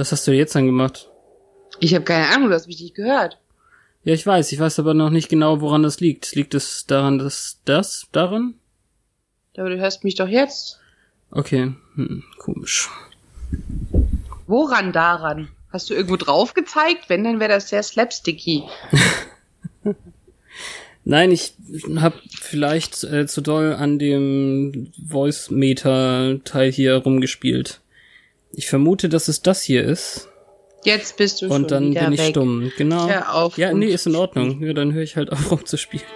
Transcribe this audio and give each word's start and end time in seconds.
Was 0.00 0.12
hast 0.12 0.26
du 0.26 0.32
jetzt 0.32 0.54
dann 0.54 0.64
gemacht? 0.64 1.10
Ich 1.78 1.94
habe 1.94 2.06
keine 2.06 2.28
Ahnung, 2.28 2.48
du 2.48 2.54
hast 2.54 2.66
mich 2.66 2.80
nicht 2.80 2.94
gehört. 2.94 3.38
Ja, 4.02 4.14
ich 4.14 4.26
weiß. 4.26 4.50
Ich 4.50 4.58
weiß 4.58 4.78
aber 4.78 4.94
noch 4.94 5.10
nicht 5.10 5.28
genau, 5.28 5.60
woran 5.60 5.82
das 5.82 6.00
liegt. 6.00 6.34
Liegt 6.34 6.54
es 6.54 6.86
daran, 6.86 7.18
dass 7.18 7.58
das 7.66 8.06
daran? 8.10 8.54
Aber 9.58 9.68
du 9.68 9.78
hörst 9.78 10.02
mich 10.02 10.14
doch 10.14 10.26
jetzt. 10.26 10.80
Okay, 11.30 11.74
hm, 11.96 12.24
komisch. 12.38 12.88
Woran 14.46 14.92
daran? 14.92 15.48
Hast 15.70 15.90
du 15.90 15.94
irgendwo 15.94 16.16
drauf 16.16 16.54
gezeigt? 16.54 17.08
Wenn, 17.08 17.22
dann 17.22 17.38
wäre 17.38 17.50
das 17.50 17.68
sehr 17.68 17.82
slapsticky. 17.82 18.62
Nein, 21.04 21.30
ich 21.30 21.52
habe 21.96 22.16
vielleicht 22.40 23.04
äh, 23.04 23.26
zu 23.26 23.42
doll 23.42 23.74
an 23.74 23.98
dem 23.98 24.92
Voice-Meter-Teil 25.06 26.72
hier 26.72 26.96
rumgespielt. 26.96 27.82
Ich 28.52 28.68
vermute, 28.68 29.08
dass 29.08 29.28
es 29.28 29.42
das 29.42 29.62
hier 29.62 29.84
ist. 29.84 30.28
Jetzt 30.84 31.16
bist 31.18 31.42
du 31.42 31.46
Und 31.46 31.52
schon 31.52 31.66
dann 31.68 31.90
wieder 31.90 32.04
bin 32.04 32.12
ich 32.14 32.18
weg. 32.20 32.28
stumm. 32.30 32.72
Genau. 32.78 33.06
Ja, 33.08 33.70
und- 33.70 33.78
nee, 33.80 33.86
ist 33.88 34.06
in 34.06 34.16
Ordnung. 34.16 34.62
Ja, 34.62 34.72
dann 34.72 34.92
höre 34.94 35.02
ich 35.02 35.16
halt 35.16 35.30
auf 35.30 35.38
rumzuspielen. 35.50 36.06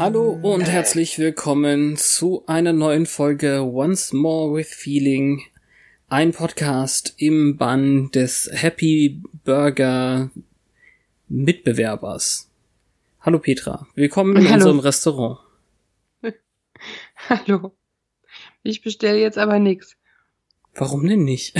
Hallo 0.00 0.30
und 0.30 0.62
herzlich 0.62 1.18
willkommen 1.18 1.98
zu 1.98 2.46
einer 2.46 2.72
neuen 2.72 3.04
Folge 3.04 3.60
Once 3.62 4.14
More 4.14 4.56
with 4.56 4.72
Feeling, 4.72 5.42
ein 6.08 6.32
Podcast 6.32 7.12
im 7.18 7.58
Bann 7.58 8.10
des 8.10 8.48
Happy 8.50 9.22
Burger 9.44 10.30
Mitbewerbers. 11.28 12.50
Hallo 13.20 13.40
Petra, 13.40 13.86
willkommen 13.94 14.36
in 14.36 14.44
Hallo. 14.44 14.54
unserem 14.54 14.78
Restaurant. 14.78 15.40
Hallo. 17.28 17.76
Ich 18.62 18.80
bestelle 18.80 19.20
jetzt 19.20 19.36
aber 19.36 19.58
nix. 19.58 19.98
Warum 20.74 21.06
denn 21.06 21.24
nicht? 21.24 21.54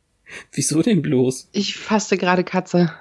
Wieso 0.52 0.82
denn 0.82 1.00
bloß? 1.00 1.48
Ich 1.52 1.78
faste 1.78 2.18
gerade 2.18 2.44
Katze. 2.44 2.92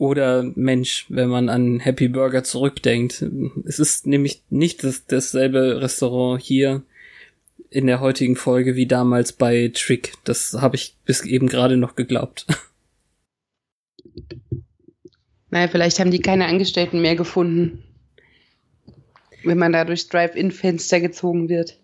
Oder 0.00 0.50
Mensch, 0.54 1.04
wenn 1.10 1.28
man 1.28 1.50
an 1.50 1.78
Happy 1.78 2.08
Burger 2.08 2.42
zurückdenkt. 2.42 3.22
Es 3.66 3.78
ist 3.78 4.06
nämlich 4.06 4.42
nicht 4.48 4.82
das, 4.82 5.04
dasselbe 5.04 5.82
Restaurant 5.82 6.40
hier 6.40 6.84
in 7.68 7.86
der 7.86 8.00
heutigen 8.00 8.34
Folge 8.34 8.76
wie 8.76 8.86
damals 8.86 9.34
bei 9.34 9.70
Trick. 9.74 10.14
Das 10.24 10.56
habe 10.58 10.76
ich 10.76 10.96
bis 11.04 11.26
eben 11.26 11.48
gerade 11.48 11.76
noch 11.76 11.96
geglaubt. 11.96 12.46
Naja, 15.52 15.66
vielleicht 15.66 15.98
haben 15.98 16.12
die 16.12 16.20
keine 16.20 16.46
Angestellten 16.46 17.02
mehr 17.02 17.16
gefunden. 17.16 17.82
Wenn 19.42 19.58
man 19.58 19.72
da 19.72 19.84
durchs 19.84 20.06
Drive-In-Fenster 20.06 21.00
gezogen 21.00 21.48
wird. 21.48 21.76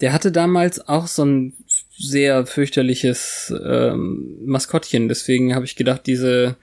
Der 0.00 0.12
hatte 0.12 0.30
damals 0.30 0.86
auch 0.86 1.08
so 1.08 1.24
ein 1.24 1.54
sehr 1.90 2.46
fürchterliches 2.46 3.52
ähm, 3.66 4.36
Maskottchen. 4.44 5.08
Deswegen 5.08 5.56
habe 5.56 5.64
ich 5.64 5.74
gedacht, 5.74 6.06
diese 6.06 6.56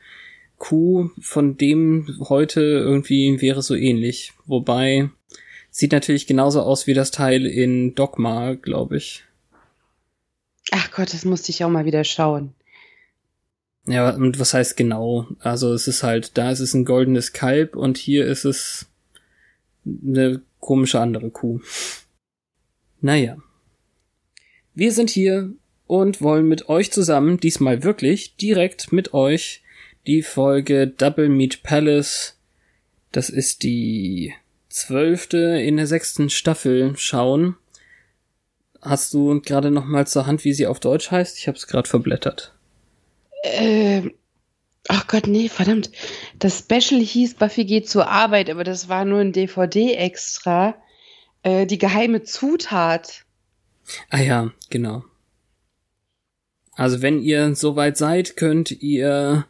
Kuh 0.61 1.09
von 1.19 1.57
dem 1.57 2.19
heute 2.29 2.61
irgendwie 2.61 3.41
wäre 3.41 3.63
so 3.63 3.73
ähnlich. 3.73 4.33
Wobei 4.45 5.09
sieht 5.71 5.91
natürlich 5.91 6.27
genauso 6.27 6.61
aus 6.61 6.85
wie 6.85 6.93
das 6.93 7.09
Teil 7.09 7.47
in 7.47 7.95
Dogma, 7.95 8.53
glaube 8.53 8.97
ich. 8.97 9.23
Ach 10.69 10.91
Gott, 10.91 11.15
das 11.15 11.25
musste 11.25 11.49
ich 11.49 11.63
auch 11.63 11.69
mal 11.69 11.85
wieder 11.85 12.03
schauen. 12.03 12.53
Ja, 13.87 14.11
und 14.11 14.39
was 14.39 14.53
heißt 14.53 14.77
genau? 14.77 15.25
Also 15.39 15.73
es 15.73 15.87
ist 15.87 16.03
halt, 16.03 16.37
da 16.37 16.51
ist 16.51 16.59
es 16.59 16.75
ein 16.75 16.85
goldenes 16.85 17.33
Kalb 17.33 17.75
und 17.75 17.97
hier 17.97 18.27
ist 18.27 18.45
es 18.45 18.85
eine 19.83 20.43
komische 20.59 20.99
andere 20.99 21.31
Kuh. 21.31 21.59
Naja. 23.01 23.37
Wir 24.75 24.91
sind 24.91 25.09
hier 25.09 25.51
und 25.87 26.21
wollen 26.21 26.47
mit 26.47 26.69
euch 26.69 26.91
zusammen, 26.91 27.39
diesmal 27.39 27.83
wirklich, 27.83 28.35
direkt 28.35 28.91
mit 28.91 29.15
euch, 29.15 29.63
die 30.07 30.21
Folge 30.21 30.87
Double 30.87 31.29
Meat 31.29 31.63
Palace, 31.63 32.37
das 33.11 33.29
ist 33.29 33.63
die 33.63 34.33
zwölfte 34.69 35.37
in 35.37 35.77
der 35.77 35.87
sechsten 35.87 36.29
Staffel, 36.29 36.95
schauen. 36.97 37.57
Hast 38.81 39.13
du 39.13 39.41
gerade 39.41 39.69
noch 39.69 39.85
mal 39.85 40.07
zur 40.07 40.25
Hand, 40.25 40.43
wie 40.43 40.53
sie 40.53 40.65
auf 40.65 40.79
Deutsch 40.79 41.11
heißt? 41.11 41.37
Ich 41.37 41.47
habe 41.47 41.57
es 41.57 41.67
gerade 41.67 41.87
verblättert. 41.87 42.53
Ähm, 43.43 44.13
ach 44.87 45.07
Gott, 45.07 45.27
nee, 45.27 45.49
verdammt. 45.49 45.91
Das 46.39 46.59
Special 46.59 46.99
hieß 46.99 47.35
Buffy 47.35 47.65
geht 47.65 47.87
zur 47.87 48.07
Arbeit, 48.07 48.49
aber 48.49 48.63
das 48.63 48.89
war 48.89 49.05
nur 49.05 49.19
ein 49.19 49.33
DVD-Extra. 49.33 50.75
Äh, 51.43 51.67
die 51.67 51.77
geheime 51.77 52.23
Zutat. 52.23 53.25
Ah 54.09 54.21
ja, 54.21 54.51
genau. 54.69 55.03
Also 56.73 57.01
wenn 57.01 57.21
ihr 57.21 57.53
soweit 57.55 57.97
seid, 57.97 58.37
könnt 58.37 58.71
ihr 58.71 59.45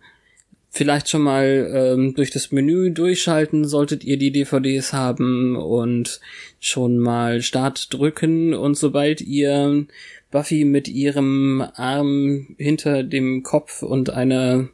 vielleicht 0.72 1.10
schon 1.10 1.22
mal 1.22 1.70
ähm, 1.74 2.16
durch 2.16 2.32
das 2.32 2.52
Menü 2.52 2.92
durchschalten, 2.92 3.68
solltet 3.68 4.06
ihr 4.06 4.18
die 4.18 4.32
DVDs 4.32 4.94
haben 4.94 5.58
und 5.58 6.22
schon 6.60 6.98
mal 6.98 7.42
Start 7.42 7.94
drücken 7.94 8.54
und 8.54 8.76
sobald 8.76 9.20
ihr 9.22 9.86
Buffy 10.32 10.64
mit 10.64 10.88
ihrem 10.88 11.62
Arm 11.76 12.56
hinter 12.58 13.04
dem 13.04 13.44
Kopf 13.44 13.84
und 13.84 14.12
einer 14.12 14.70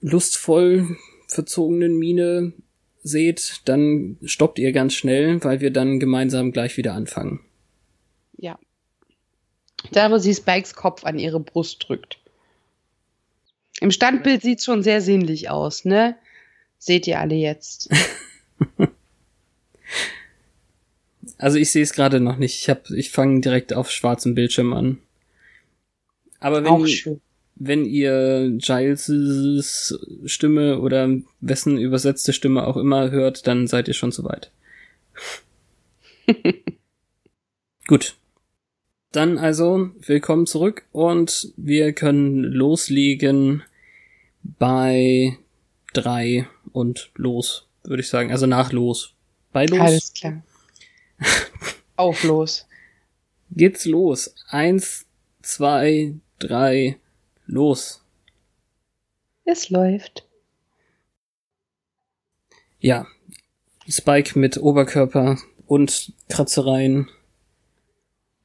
lustvoll 0.00 0.96
verzogenen 1.28 1.96
Miene 1.96 2.52
seht, 3.04 3.62
dann 3.66 4.18
stoppt 4.24 4.58
ihr 4.58 4.72
ganz 4.72 4.94
schnell, 4.94 5.42
weil 5.44 5.60
wir 5.60 5.70
dann 5.70 6.00
gemeinsam 6.00 6.50
gleich 6.50 6.76
wieder 6.76 6.94
anfangen. 6.94 7.40
Ja. 8.36 8.58
Da, 9.92 10.10
wo 10.10 10.18
sie 10.18 10.34
Spikes 10.34 10.74
Kopf 10.74 11.04
an 11.04 11.20
ihre 11.20 11.38
Brust 11.38 11.86
drückt. 11.88 12.19
Im 13.80 13.90
Standbild 13.90 14.42
sieht's 14.42 14.64
schon 14.64 14.82
sehr 14.82 15.00
sinnlich 15.00 15.50
aus, 15.50 15.84
ne? 15.84 16.16
Seht 16.78 17.06
ihr 17.06 17.18
alle 17.18 17.34
jetzt. 17.34 17.90
Also 21.40 21.56
ich 21.56 21.70
sehe 21.70 21.82
es 21.82 21.94
gerade 21.94 22.20
noch 22.20 22.36
nicht. 22.36 22.60
Ich 22.60 22.68
hab, 22.68 22.90
ich 22.90 23.10
fange 23.10 23.40
direkt 23.40 23.72
auf 23.72 23.90
schwarzem 23.90 24.34
Bildschirm 24.34 24.74
an. 24.74 24.98
Aber 26.38 26.62
wenn, 26.64 27.20
wenn 27.56 27.84
ihr 27.86 28.50
Giles 28.58 29.98
Stimme 30.26 30.80
oder 30.80 31.08
wessen 31.40 31.78
übersetzte 31.78 32.34
Stimme 32.34 32.66
auch 32.66 32.76
immer 32.76 33.10
hört, 33.10 33.46
dann 33.46 33.66
seid 33.66 33.88
ihr 33.88 33.94
schon 33.94 34.12
soweit. 34.12 34.50
Gut. 37.86 38.16
Dann 39.12 39.38
also 39.38 39.90
willkommen 40.06 40.46
zurück 40.46 40.84
und 40.92 41.52
wir 41.56 41.94
können 41.94 42.44
loslegen 42.44 43.62
bei 44.42 45.36
drei 45.92 46.48
und 46.72 47.10
los, 47.14 47.66
würde 47.84 48.02
ich 48.02 48.08
sagen. 48.08 48.30
Also 48.30 48.46
nach 48.46 48.72
los. 48.72 49.14
Bei 49.52 49.66
los 49.66 49.80
Alles 49.80 50.12
klar. 50.12 50.42
Auf 51.96 52.22
los. 52.24 52.66
geht's 53.50 53.84
los. 53.84 54.34
Eins, 54.48 55.06
zwei, 55.42 56.14
drei, 56.38 56.98
los. 57.46 58.02
Es 59.44 59.68
läuft. 59.70 60.26
Ja. 62.78 63.06
Spike 63.88 64.38
mit 64.38 64.56
Oberkörper 64.58 65.36
und 65.66 66.12
Kratzereien. 66.28 67.08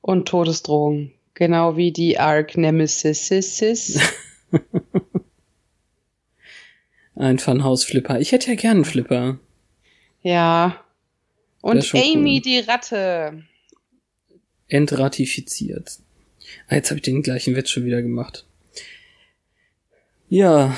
und 0.01 0.27
Todesdrohungen. 0.27 1.13
Genau 1.36 1.77
wie 1.77 1.91
die 1.91 2.18
Arc 2.19 2.57
Nemesis. 2.57 3.30
Ein 7.15 7.39
Funhouse-Flipper. 7.39 8.19
Ich 8.19 8.31
hätte 8.31 8.50
ja 8.50 8.56
gern 8.56 8.77
einen 8.77 8.85
Flipper. 8.85 9.39
Ja. 10.21 10.83
Und 11.62 11.94
Amy 11.94 12.35
cool. 12.35 12.41
die 12.41 12.59
Ratte. 12.59 13.44
Entratifiziert. 14.67 16.00
Ah, 16.67 16.75
jetzt 16.75 16.89
habe 16.89 16.97
ich 16.97 17.03
den 17.03 17.21
gleichen 17.21 17.56
Witz 17.56 17.69
schon 17.69 17.85
wieder 17.85 18.01
gemacht. 18.01 18.45
Ja. 20.29 20.75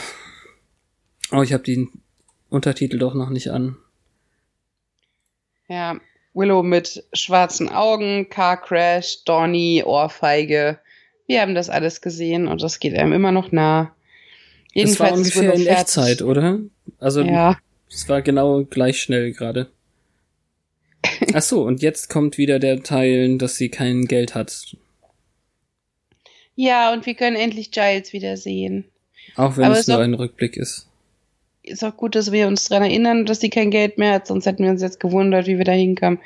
Oh, 1.31 1.41
ich 1.41 1.53
habe 1.53 1.63
den 1.63 1.89
Untertitel 2.49 2.97
doch 2.97 3.13
noch 3.13 3.29
nicht 3.29 3.49
an. 3.49 3.77
Ja. 5.67 5.99
Willow 6.33 6.61
mit 6.61 7.03
schwarzen 7.13 7.67
Augen, 7.67 8.29
Car 8.29 8.61
Crash, 8.61 9.23
Donny, 9.25 9.83
Ohrfeige. 9.83 10.79
Wir 11.25 11.41
haben 11.41 11.55
das 11.55 11.69
alles 11.69 11.99
gesehen 12.01 12.47
und 12.47 12.61
das 12.61 12.79
geht 12.79 12.95
einem 12.95 13.11
immer 13.11 13.31
noch 13.31 13.51
nah. 13.51 13.95
Das 14.83 14.99
war 14.99 15.11
ungefähr 15.13 15.43
in 15.53 15.63
fertig. 15.63 15.69
Echtzeit, 15.69 16.21
oder? 16.21 16.59
Also 16.99 17.21
Ja. 17.21 17.57
es 17.89 18.07
war 18.09 18.21
genau 18.21 18.63
gleich 18.63 19.01
schnell 19.01 19.31
gerade. 19.33 19.69
Ach 21.33 21.41
so, 21.41 21.63
und 21.63 21.81
jetzt 21.81 22.09
kommt 22.09 22.37
wieder 22.37 22.59
der 22.59 22.83
Teil, 22.83 23.37
dass 23.37 23.55
sie 23.55 23.69
kein 23.69 24.05
Geld 24.05 24.35
hat. 24.35 24.75
Ja, 26.55 26.91
und 26.93 27.05
wir 27.05 27.13
können 27.15 27.35
endlich 27.35 27.71
Giles 27.71 28.13
wiedersehen. 28.13 28.85
Auch 29.35 29.57
wenn 29.57 29.65
Aber 29.65 29.77
es 29.77 29.87
nur 29.87 29.97
auch- 29.97 30.01
ein 30.01 30.13
Rückblick 30.13 30.57
ist. 30.57 30.87
Ist 31.63 31.83
auch 31.83 31.97
gut, 31.97 32.15
dass 32.15 32.31
wir 32.31 32.47
uns 32.47 32.69
daran 32.69 32.89
erinnern, 32.89 33.25
dass 33.25 33.41
sie 33.41 33.49
kein 33.49 33.71
Geld 33.71 33.97
mehr 33.97 34.13
hat, 34.13 34.27
sonst 34.27 34.45
hätten 34.45 34.63
wir 34.63 34.71
uns 34.71 34.81
jetzt 34.81 35.01
gewundert, 35.01 35.47
wie 35.47 35.57
wir 35.57 35.65
da 35.65 35.73
hinkamen. 35.73 36.19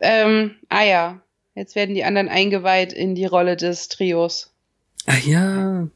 Ähm, 0.00 0.52
ah 0.70 0.82
ja, 0.82 1.20
jetzt 1.54 1.74
werden 1.76 1.94
die 1.94 2.04
anderen 2.04 2.28
eingeweiht 2.30 2.94
in 2.94 3.14
die 3.14 3.26
Rolle 3.26 3.56
des 3.56 3.88
Trios. 3.88 4.50
Ach 5.10 5.24
ja, 5.24 5.88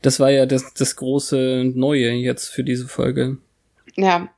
das 0.00 0.20
war 0.20 0.30
ja 0.30 0.46
das, 0.46 0.72
das 0.74 0.94
große 0.94 1.64
Neue 1.74 2.12
jetzt 2.12 2.50
für 2.50 2.62
diese 2.62 2.86
Folge. 2.86 3.38
Ja, 3.96 4.32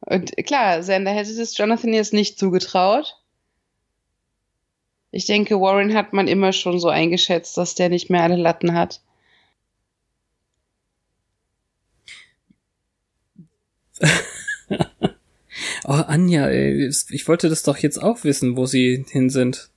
und 0.00 0.36
klar, 0.44 0.82
Sander 0.82 1.10
hätte 1.12 1.34
das 1.34 1.56
Jonathan 1.56 1.94
jetzt 1.94 2.12
nicht 2.12 2.38
zugetraut. 2.38 3.16
Ich 5.10 5.24
denke, 5.24 5.58
Warren 5.58 5.94
hat 5.94 6.12
man 6.12 6.28
immer 6.28 6.52
schon 6.52 6.78
so 6.78 6.88
eingeschätzt, 6.88 7.56
dass 7.56 7.76
der 7.76 7.88
nicht 7.88 8.10
mehr 8.10 8.22
alle 8.22 8.36
Latten 8.36 8.74
hat. 8.74 9.00
Oh, 15.84 15.92
Anja, 16.06 16.48
ey, 16.48 16.86
ich 16.86 17.28
wollte 17.28 17.48
das 17.48 17.62
doch 17.62 17.78
jetzt 17.78 17.96
auch 18.02 18.22
wissen, 18.22 18.58
wo 18.58 18.66
sie 18.66 19.06
hin 19.08 19.30
sind. 19.30 19.70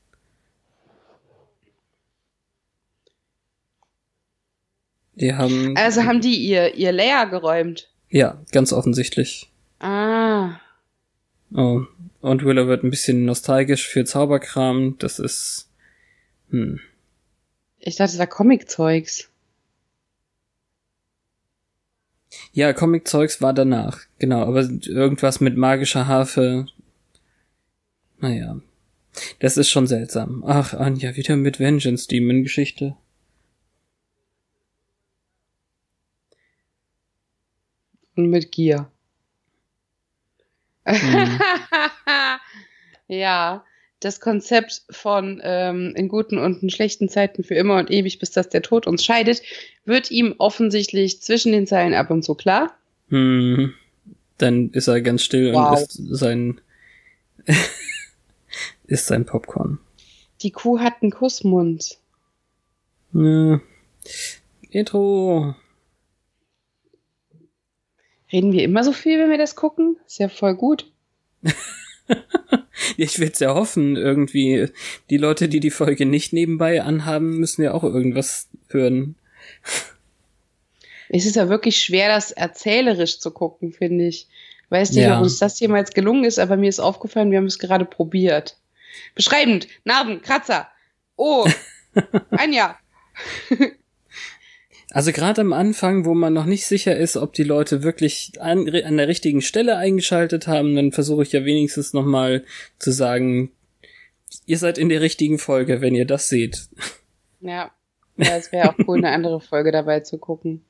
Die 5.21 5.33
haben, 5.35 5.77
Also 5.77 6.03
haben 6.03 6.19
die 6.19 6.35
ihr, 6.35 6.75
ihr 6.75 6.91
Layer 6.91 7.27
geräumt. 7.27 7.89
ja, 8.09 8.41
ganz 8.51 8.73
offensichtlich. 8.73 9.49
Ah, 9.79 10.59
Oh, 11.53 11.81
und 12.21 12.45
Willow 12.45 12.67
wird 12.67 12.83
ein 12.83 12.89
bisschen 12.91 13.25
nostalgisch 13.25 13.87
für 13.87 14.05
Zauberkram. 14.05 14.95
Das 14.99 15.19
ist, 15.19 15.69
hm. 16.49 16.79
ich 17.79 17.95
dachte, 17.97 18.13
das 18.13 18.19
war 18.19 18.27
Comic-Zeugs. 18.27 19.29
Ja, 22.53 22.73
Comic-Zeugs 22.73 23.41
war 23.41 23.53
danach, 23.53 23.99
genau, 24.19 24.43
aber 24.43 24.61
irgendwas 24.61 25.41
mit 25.41 25.57
magischer 25.57 26.07
Harfe. 26.07 26.67
Naja. 28.19 28.59
Das 29.39 29.57
ist 29.57 29.69
schon 29.69 29.87
seltsam. 29.87 30.43
Ach, 30.47 30.73
Anja, 30.73 31.15
wieder 31.17 31.35
mit 31.35 31.59
Vengeance 31.59 32.07
Demon 32.07 32.43
Geschichte. 32.43 32.95
Und 38.21 38.29
mit 38.29 38.51
Gier. 38.51 38.89
Hm. 40.85 41.39
ja, 43.07 43.63
das 43.99 44.19
Konzept 44.19 44.83
von 44.89 45.39
ähm, 45.43 45.93
in 45.95 46.07
guten 46.07 46.37
und 46.37 46.63
in 46.63 46.69
schlechten 46.69 47.07
Zeiten 47.07 47.43
für 47.43 47.55
immer 47.55 47.77
und 47.77 47.91
ewig, 47.91 48.19
bis 48.19 48.31
dass 48.31 48.49
der 48.49 48.61
Tod 48.61 48.87
uns 48.87 49.03
scheidet, 49.05 49.41
wird 49.85 50.11
ihm 50.11 50.35
offensichtlich 50.37 51.21
zwischen 51.21 51.51
den 51.51 51.67
Zeilen 51.67 51.93
ab 51.93 52.09
und 52.09 52.23
zu 52.23 52.35
klar. 52.35 52.75
Hm. 53.09 53.73
Dann 54.37 54.71
ist 54.71 54.87
er 54.87 55.01
ganz 55.01 55.23
still 55.23 55.53
Wow. 55.53 55.71
und 55.71 55.83
isst 55.83 55.99
sein 56.19 56.61
isst 58.87 59.07
sein 59.07 59.25
Popcorn. 59.25 59.79
Die 60.41 60.51
Kuh 60.51 60.79
hat 60.79 61.01
einen 61.01 61.11
Kussmund. 61.11 61.97
Ja. 63.13 63.59
Intro. 64.71 65.55
Reden 68.31 68.51
wir 68.53 68.63
immer 68.63 68.83
so 68.83 68.91
viel, 68.93 69.19
wenn 69.19 69.29
wir 69.29 69.37
das 69.37 69.55
gucken? 69.55 69.97
Ist 70.07 70.19
ja 70.19 70.29
voll 70.29 70.55
gut. 70.55 70.91
Ich 72.97 73.19
will's 73.19 73.39
ja 73.39 73.53
hoffen, 73.53 73.95
irgendwie. 73.95 74.67
Die 75.09 75.17
Leute, 75.17 75.47
die 75.47 75.59
die 75.59 75.69
Folge 75.71 76.05
nicht 76.05 76.33
nebenbei 76.33 76.81
anhaben, 76.81 77.37
müssen 77.37 77.61
ja 77.61 77.73
auch 77.73 77.83
irgendwas 77.83 78.49
hören. 78.69 79.15
Es 81.13 81.25
ist 81.25 81.35
ja 81.35 81.49
wirklich 81.49 81.77
schwer, 81.77 82.07
das 82.07 82.31
erzählerisch 82.31 83.19
zu 83.19 83.31
gucken, 83.31 83.73
finde 83.73 84.07
ich. 84.07 84.27
Weiß 84.69 84.91
nicht, 84.93 85.03
Ja. 85.03 85.17
ob 85.17 85.23
uns 85.23 85.39
das 85.39 85.59
jemals 85.59 85.91
gelungen 85.91 86.23
ist, 86.23 86.39
aber 86.39 86.55
mir 86.55 86.69
ist 86.69 86.79
aufgefallen, 86.79 87.31
wir 87.31 87.37
haben 87.37 87.47
es 87.47 87.59
gerade 87.59 87.83
probiert. 87.83 88.57
Beschreibend, 89.13 89.67
Narben, 89.83 90.21
Kratzer. 90.21 90.69
Oh, 91.17 91.45
Anja. 92.31 92.79
Also 94.93 95.13
gerade 95.13 95.39
am 95.39 95.53
Anfang, 95.53 96.03
wo 96.03 96.13
man 96.13 96.33
noch 96.33 96.45
nicht 96.45 96.65
sicher 96.65 96.97
ist, 96.97 97.15
ob 97.15 97.31
die 97.31 97.43
Leute 97.45 97.81
wirklich 97.81 98.33
an, 98.39 98.67
an 98.69 98.97
der 98.97 99.07
richtigen 99.07 99.41
Stelle 99.41 99.77
eingeschaltet 99.77 100.47
haben, 100.47 100.75
dann 100.75 100.91
versuche 100.91 101.23
ich 101.23 101.31
ja 101.31 101.45
wenigstens 101.45 101.93
nochmal 101.93 102.43
zu 102.77 102.91
sagen, 102.91 103.51
ihr 104.45 104.57
seid 104.57 104.77
in 104.77 104.89
der 104.89 104.99
richtigen 104.99 105.39
Folge, 105.39 105.79
wenn 105.79 105.95
ihr 105.95 106.05
das 106.05 106.27
seht. 106.27 106.67
Ja, 107.39 107.71
ja 108.17 108.35
es 108.37 108.51
wäre 108.51 108.69
auch 108.69 108.75
cool, 108.85 108.97
eine 108.97 109.11
andere 109.11 109.39
Folge 109.39 109.71
dabei 109.71 110.01
zu 110.01 110.17
gucken. 110.17 110.61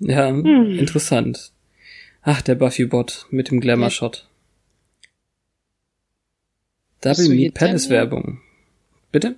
Ja, 0.00 0.28
Hm. 0.30 0.76
interessant. 0.76 1.52
Ach, 2.22 2.42
der 2.42 2.56
Buffy-Bot 2.56 3.28
mit 3.30 3.50
dem 3.52 3.60
Glamour-Shot. 3.60 4.28
Double 7.02 7.28
Meat 7.28 7.54
Palace? 7.54 7.88
Werbung. 7.88 8.40
Bitte? 9.12 9.36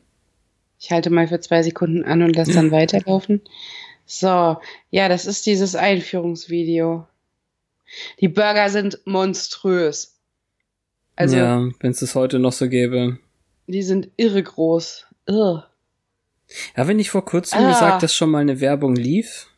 Ich 0.78 0.90
halte 0.90 1.10
mal 1.10 1.28
für 1.28 1.40
zwei 1.40 1.62
Sekunden 1.62 2.04
an 2.04 2.22
und 2.22 2.34
lasse 2.34 2.52
dann 2.52 2.70
weiterlaufen. 2.70 3.42
So, 4.06 4.58
ja, 4.90 5.08
das 5.08 5.26
ist 5.26 5.46
dieses 5.46 5.74
Einführungsvideo. 5.74 7.06
Die 8.20 8.28
Burger 8.28 8.68
sind 8.70 9.00
monströs. 9.04 10.14
Also, 11.16 11.36
ja, 11.36 11.68
wenn 11.80 11.90
es 11.90 12.00
das 12.00 12.14
heute 12.14 12.38
noch 12.38 12.52
so 12.52 12.68
gäbe. 12.68 13.18
die 13.66 13.82
sind 13.82 14.08
irre 14.16 14.42
groß. 14.42 15.06
Irr. 15.26 15.68
Ja, 16.76 16.86
wenn 16.86 17.00
ich 17.00 17.10
vor 17.10 17.24
kurzem 17.24 17.58
Ah. 17.60 17.68
gesagt, 17.68 18.02
dass 18.02 18.14
schon 18.14 18.30
mal 18.30 18.38
eine 18.40 18.60
Werbung 18.60 18.94
lief. 18.94 19.48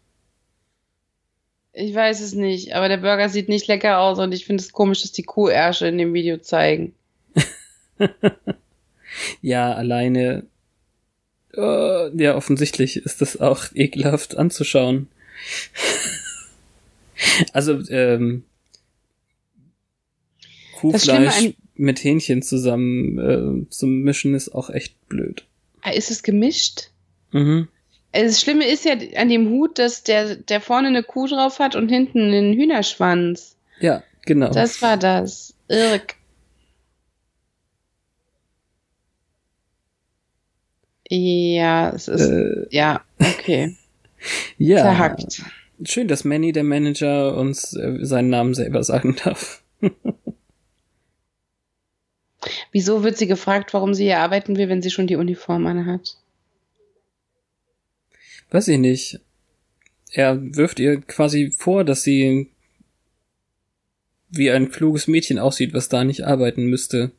Ich 1.75 1.95
weiß 1.95 2.21
es 2.23 2.33
nicht, 2.33 2.75
aber 2.75 2.88
der 2.88 2.97
Burger 2.97 3.28
sieht 3.28 3.49
nicht 3.50 3.67
lecker 3.69 3.99
aus 3.99 4.19
und 4.19 4.33
ich 4.33 4.47
finde 4.47 4.62
es 4.62 4.73
komisch, 4.73 5.02
dass 5.02 5.12
die 5.12 5.23
Kuhärsche 5.25 5.87
in 5.87 5.99
dem 5.99 6.14
Video 6.14 6.38
zeigen. 6.38 6.95
Ja, 9.40 9.73
alleine. 9.73 10.47
Oh, 11.57 12.11
ja, 12.14 12.37
offensichtlich 12.37 12.97
ist 12.97 13.21
das 13.21 13.40
auch 13.40 13.67
ekelhaft 13.75 14.37
anzuschauen. 14.37 15.09
also, 17.52 17.81
ähm, 17.90 18.45
Kuhfleisch 20.76 21.55
mit 21.75 22.02
Hähnchen 22.02 22.43
zusammen 22.43 23.19
äh, 23.67 23.71
zu 23.71 23.87
mischen 23.87 24.35
ist 24.35 24.55
auch 24.55 24.71
echt 24.71 25.09
blöd. 25.09 25.45
Ah, 25.83 25.90
Ist 25.90 26.11
es 26.11 26.23
gemischt? 26.23 26.90
Mhm. 27.33 27.69
Also 28.12 28.26
Das 28.26 28.40
Schlimme 28.40 28.67
ist 28.67 28.85
ja 28.85 28.95
an 29.17 29.28
dem 29.28 29.49
Hut, 29.49 29.78
dass 29.78 30.02
der, 30.02 30.37
der 30.37 30.61
vorne 30.61 30.88
eine 30.88 31.02
Kuh 31.02 31.26
drauf 31.26 31.59
hat 31.59 31.76
und 31.76 31.88
hinten 31.88 32.21
einen 32.21 32.55
Hühnerschwanz. 32.55 33.57
Ja, 33.81 34.02
genau. 34.25 34.50
Das 34.50 34.83
war 34.83 34.97
das. 34.97 35.55
Irk. 35.69 36.17
Ja, 41.08 41.90
es 41.90 42.08
ist, 42.08 42.28
äh, 42.28 42.66
ja, 42.70 43.02
okay. 43.18 43.76
ja. 44.58 44.82
Verhackt. 44.82 45.42
Schön, 45.84 46.08
dass 46.08 46.24
Manny, 46.24 46.52
der 46.52 46.64
Manager, 46.64 47.36
uns 47.36 47.74
äh, 47.74 47.98
seinen 48.02 48.30
Namen 48.30 48.54
selber 48.54 48.82
sagen 48.82 49.16
darf. 49.24 49.62
Wieso 52.72 53.02
wird 53.04 53.16
sie 53.16 53.26
gefragt, 53.26 53.74
warum 53.74 53.94
sie 53.94 54.04
hier 54.04 54.18
arbeiten 54.18 54.56
will, 54.56 54.68
wenn 54.68 54.82
sie 54.82 54.90
schon 54.90 55.06
die 55.06 55.16
Uniform 55.16 55.66
anhat? 55.66 56.16
Weiß 58.50 58.68
ich 58.68 58.78
nicht. 58.78 59.20
Er 60.12 60.40
wirft 60.56 60.80
ihr 60.80 61.00
quasi 61.00 61.52
vor, 61.56 61.84
dass 61.84 62.02
sie 62.02 62.48
wie 64.30 64.50
ein 64.50 64.70
kluges 64.70 65.06
Mädchen 65.06 65.38
aussieht, 65.38 65.74
was 65.74 65.88
da 65.88 66.04
nicht 66.04 66.24
arbeiten 66.24 66.66
müsste. 66.66 67.12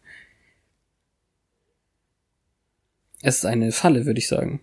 Es 3.22 3.38
ist 3.38 3.46
eine 3.46 3.72
Falle, 3.72 4.06
würde 4.06 4.20
ich 4.20 4.28
sagen. 4.28 4.62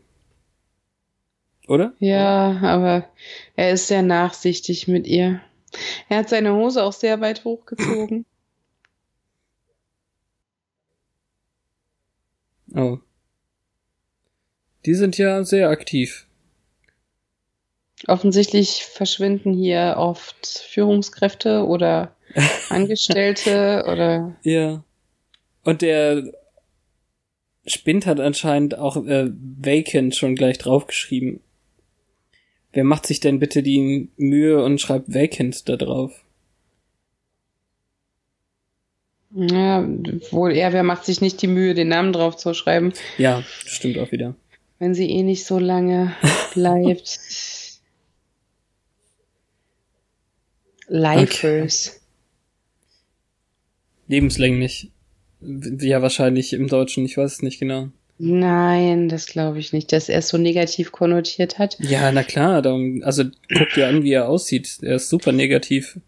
Oder? 1.69 1.95
Ja, 1.99 2.59
aber 2.63 3.09
er 3.57 3.73
ist 3.73 3.89
sehr 3.89 4.03
nachsichtig 4.03 4.89
mit 4.89 5.07
ihr. 5.07 5.41
Er 6.09 6.19
hat 6.19 6.29
seine 6.29 6.55
Hose 6.55 6.83
auch 6.83 6.93
sehr 6.93 7.21
weit 7.21 7.45
hochgezogen. 7.45 8.25
Oh. 12.75 12.99
Die 14.85 14.95
sind 14.95 15.17
ja 15.17 15.45
sehr 15.45 15.71
aktiv. 15.71 16.27
Offensichtlich 18.07 18.85
verschwinden 18.85 19.55
hier 19.55 19.95
oft 19.97 20.65
Führungskräfte 20.69 21.65
oder 21.65 22.15
Angestellte 22.69 23.85
oder. 23.91 24.37
Ja. 24.43 24.85
Und 25.63 25.81
der 25.81 26.33
Spind 27.67 28.07
hat 28.07 28.21
anscheinend 28.21 28.79
auch 28.79 28.97
äh, 29.07 29.31
Vacant 29.31 30.15
schon 30.15 30.37
gleich 30.37 30.59
draufgeschrieben. 30.59 31.41
Wer 32.73 32.85
macht 32.85 33.07
sich 33.07 33.21
denn 33.21 33.39
bitte 33.39 33.63
die 33.63 34.11
Mühe 34.17 34.63
und 34.63 34.81
schreibt 34.81 35.13
Vacant 35.13 35.69
da 35.69 35.77
drauf? 35.77 36.23
Ja, 39.35 39.87
wohl 40.31 40.53
eher, 40.53 40.73
wer 40.73 40.83
macht 40.83 41.05
sich 41.05 41.21
nicht 41.21 41.43
die 41.43 41.47
Mühe, 41.47 41.75
den 41.75 41.89
Namen 41.89 42.13
drauf 42.13 42.37
zu 42.37 42.55
schreiben. 42.55 42.93
Ja, 43.19 43.43
stimmt 43.65 43.99
auch 43.99 44.13
wieder. 44.13 44.35
Wenn 44.79 44.95
sie 44.95 45.11
eh 45.11 45.23
nicht 45.23 45.45
so 45.45 45.59
lange 45.59 46.15
bleibt. 46.55 47.19
Lifers. 50.89 51.89
Okay. 51.89 52.01
Lebenslänglich. 54.09 54.93
Ja, 55.40 56.02
wahrscheinlich 56.02 56.52
im 56.52 56.69
Deutschen, 56.69 57.05
ich 57.05 57.16
weiß 57.16 57.35
es 57.35 57.43
nicht 57.43 57.59
genau. 57.59 57.88
Nein, 58.19 59.11
das 59.11 59.26
glaube 59.26 59.59
ich 59.59 59.75
nicht, 59.75 59.93
dass 59.93 60.09
er 60.09 60.19
es 60.21 60.28
so 60.28 60.38
negativ 60.38 60.90
konnotiert 60.90 61.59
hat. 61.59 61.76
Ja, 61.81 62.11
na 62.12 62.23
klar, 62.23 62.62
darum, 62.62 63.02
also 63.05 63.25
guck 63.55 63.75
dir 63.75 63.88
an, 63.88 64.02
wie 64.02 64.12
er 64.12 64.28
aussieht. 64.28 64.78
Er 64.81 64.97
ist 64.97 65.11
super 65.11 65.33
negativ. 65.33 66.00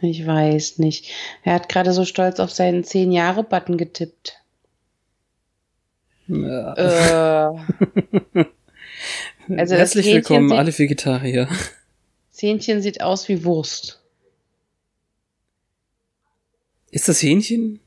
Ich 0.00 0.26
weiß 0.26 0.78
nicht. 0.78 1.10
Er 1.42 1.54
hat 1.54 1.68
gerade 1.68 1.92
so 1.92 2.04
stolz 2.04 2.40
auf 2.40 2.50
seinen 2.50 2.82
zehn 2.84 3.12
Jahre 3.12 3.44
Button 3.44 3.76
getippt. 3.76 4.40
Ja. 6.26 6.72
Äh. 6.74 7.58
also 9.56 9.74
Herzlich 9.74 10.06
willkommen, 10.06 10.48
sieht, 10.48 10.58
alle 10.58 10.78
Vegetarier. 10.78 11.48
Zähnchen 12.30 12.80
sieht 12.80 13.02
aus 13.02 13.28
wie 13.28 13.44
Wurst. 13.44 14.02
Ist 16.90 17.08
das 17.08 17.22
Hähnchen? 17.22 17.80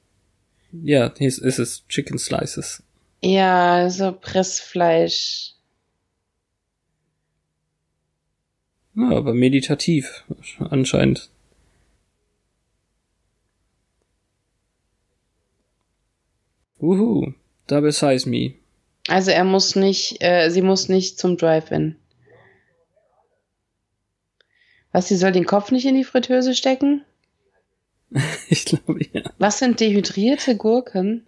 Ja, 0.84 1.07
ist, 1.07 1.39
ist 1.39 1.60
es 1.60 1.88
Chicken 1.88 2.17
Slices. 2.17 2.84
Ja, 3.22 3.89
so 3.89 4.12
Pressfleisch. 4.12 5.53
Ja, 8.96 9.12
aber 9.12 9.34
meditativ 9.34 10.24
anscheinend. 10.60 11.29
Uhu, 16.79 17.34
double 17.67 17.91
size 17.91 18.29
me. 18.29 18.53
Also 19.07 19.31
er 19.31 19.43
muss 19.43 19.75
nicht, 19.75 20.17
äh, 20.22 20.50
sie 20.50 20.62
muss 20.62 20.89
nicht 20.89 21.17
zum 21.17 21.38
Drive-In. 21.38 21.96
Was, 24.91 25.07
sie 25.07 25.15
soll 25.15 25.31
den 25.31 25.46
Kopf 25.46 25.72
nicht 25.72 25.86
in 25.86 25.96
die 25.96 26.03
Fritteuse 26.03 26.55
stecken? 26.55 27.03
ich 28.50 28.66
glaube 28.66 29.00
ja. 29.12 29.22
Was 29.38 29.60
sind 29.60 29.80
dehydrierte 29.80 30.56
Gurken? 30.56 31.26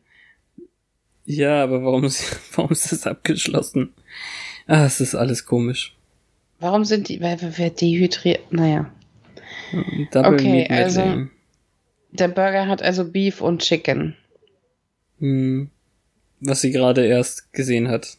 Ja, 1.26 1.64
aber 1.64 1.84
warum 1.84 2.06
ist, 2.06 2.38
warum 2.56 2.72
ist 2.72 2.92
das 2.92 3.06
abgeschlossen? 3.06 3.94
Ah, 4.68 4.86
es 4.86 5.00
ist 5.00 5.16
alles 5.16 5.46
komisch. 5.46 5.96
Warum 6.60 6.86
sind 6.86 7.08
die, 7.08 7.20
wer, 7.22 7.38
wer 7.58 7.70
dehydriert, 7.70 8.52
naja. 8.52 8.92
Double 10.12 10.34
okay, 10.34 10.68
also, 10.70 11.28
der 12.12 12.28
Burger 12.28 12.68
hat 12.68 12.82
also 12.82 13.06
Beef 13.06 13.42
und 13.42 13.62
Chicken. 13.62 14.16
Hm. 15.20 15.70
Was 16.42 16.62
sie 16.62 16.72
gerade 16.72 17.06
erst 17.06 17.54
gesehen 17.54 17.90
hat. 17.90 18.18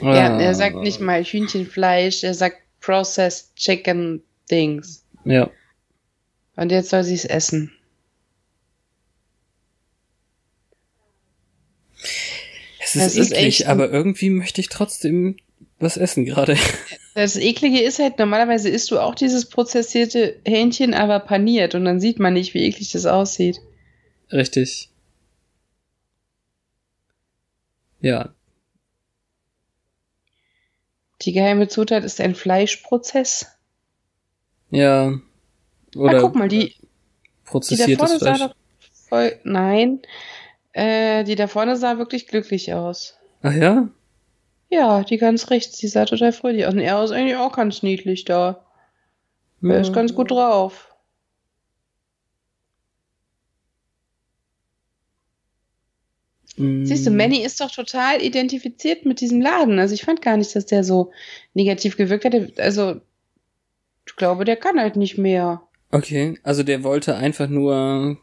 Ja, 0.00 0.38
er 0.40 0.54
sagt 0.54 0.76
nicht 0.76 1.00
mal 1.00 1.22
Hühnchenfleisch, 1.22 2.24
er 2.24 2.34
sagt 2.34 2.58
Processed 2.82 3.56
Chicken 3.56 4.22
Dings. 4.50 5.04
Ja. 5.24 5.50
Und 6.56 6.70
jetzt 6.70 6.90
soll 6.90 7.04
sie 7.04 7.14
es 7.14 7.24
essen. 7.24 7.72
Es 12.80 12.96
ist, 12.96 13.18
das 13.18 13.30
eklig, 13.30 13.60
ist 13.60 13.66
aber 13.66 13.90
irgendwie 13.90 14.28
möchte 14.28 14.60
ich 14.60 14.68
trotzdem 14.68 15.36
was 15.78 15.96
essen 15.96 16.24
gerade. 16.24 16.56
Das 17.14 17.36
eklige 17.36 17.82
ist 17.82 17.98
halt, 17.98 18.18
normalerweise 18.18 18.70
isst 18.70 18.90
du 18.90 18.98
auch 18.98 19.14
dieses 19.14 19.44
prozessierte 19.44 20.40
Hähnchen, 20.46 20.94
aber 20.94 21.20
paniert 21.20 21.74
und 21.74 21.84
dann 21.84 22.00
sieht 22.00 22.18
man 22.18 22.32
nicht, 22.32 22.54
wie 22.54 22.64
eklig 22.64 22.90
das 22.92 23.04
aussieht. 23.04 23.60
Richtig. 24.32 24.88
Ja. 28.00 28.34
Die 31.22 31.32
geheime 31.32 31.68
Zutat 31.68 32.04
ist 32.04 32.20
ein 32.20 32.34
Fleischprozess. 32.34 33.46
Ja, 34.70 35.12
oder 35.96 36.12
Na, 36.14 36.20
guck 36.20 36.34
mal, 36.34 36.48
die, 36.48 36.74
prozessiertes 37.44 37.86
die 37.86 37.96
da 37.96 38.06
vorne 38.06 38.18
Fleisch. 38.18 38.38
sah 38.38 38.48
doch 38.48 38.54
voll, 39.08 39.38
nein, 39.44 40.00
äh, 40.72 41.24
die 41.24 41.34
da 41.34 41.46
vorne 41.46 41.76
sah 41.76 41.98
wirklich 41.98 42.26
glücklich 42.26 42.72
aus. 42.72 43.16
Ach 43.42 43.52
ja? 43.52 43.88
Ja, 44.70 45.04
die 45.04 45.18
ganz 45.18 45.50
rechts, 45.50 45.76
die 45.78 45.88
sah 45.88 46.06
total 46.06 46.32
fröhlich 46.32 46.66
aus. 46.66 46.72
Und 46.72 46.80
er 46.80 47.02
ist 47.04 47.10
eigentlich 47.10 47.36
auch 47.36 47.52
ganz 47.52 47.82
niedlich 47.82 48.24
da. 48.24 48.64
Ja. 49.60 49.74
Er 49.74 49.80
ist 49.80 49.92
ganz 49.92 50.14
gut 50.14 50.30
drauf. 50.30 50.91
Mm. 56.62 56.84
Siehst 56.84 57.06
du, 57.06 57.10
Manny 57.10 57.44
ist 57.44 57.60
doch 57.60 57.70
total 57.70 58.22
identifiziert 58.22 59.04
mit 59.04 59.20
diesem 59.20 59.40
Laden. 59.40 59.78
Also 59.78 59.94
ich 59.94 60.04
fand 60.04 60.22
gar 60.22 60.36
nicht, 60.36 60.54
dass 60.54 60.66
der 60.66 60.84
so 60.84 61.10
negativ 61.54 61.96
gewirkt 61.96 62.24
hat. 62.24 62.34
Also 62.58 63.00
ich 64.06 64.16
glaube, 64.16 64.44
der 64.44 64.56
kann 64.56 64.78
halt 64.78 64.96
nicht 64.96 65.18
mehr. 65.18 65.62
Okay, 65.90 66.38
also 66.42 66.62
der 66.62 66.84
wollte 66.84 67.16
einfach 67.16 67.48
nur, 67.48 68.16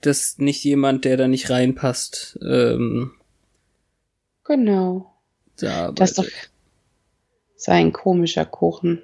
dass 0.00 0.38
nicht 0.38 0.64
jemand, 0.64 1.04
der 1.04 1.16
da 1.16 1.28
nicht 1.28 1.50
reinpasst, 1.50 2.38
ähm, 2.42 3.12
genau. 4.44 5.12
Da 5.58 5.92
das 5.92 6.10
ist 6.10 6.18
doch 6.18 6.26
sein 7.56 7.92
komischer 7.92 8.46
Kuchen. 8.46 9.02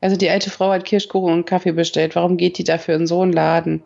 Also 0.00 0.16
die 0.16 0.30
alte 0.30 0.50
Frau 0.50 0.70
hat 0.70 0.84
Kirschkuchen 0.84 1.32
und 1.32 1.46
Kaffee 1.46 1.72
bestellt. 1.72 2.14
Warum 2.14 2.36
geht 2.36 2.58
die 2.58 2.64
dafür 2.64 2.94
in 2.94 3.06
so 3.06 3.22
einen 3.22 3.32
Laden? 3.32 3.82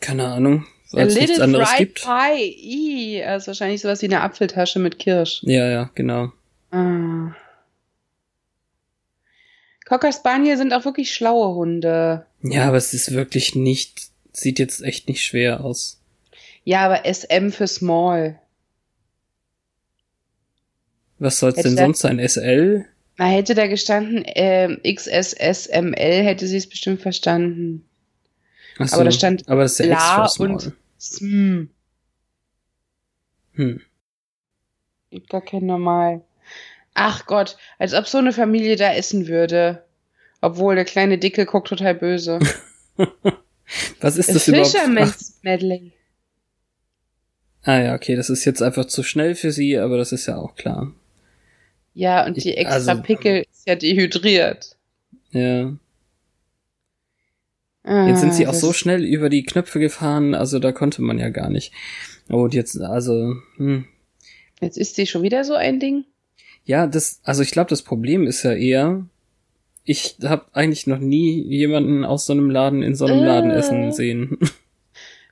Keine 0.00 0.26
Ahnung, 0.26 0.66
weil 0.92 1.06
es 1.08 1.14
nichts 1.14 1.40
anderes 1.40 1.68
fried 1.70 1.78
gibt. 1.78 2.02
Pie. 2.02 3.16
I, 3.18 3.24
also 3.24 3.48
wahrscheinlich 3.48 3.80
sowas 3.80 4.02
wie 4.02 4.06
eine 4.06 4.20
Apfeltasche 4.20 4.78
mit 4.78 4.98
Kirsch. 4.98 5.42
Ja, 5.42 5.68
ja, 5.68 5.90
genau. 5.94 6.32
Ah. 6.70 7.34
Cocker 9.86 10.12
Spaniel 10.12 10.56
sind 10.56 10.72
auch 10.72 10.84
wirklich 10.84 11.14
schlaue 11.14 11.54
Hunde. 11.54 12.26
Ja, 12.42 12.66
aber 12.68 12.76
es 12.76 12.92
ist 12.92 13.12
wirklich 13.12 13.54
nicht, 13.54 14.08
sieht 14.32 14.58
jetzt 14.58 14.82
echt 14.82 15.08
nicht 15.08 15.24
schwer 15.24 15.64
aus. 15.64 16.00
Ja, 16.64 16.84
aber 16.84 17.02
SM 17.04 17.50
für 17.50 17.68
Small. 17.68 18.40
Was 21.18 21.38
soll's 21.38 21.56
hätte 21.56 21.68
denn 21.68 21.78
sonst 21.78 22.00
sein? 22.00 22.18
SL? 22.18 22.84
Na, 23.16 23.26
hätte 23.26 23.54
da 23.54 23.66
gestanden 23.66 24.24
äh, 24.24 24.76
XSSML, 24.92 26.22
hätte 26.24 26.46
sie 26.46 26.58
es 26.58 26.68
bestimmt 26.68 27.00
verstanden. 27.00 27.86
Ach 28.78 28.88
so, 28.88 28.96
aber 28.96 29.04
da 29.04 29.10
stand 29.10 29.48
aber 29.48 29.62
das 29.62 29.72
ist 29.72 29.86
ja 29.86 29.96
La 29.96 30.26
und 30.38 30.72
Sm. 30.98 31.64
Hm. 33.54 33.80
Gibt 35.10 35.30
gar 35.30 35.40
kein 35.40 35.66
Normal. 35.66 36.22
Ach 36.94 37.26
Gott, 37.26 37.56
als 37.78 37.94
ob 37.94 38.06
so 38.06 38.18
eine 38.18 38.32
Familie 38.32 38.76
da 38.76 38.92
essen 38.92 39.28
würde. 39.28 39.84
Obwohl 40.40 40.74
der 40.74 40.84
kleine 40.84 41.18
Dicke 41.18 41.46
guckt 41.46 41.68
total 41.68 41.94
böse. 41.94 42.38
Was 44.00 44.16
ist 44.16 44.34
das 44.34 44.48
überhaupt? 44.48 44.68
Fisherman's 44.68 45.38
Medley. 45.42 45.92
Ah 47.62 47.80
ja, 47.80 47.94
okay, 47.94 48.14
das 48.14 48.30
ist 48.30 48.44
jetzt 48.44 48.62
einfach 48.62 48.84
zu 48.84 49.02
schnell 49.02 49.34
für 49.34 49.50
sie, 49.50 49.76
aber 49.76 49.96
das 49.96 50.12
ist 50.12 50.26
ja 50.26 50.36
auch 50.36 50.54
klar. 50.54 50.92
Ja, 51.94 52.24
und 52.24 52.36
die 52.36 52.56
extra 52.56 52.92
also, 52.92 53.02
Pickel 53.02 53.44
ist 53.50 53.66
ja 53.66 53.74
dehydriert. 53.74 54.76
Ja. 55.30 55.72
Ah, 57.86 58.08
jetzt 58.08 58.20
sind 58.20 58.34
sie 58.34 58.48
auch 58.48 58.54
so 58.54 58.72
schnell 58.72 59.04
über 59.04 59.28
die 59.28 59.44
Knöpfe 59.44 59.78
gefahren, 59.78 60.34
also 60.34 60.58
da 60.58 60.72
konnte 60.72 61.02
man 61.02 61.18
ja 61.18 61.28
gar 61.28 61.48
nicht. 61.48 61.72
Oh, 62.28 62.42
und 62.42 62.52
jetzt, 62.54 62.80
also, 62.80 63.36
hm. 63.56 63.86
Jetzt 64.60 64.76
ist 64.76 64.96
sie 64.96 65.06
schon 65.06 65.22
wieder 65.22 65.44
so 65.44 65.54
ein 65.54 65.78
Ding? 65.78 66.04
Ja, 66.64 66.88
das, 66.88 67.20
also 67.22 67.42
ich 67.42 67.52
glaube, 67.52 67.70
das 67.70 67.82
Problem 67.82 68.26
ist 68.26 68.42
ja 68.42 68.52
eher, 68.52 69.06
ich 69.84 70.16
habe 70.24 70.46
eigentlich 70.52 70.88
noch 70.88 70.98
nie 70.98 71.42
jemanden 71.42 72.04
aus 72.04 72.26
so 72.26 72.32
einem 72.32 72.50
Laden 72.50 72.82
in 72.82 72.96
so 72.96 73.04
einem 73.06 73.22
Äh. 73.22 73.26
Laden 73.26 73.50
essen 73.52 73.92
sehen. 73.92 74.38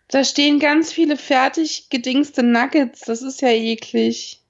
Da 0.07 0.23
stehen 0.23 0.61
ganz 0.61 0.93
viele 0.93 1.17
fertig 1.17 1.89
gedingste 1.89 2.43
Nuggets. 2.43 3.01
Das 3.01 3.23
ist 3.23 3.41
ja 3.41 3.49
eklig. 3.49 4.43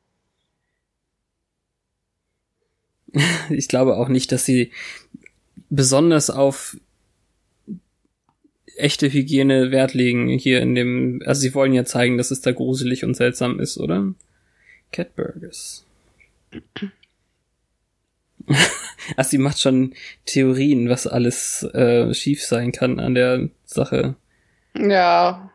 Ich 3.48 3.68
glaube 3.68 3.96
auch 3.96 4.08
nicht, 4.08 4.32
dass 4.32 4.44
sie 4.44 4.72
besonders 5.70 6.28
auf 6.28 6.76
echte 8.76 9.12
Hygiene 9.12 9.70
Wert 9.70 9.94
legen 9.94 10.28
hier 10.28 10.60
in 10.60 10.74
dem, 10.74 11.22
also 11.24 11.40
sie 11.40 11.54
wollen 11.54 11.72
ja 11.72 11.84
zeigen, 11.84 12.18
dass 12.18 12.30
es 12.30 12.40
da 12.40 12.52
gruselig 12.52 13.04
und 13.04 13.14
seltsam 13.14 13.60
ist, 13.60 13.78
oder? 13.78 14.14
Catburgers. 14.92 15.84
also 19.16 19.30
sie 19.30 19.38
macht 19.38 19.60
schon 19.60 19.94
Theorien, 20.26 20.88
was 20.88 21.06
alles 21.06 21.62
äh, 21.74 22.12
schief 22.14 22.44
sein 22.44 22.72
kann 22.72 23.00
an 23.00 23.14
der 23.14 23.48
Sache. 23.64 24.16
Ja. 24.76 25.50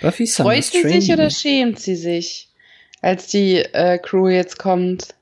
Buffy 0.00 0.26
Freut 0.26 0.64
sie 0.64 0.82
sich 0.82 1.12
oder 1.12 1.30
schämt 1.30 1.78
sie 1.78 1.94
sich, 1.96 2.48
als 3.00 3.28
die 3.28 3.58
äh, 3.58 3.98
Crew 3.98 4.28
jetzt 4.28 4.58
kommt? 4.58 5.14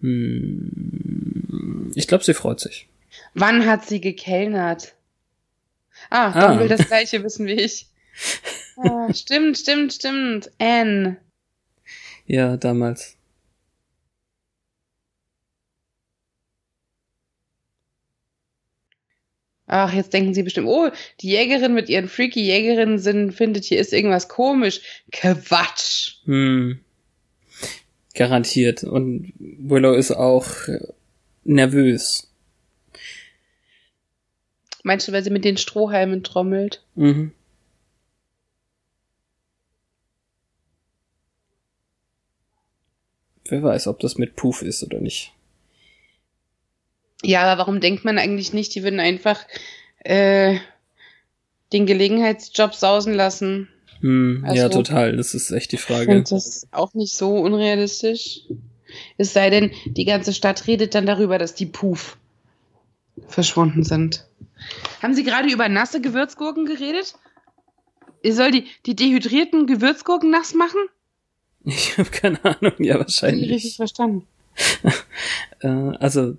Hm, 0.00 1.92
ich 1.94 2.08
glaube, 2.08 2.24
sie 2.24 2.34
freut 2.34 2.60
sich. 2.60 2.88
Wann 3.34 3.66
hat 3.66 3.86
sie 3.86 4.00
gekellnert? 4.00 4.94
Ah, 6.10 6.32
Ah. 6.34 6.48
Don 6.48 6.60
will 6.60 6.68
das 6.68 6.86
gleiche 6.86 7.22
wissen 7.22 7.46
wie 7.46 7.52
ich. 7.52 7.86
Ah, 8.76 9.12
stimmt, 9.12 9.58
stimmt, 9.58 9.92
stimmt. 9.92 10.50
Anne. 10.58 11.18
Ja, 12.26 12.56
damals. 12.56 13.16
Ach, 19.66 19.92
jetzt 19.92 20.14
denken 20.14 20.32
sie 20.32 20.42
bestimmt, 20.42 20.66
oh, 20.66 20.88
die 21.20 21.28
Jägerin 21.28 21.74
mit 21.74 21.90
ihren 21.90 22.08
freaky 22.08 22.40
Jägerinnen 22.40 22.98
sind, 22.98 23.32
findet, 23.32 23.64
hier 23.64 23.78
ist 23.78 23.92
irgendwas 23.92 24.28
komisch. 24.28 24.80
Quatsch. 25.12 26.16
Hm. 26.24 26.80
Garantiert. 28.14 28.82
Und 28.84 29.32
Willow 29.38 29.92
ist 29.92 30.10
auch 30.12 30.46
äh, 30.68 30.80
nervös. 31.44 32.27
Meinst 34.88 35.06
du, 35.06 35.12
weil 35.12 35.22
sie 35.22 35.28
mit 35.28 35.44
den 35.44 35.58
Strohhalmen 35.58 36.24
trommelt? 36.24 36.82
Mhm. 36.94 37.32
Wer 43.44 43.62
weiß, 43.62 43.86
ob 43.88 44.00
das 44.00 44.16
mit 44.16 44.34
Puff 44.34 44.62
ist 44.62 44.82
oder 44.82 44.98
nicht. 44.98 45.34
Ja, 47.22 47.42
aber 47.42 47.58
warum 47.60 47.80
denkt 47.80 48.06
man 48.06 48.16
eigentlich 48.16 48.54
nicht, 48.54 48.74
die 48.74 48.82
würden 48.82 48.98
einfach 48.98 49.44
äh, 49.98 50.56
den 51.74 51.84
Gelegenheitsjob 51.84 52.74
sausen 52.74 53.12
lassen? 53.12 53.68
Hm, 54.00 54.42
ja, 54.54 54.64
Also- 54.64 54.78
total. 54.78 55.18
Das 55.18 55.34
ist 55.34 55.50
echt 55.50 55.72
die 55.72 55.76
Frage. 55.76 56.06
finde 56.06 56.30
das 56.30 56.66
auch 56.70 56.94
nicht 56.94 57.14
so 57.14 57.36
unrealistisch. 57.36 58.40
Es 59.18 59.34
sei 59.34 59.50
denn, 59.50 59.70
die 59.84 60.06
ganze 60.06 60.32
Stadt 60.32 60.66
redet 60.66 60.94
dann 60.94 61.04
darüber, 61.04 61.36
dass 61.36 61.54
die 61.54 61.66
Puff 61.66 62.16
verschwunden 63.28 63.82
sind. 63.82 64.26
Haben 65.02 65.14
Sie 65.14 65.24
gerade 65.24 65.48
über 65.52 65.68
nasse 65.68 66.00
Gewürzgurken 66.00 66.66
geredet? 66.66 67.14
Ihr 68.22 68.34
soll 68.34 68.50
die, 68.50 68.66
die 68.86 68.96
dehydrierten 68.96 69.66
Gewürzgurken 69.66 70.30
nass 70.30 70.54
machen? 70.54 70.80
Ich 71.64 71.98
habe 71.98 72.10
keine 72.10 72.44
Ahnung. 72.44 72.72
Ja, 72.78 72.94
Hab 72.98 73.08
ich 73.08 73.22
richtig 73.22 73.22
wahrscheinlich. 73.22 73.76
verstanden. 73.76 74.26
Äh, 75.60 75.68
also, 75.68 76.36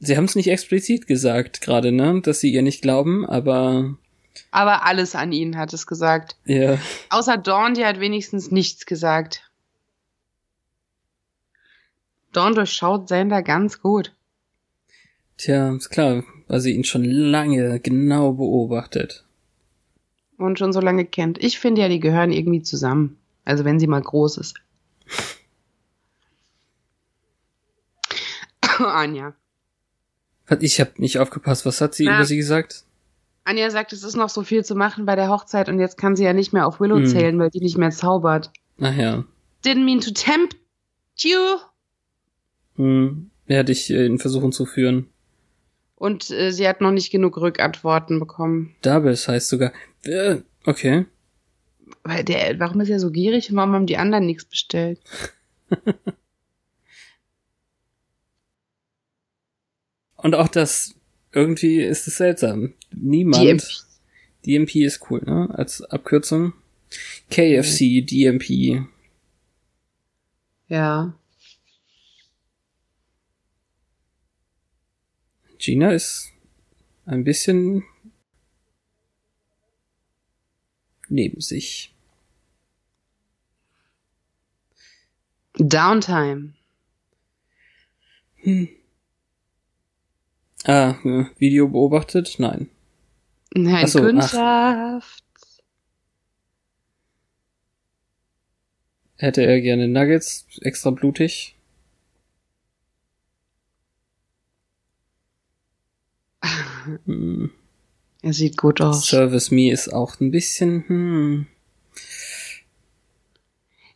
sie 0.00 0.16
haben 0.18 0.24
es 0.26 0.34
nicht 0.34 0.48
explizit 0.48 1.06
gesagt 1.06 1.60
gerade, 1.62 1.90
ne? 1.92 2.20
Dass 2.22 2.40
sie 2.40 2.52
ihr 2.52 2.60
nicht 2.62 2.82
glauben, 2.82 3.24
aber 3.26 3.96
Aber 4.50 4.84
alles 4.84 5.14
an 5.14 5.32
ihnen 5.32 5.56
hat 5.56 5.72
es 5.72 5.86
gesagt. 5.86 6.36
ja. 6.44 6.78
Außer 7.10 7.38
Dawn, 7.38 7.72
die 7.74 7.84
hat 7.86 8.00
wenigstens 8.00 8.50
nichts 8.50 8.84
gesagt. 8.86 9.50
Dawn 12.32 12.54
durchschaut 12.54 13.08
Sander 13.08 13.42
ganz 13.42 13.80
gut. 13.80 14.14
Tja, 15.38 15.74
ist 15.74 15.90
klar, 15.90 16.22
weil 16.48 16.60
sie 16.60 16.72
ihn 16.72 16.84
schon 16.84 17.04
lange 17.04 17.80
genau 17.80 18.32
beobachtet. 18.32 19.24
und 20.38 20.58
schon 20.58 20.72
so 20.72 20.80
lange 20.80 21.04
kennt. 21.04 21.42
Ich 21.42 21.58
finde 21.58 21.82
ja, 21.82 21.88
die 21.88 22.00
gehören 22.00 22.32
irgendwie 22.32 22.62
zusammen. 22.62 23.16
Also 23.44 23.64
wenn 23.64 23.78
sie 23.80 23.86
mal 23.86 24.02
groß 24.02 24.38
ist. 24.38 24.54
Anja. 28.78 29.34
Hat- 30.46 30.62
Ich 30.62 30.80
habe 30.80 30.90
nicht 30.96 31.18
aufgepasst. 31.18 31.64
Was 31.66 31.80
hat 31.80 31.94
sie 31.94 32.04
Na. 32.06 32.16
über 32.16 32.24
sie 32.24 32.36
gesagt? 32.36 32.84
Anja 33.44 33.70
sagt, 33.70 33.92
es 33.92 34.02
ist 34.04 34.16
noch 34.16 34.28
so 34.28 34.42
viel 34.42 34.64
zu 34.64 34.74
machen 34.76 35.04
bei 35.06 35.16
der 35.16 35.28
Hochzeit 35.28 35.68
und 35.68 35.80
jetzt 35.80 35.96
kann 35.98 36.14
sie 36.16 36.24
ja 36.24 36.32
nicht 36.32 36.52
mehr 36.52 36.66
auf 36.66 36.80
Willow 36.80 36.96
Hm. 36.98 37.06
zählen, 37.06 37.38
weil 37.38 37.50
die 37.50 37.60
nicht 37.60 37.76
mehr 37.78 37.90
zaubert. 37.90 38.50
Ach 38.80 38.94
ja. 38.94 39.24
Didn't 39.64 39.84
mean 39.84 40.00
to 40.00 40.10
tempt 40.12 40.56
you. 41.16 41.38
Hm. 42.76 43.30
Ja, 43.48 43.62
dich 43.64 43.90
äh, 43.90 44.06
in 44.06 44.18
Versuchen 44.18 44.52
zu 44.52 44.64
führen. 44.66 45.08
Und 46.02 46.30
äh, 46.32 46.50
sie 46.50 46.66
hat 46.66 46.80
noch 46.80 46.90
nicht 46.90 47.12
genug 47.12 47.36
Rückantworten 47.36 48.18
bekommen. 48.18 48.74
Doubles 48.82 49.28
heißt 49.28 49.48
sogar. 49.48 49.72
Äh, 50.02 50.38
okay. 50.64 51.06
Weil 52.02 52.24
der, 52.24 52.58
warum 52.58 52.80
ist 52.80 52.90
er 52.90 52.98
so 52.98 53.12
gierig 53.12 53.48
und 53.48 53.56
warum 53.56 53.70
haben 53.72 53.86
die 53.86 53.98
anderen 53.98 54.26
nichts 54.26 54.44
bestellt? 54.44 54.98
Und 60.16 60.34
auch 60.36 60.48
das, 60.48 60.94
irgendwie 61.32 61.80
ist 61.80 62.08
es 62.08 62.16
seltsam. 62.16 62.74
Niemand. 62.92 63.42
DMP. 63.42 63.62
DMP 64.46 64.76
ist 64.84 65.08
cool, 65.08 65.20
ne? 65.24 65.50
Als 65.52 65.82
Abkürzung. 65.82 66.52
KFC, 67.30 68.04
DMP. 68.04 68.86
Ja. 70.68 71.14
Gina 75.62 75.92
ist 75.92 76.32
ein 77.06 77.22
bisschen 77.22 77.84
neben 81.08 81.40
sich. 81.40 81.94
Downtime. 85.54 86.54
Hm. 88.38 88.70
Ah, 90.64 90.96
Video 91.38 91.68
beobachtet? 91.68 92.40
Nein. 92.40 92.68
Nein, 93.54 93.84
Ach 93.84 93.88
so, 93.88 94.00
ach. 94.00 94.02
Kundschaft. 94.02 95.24
Hätte 99.16 99.42
er 99.42 99.60
gerne 99.60 99.86
Nuggets, 99.86 100.46
extra 100.62 100.90
blutig. 100.90 101.54
Er 108.22 108.32
sieht 108.32 108.56
gut 108.56 108.80
aus. 108.80 109.06
Service 109.06 109.50
Me 109.50 109.70
ist 109.70 109.92
auch 109.92 110.20
ein 110.20 110.30
bisschen, 110.30 110.84
hm. 110.88 111.46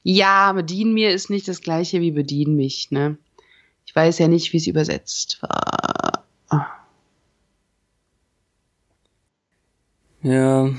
Ja, 0.02 0.52
bedien 0.52 0.94
mir 0.94 1.10
ist 1.10 1.30
nicht 1.30 1.48
das 1.48 1.60
gleiche 1.60 2.00
wie 2.00 2.12
bedien 2.12 2.54
mich, 2.54 2.90
ne? 2.90 3.18
Ich 3.86 3.94
weiß 3.94 4.18
ja 4.18 4.28
nicht, 4.28 4.52
wie 4.52 4.58
es 4.58 4.66
übersetzt 4.66 5.42
war. 5.42 6.24
Ja. 10.22 10.70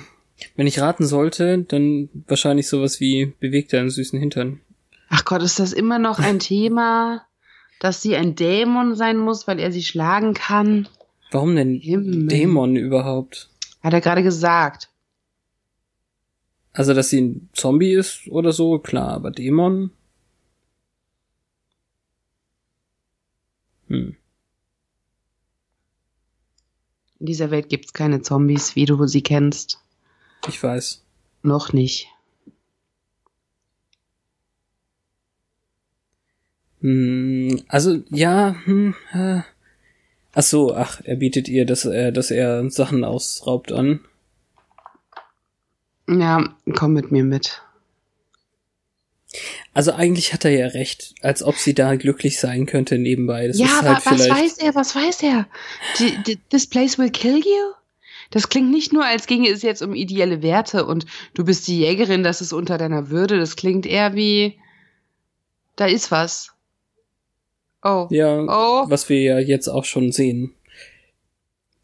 Wenn 0.56 0.67
ich 0.67 0.80
raten 0.80 1.06
sollte, 1.06 1.60
dann 1.60 2.10
wahrscheinlich 2.27 2.67
sowas 2.67 2.99
wie 2.99 3.34
bewegt 3.39 3.73
deinen 3.73 3.89
süßen 3.89 4.19
Hintern. 4.19 4.60
Ach 5.10 5.23
Gott, 5.25 5.41
ist 5.41 5.60
das 5.60 5.73
immer 5.73 5.99
noch 5.99 6.19
ein 6.19 6.39
Thema, 6.39 7.25
dass 7.80 8.01
sie 8.01 8.15
ein 8.15 8.36
Dämon 8.36 8.95
sein 8.95 9.17
muss, 9.17 9.47
weil 9.47 9.60
er 9.60 9.71
sie 9.71 9.84
schlagen 9.84 10.34
kann? 10.34 10.88
Warum 11.32 11.56
denn 11.56 11.76
Himmel. 11.76 12.28
Dämon 12.28 12.76
überhaupt? 12.76 13.50
Hat 13.82 13.94
er 13.94 14.02
gerade 14.02 14.24
gesagt. 14.24 14.90
Also, 16.74 16.94
dass 16.94 17.10
sie 17.10 17.22
ein 17.22 17.50
Zombie 17.54 17.94
ist 17.94 18.28
oder 18.28 18.52
so, 18.52 18.80
klar, 18.80 19.10
aber 19.10 19.32
Dämon? 19.32 19.92
Hm. 23.88 24.16
In 27.20 27.26
dieser 27.26 27.50
Welt 27.50 27.70
gibt's 27.70 27.94
keine 27.94 28.22
Zombies, 28.22 28.76
wie 28.76 28.86
du 28.86 29.08
sie 29.08 29.24
kennst. 29.24 29.80
Ich 30.48 30.62
weiß. 30.62 31.04
Noch 31.42 31.74
nicht. 31.74 32.08
Hm, 36.82 37.63
also, 37.68 38.04
ja, 38.10 38.56
hm, 38.66 38.94
äh. 39.13 39.42
Ach 40.39 40.43
so, 40.43 40.76
ach, 40.76 41.02
er 41.04 41.15
bietet 41.15 41.50
ihr, 41.50 41.65
dass 41.65 41.84
er, 41.84 42.12
dass 42.12 42.30
er 42.30 42.69
Sachen 42.69 43.04
ausraubt 43.04 43.71
an. 43.71 44.02
Ja, 46.08 46.54
komm 46.76 46.93
mit 46.93 47.12
mir 47.12 47.23
mit. 47.23 47.63
Also 49.73 49.93
eigentlich 49.93 50.34
hat 50.34 50.45
er 50.45 50.52
ja 50.52 50.67
recht, 50.67 51.15
als 51.23 51.41
ob 51.41 51.56
sie 51.56 51.73
da 51.73 51.95
glücklich 51.95 52.39
sein 52.39 52.67
könnte 52.67 53.00
nebenbei. 53.00 53.47
Das 53.47 53.58
ja, 53.58 53.80
aber 53.80 53.95
halt 53.95 54.06
was 54.06 54.30
weiß 54.30 54.58
er? 54.60 54.76
Was 54.76 54.95
weiß 54.95 55.23
er? 55.23 55.47
This 56.52 56.67
place 56.67 57.00
will 57.00 57.10
kill 57.10 57.38
you? 57.38 57.73
Das 58.30 58.47
klingt 58.47 58.69
nicht 58.69 58.93
nur, 58.93 59.06
als 59.06 59.26
ginge 59.26 59.50
es 59.50 59.63
jetzt 59.63 59.82
um 59.82 59.95
ideelle 59.95 60.43
Werte 60.43 60.86
und 60.86 61.08
du 61.34 61.45
bist 61.45 61.67
die 61.67 61.80
Jägerin, 61.80 62.21
das 62.21 62.41
ist 62.41 62.54
unter 62.54 62.78
deiner 62.78 63.10
Würde. 63.10 63.39
Das 63.39 63.56
klingt 63.56 63.88
eher 63.88 64.13
wie, 64.13 64.60
da 65.76 65.88
ist 65.88 66.12
was. 66.12 66.54
Oh. 67.88 68.08
Ja, 68.10 68.41
Oh. 68.41 68.89
was 68.89 69.08
wir 69.08 69.21
ja 69.21 69.39
jetzt 69.39 69.69
auch 69.69 69.86
schon 69.86 70.12
sehen. 70.12 70.54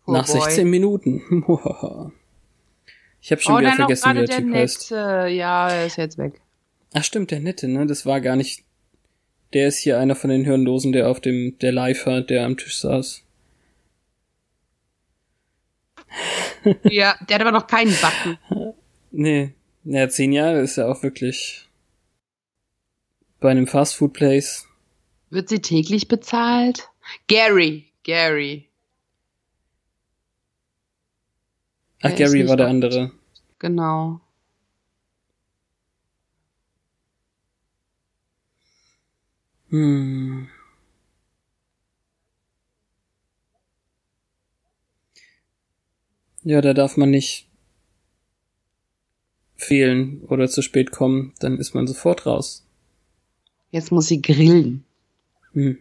Oh 0.06 0.12
Nach 0.12 0.28
boy. 0.28 0.42
16 0.42 0.70
Minuten. 0.70 1.22
ich 3.22 3.32
habe 3.32 3.42
schon 3.42 3.56
oh, 3.56 3.60
wieder 3.60 3.70
dann 3.70 3.78
vergessen, 3.78 4.10
wie 4.10 4.14
der 4.16 4.26
der 4.26 4.38
Typ 4.38 4.54
heißt. 4.54 4.92
Nette. 4.92 5.30
Ja, 5.30 5.70
er 5.70 5.86
ist 5.86 5.98
jetzt 5.98 6.18
weg. 6.18 6.42
Ach 6.94 7.04
stimmt, 7.04 7.32
der 7.32 7.40
Nette, 7.40 7.70
ne? 7.70 7.88
Das 7.88 8.06
war 8.06 8.20
gar 8.20 8.36
nicht. 8.36 8.64
Der 9.54 9.68
ist 9.68 9.78
hier 9.78 9.98
einer 10.00 10.16
von 10.16 10.30
den 10.30 10.44
Hirnlosen, 10.44 10.92
der 10.92 11.10
auf 11.10 11.22
dem, 11.22 11.58
der 11.60 11.72
live 11.72 12.06
hat, 12.06 12.30
der 12.30 12.46
am 12.46 12.58
Tisch 12.58 12.80
saß. 12.80 13.24
ja, 16.84 17.16
der 17.30 17.36
hat 17.36 17.42
aber 17.42 17.52
noch 17.52 17.68
keinen 17.68 17.96
Backen. 18.02 18.38
Nee. 19.12 19.54
Ja, 19.86 20.10
zehn 20.10 20.34
Jahre 20.34 20.60
ist 20.60 20.78
ja 20.78 20.88
auch 20.88 21.04
wirklich 21.04 21.68
bei 23.40 23.52
einem 23.52 23.68
Fastfood-Place. 23.68 24.68
Wird 25.34 25.50
sie 25.50 25.62
täglich 25.64 26.08
bezahlt? 26.08 26.92
Gary. 27.26 27.86
Gary. 28.04 28.70
Ach, 32.04 32.10
Der 32.10 32.28
Gary 32.28 32.48
war 32.48 32.56
der 32.56 32.68
andere. 32.68 33.12
Genau. 33.58 34.22
Hm. 39.70 40.50
Ja, 46.44 46.62
da 46.62 46.76
darf 46.76 46.96
man 46.96 47.10
nicht 47.10 47.50
fehlen 49.56 50.22
oder 50.26 50.48
zu 50.48 50.62
spät 50.62 50.92
kommen, 50.92 51.34
dann 51.40 51.58
ist 51.58 51.74
man 51.74 51.88
sofort 51.88 52.28
raus. 52.28 52.68
Jetzt 53.72 53.92
muss 53.92 54.06
sie 54.06 54.22
grillen. 54.22 54.86
Hm. 55.54 55.78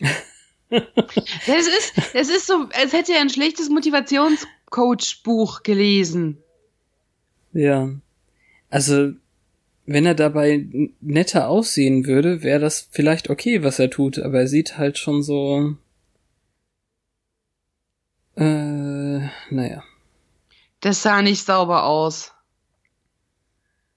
Das 1.46 1.66
ist, 1.68 1.92
das 2.14 2.28
ist 2.28 2.46
so, 2.48 2.66
als 2.72 2.92
hätte 2.92 3.12
er 3.12 3.20
ein 3.20 3.30
schlechtes 3.30 3.68
Motivationscoach-Buch 3.68 5.62
gelesen. 5.62 6.42
Ja. 7.52 7.90
Also, 8.70 9.12
wenn 9.86 10.06
er 10.06 10.14
dabei 10.14 10.66
netter 11.00 11.48
aussehen 11.48 12.06
würde, 12.06 12.42
wäre 12.42 12.58
das 12.58 12.88
vielleicht 12.90 13.30
okay, 13.30 13.62
was 13.62 13.78
er 13.78 13.90
tut, 13.90 14.18
aber 14.18 14.40
er 14.40 14.48
sieht 14.48 14.76
halt 14.76 14.98
schon 14.98 15.22
so. 15.22 15.76
Äh, 18.36 19.28
naja. 19.50 19.84
Das 20.80 21.02
sah 21.02 21.22
nicht 21.22 21.46
sauber 21.46 21.84
aus. 21.84 22.33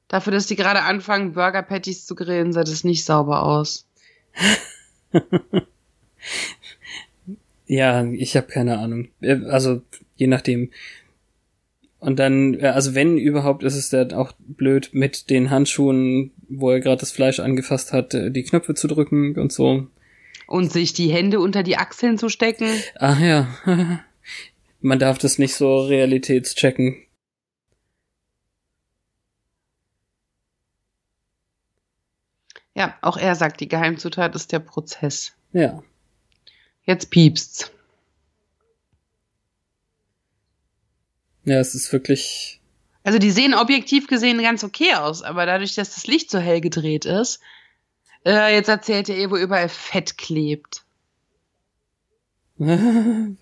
Dafür, 0.07 0.33
dass 0.33 0.47
die 0.47 0.55
gerade 0.55 0.83
anfangen, 0.83 1.33
Burger 1.33 1.63
Patties 1.63 2.05
zu 2.05 2.15
grillen, 2.15 2.53
sah 2.53 2.63
das 2.63 2.83
nicht 2.83 3.03
sauber 3.03 3.43
aus. 3.43 3.85
Ja, 7.67 8.05
ich 8.05 8.35
habe 8.37 8.47
keine 8.47 8.79
Ahnung. 8.79 9.09
Äh, 9.21 9.41
Also, 9.49 9.81
je 10.15 10.27
nachdem. 10.27 10.71
Und 11.99 12.17
dann, 12.17 12.53
äh, 12.55 12.67
also 12.67 12.95
wenn 12.95 13.17
überhaupt, 13.17 13.63
ist 13.63 13.75
es 13.75 13.89
dann 13.89 14.13
auch 14.13 14.31
blöd, 14.39 14.89
mit 14.93 15.29
den 15.29 15.49
Handschuhen, 15.49 16.31
wo 16.47 16.71
er 16.71 16.79
gerade 16.79 17.01
das 17.01 17.11
Fleisch 17.11 17.39
angefasst 17.39 17.91
hat, 17.91 18.13
äh, 18.13 18.31
die 18.31 18.43
Knöpfe 18.43 18.73
zu 18.73 18.87
drücken 18.87 19.37
und 19.37 19.51
so. 19.51 19.87
Und 20.47 20.71
sich 20.71 20.93
die 20.93 21.09
Hände 21.11 21.41
unter 21.41 21.61
die 21.61 21.77
Achseln 21.77 22.17
zu 22.17 22.29
stecken. 22.29 22.69
Ach 22.99 23.19
ja. 23.19 23.47
Man 24.81 24.99
darf 24.99 25.17
das 25.17 25.39
nicht 25.39 25.55
so 25.55 25.81
realitätschecken. 25.81 26.95
Ja, 32.77 32.95
auch 33.01 33.17
er 33.17 33.33
sagt, 33.33 33.59
die 33.59 33.67
Geheimzutat 33.67 34.35
ist 34.35 34.51
der 34.51 34.59
Prozess. 34.59 35.33
Ja. 35.51 35.81
Jetzt 36.83 37.09
piepst's. 37.09 37.71
Ja, 41.43 41.59
es 41.59 41.73
ist 41.73 41.91
wirklich. 41.91 42.61
Also 43.03 43.17
die 43.17 43.31
sehen 43.31 43.55
objektiv 43.55 44.05
gesehen 44.05 44.39
ganz 44.43 44.63
okay 44.63 44.93
aus, 44.93 45.23
aber 45.23 45.47
dadurch, 45.47 45.73
dass 45.73 45.95
das 45.95 46.05
Licht 46.05 46.29
so 46.29 46.37
hell 46.37 46.61
gedreht 46.61 47.05
ist, 47.05 47.39
äh, 48.23 48.53
jetzt 48.53 48.69
erzählt 48.69 49.09
er 49.09 49.17
ihr, 49.17 49.31
wo 49.31 49.37
überall 49.37 49.69
Fett 49.69 50.19
klebt. 50.19 50.85
Nein, 52.59 53.37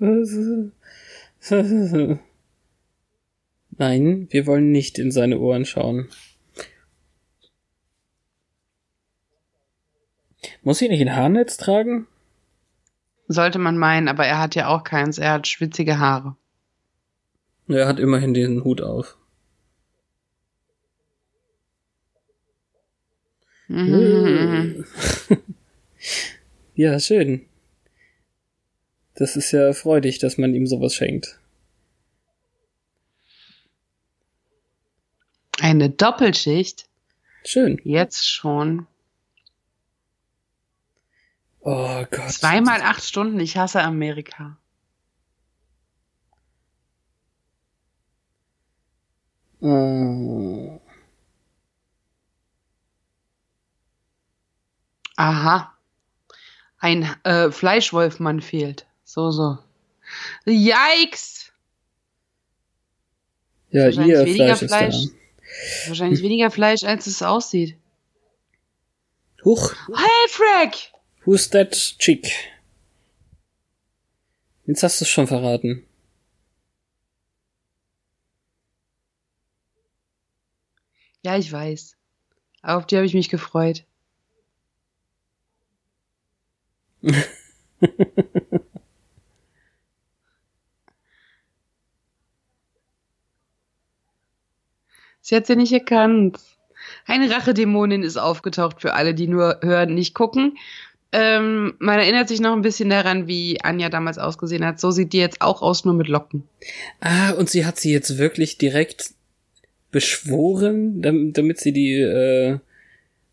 wir 4.30 4.48
wollen 4.48 4.72
nicht 4.72 4.98
in 4.98 5.12
seine 5.12 5.40
Ohren 5.40 5.66
schauen. 5.66 6.08
Muss 10.66 10.80
sie 10.80 10.90
nicht 10.90 11.00
ein 11.00 11.16
Haarnetz 11.16 11.58
tragen? 11.58 12.08
Sollte 13.28 13.60
man 13.60 13.78
meinen, 13.78 14.08
aber 14.08 14.26
er 14.26 14.40
hat 14.40 14.56
ja 14.56 14.68
auch 14.68 14.84
keins. 14.84 15.20
Er 15.20 15.34
hat 15.34 15.48
schwitzige 15.48 16.00
Haare. 16.00 16.36
Er 17.68 17.88
hat 17.88 18.00
immerhin 18.00 18.34
den 18.34 18.64
Hut 18.64 18.82
auf. 18.82 19.16
Mhm. 23.68 24.86
ja, 26.74 27.00
schön. 27.00 27.46
Das 29.14 29.36
ist 29.36 29.52
ja 29.52 29.72
freudig, 29.74 30.18
dass 30.18 30.40
man 30.40 30.56
ihm 30.56 30.66
sowas 30.66 30.96
schenkt. 30.96 31.40
Eine 35.60 35.92
Doppelschicht? 35.92 36.88
Schön. 37.44 37.80
Jetzt 37.84 38.28
schon. 38.28 38.88
Oh 41.68 42.06
Gott. 42.12 42.32
Zweimal 42.32 42.82
acht 42.82 43.04
Stunden. 43.04 43.40
Ich 43.40 43.58
hasse 43.58 43.82
Amerika. 43.82 44.56
Äh, 49.64 50.80
Aha. 55.16 55.74
Ein 56.78 57.16
äh, 57.24 57.50
Fleischwolfmann 57.50 58.42
fehlt. 58.42 58.86
So, 59.04 59.32
so. 59.32 59.58
Yikes! 60.46 61.52
ja, 63.72 63.86
Wahrscheinlich 63.86 64.14
ihr 64.14 64.26
weniger 64.26 64.56
Fleisch 64.56 64.62
ist 64.62 64.70
Fleisch. 64.70 65.88
Wahrscheinlich 65.88 66.22
weniger 66.22 66.52
Fleisch, 66.52 66.84
als 66.84 67.08
es 67.08 67.24
aussieht. 67.24 67.76
Huch, 69.44 69.74
Hey, 69.96 70.30
Frank! 70.30 70.95
Who's 71.26 71.50
that 71.50 71.72
chick? 72.00 72.32
Jetzt 74.66 74.84
hast 74.84 75.02
du 75.02 75.06
es 75.06 75.10
schon 75.10 75.28
verraten. 75.28 75.86
Ja, 81.24 81.38
ich 81.38 81.52
weiß. 81.52 81.98
Aber 82.62 82.78
auf 82.78 82.86
die 82.86 82.96
habe 82.96 83.06
ich 83.06 83.14
mich 83.14 83.30
gefreut. 83.30 83.84
Sie 95.22 95.36
hat 95.36 95.48
sie 95.48 95.56
nicht 95.56 95.72
erkannt. 95.72 96.38
Eine 97.08 97.32
Rachedämonin 97.32 98.04
ist 98.04 98.16
aufgetaucht 98.16 98.80
für 98.80 98.94
alle, 98.94 99.16
die 99.16 99.28
nur 99.28 99.60
hören, 99.64 99.96
nicht 99.96 100.14
gucken. 100.14 100.56
Ähm, 101.18 101.76
man 101.80 101.98
erinnert 101.98 102.28
sich 102.28 102.42
noch 102.42 102.52
ein 102.54 102.62
bisschen 102.62 102.90
daran, 102.90 103.26
wie 103.26 103.62
Anja 103.62 103.88
damals 103.88 104.18
ausgesehen 104.18 104.66
hat. 104.66 104.82
So 104.82 104.92
sieht 104.92 105.14
die 105.14 105.18
jetzt 105.20 105.42
auch 105.42 105.62
aus, 105.62 105.86
nur 105.86 105.94
mit 105.94 106.10
Locken. 106.10 106.44
Ah, 107.00 107.32
und 107.32 107.50
sie 107.50 107.66
hat 107.66 107.80
sie 107.80 107.94
jetzt 107.94 108.18
wirklich 108.18 108.58
direkt 108.58 109.12
beschworen, 109.92 111.02
dam- 111.02 111.32
damit 111.32 111.62
sie 111.62 111.72
die, 111.72 111.94
äh, 112.02 112.60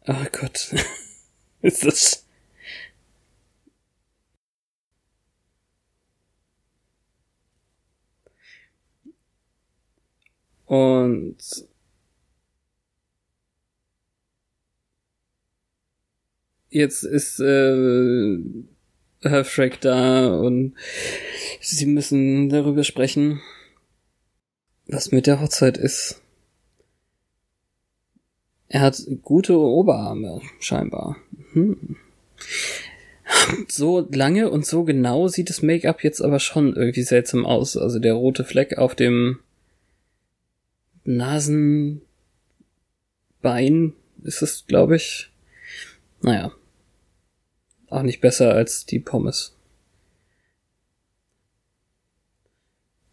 oh 0.07 0.25
Gott. 0.31 0.73
ist 1.63 1.85
das, 1.85 2.25
und 10.67 11.37
jetzt 16.73 17.05
ist 17.05 17.41
äh, 17.41 18.39
Herr 19.21 19.45
Freck 19.45 19.81
da 19.81 20.35
und 20.35 20.75
sie 21.61 21.87
müssen 21.87 22.49
darüber 22.49 22.83
sprechen, 22.85 23.41
was 24.87 25.13
mit 25.13 25.27
der 25.27 25.41
Hochzeit 25.41 25.79
ist. 25.79 26.21
Er 28.69 28.81
hat 28.81 29.03
gute 29.23 29.57
Oberarme, 29.59 30.41
scheinbar. 30.59 31.17
Hm. 31.53 31.97
So 33.69 34.09
lange 34.11 34.51
und 34.51 34.67
so 34.67 34.85
genau 34.85 35.29
sieht 35.29 35.51
das 35.51 35.63
Make-up 35.63 36.03
jetzt 36.03 36.21
aber 36.21 36.41
schon 36.41 36.75
irgendwie 36.75 37.03
seltsam 37.03 37.45
aus. 37.47 37.77
Also 37.77 37.99
der 37.99 38.15
rote 38.15 38.45
Fleck 38.45 38.79
auf 38.79 38.95
dem 38.95 39.41
Nasenbein 41.05 42.03
ist 44.23 44.43
es, 44.43 44.67
glaube 44.67 44.97
ich. 44.97 45.31
Naja. 46.23 46.53
Auch 47.93 48.03
nicht 48.03 48.23
besser 48.23 48.55
als 48.55 48.87
die 48.87 49.01
Pommes. 49.01 49.55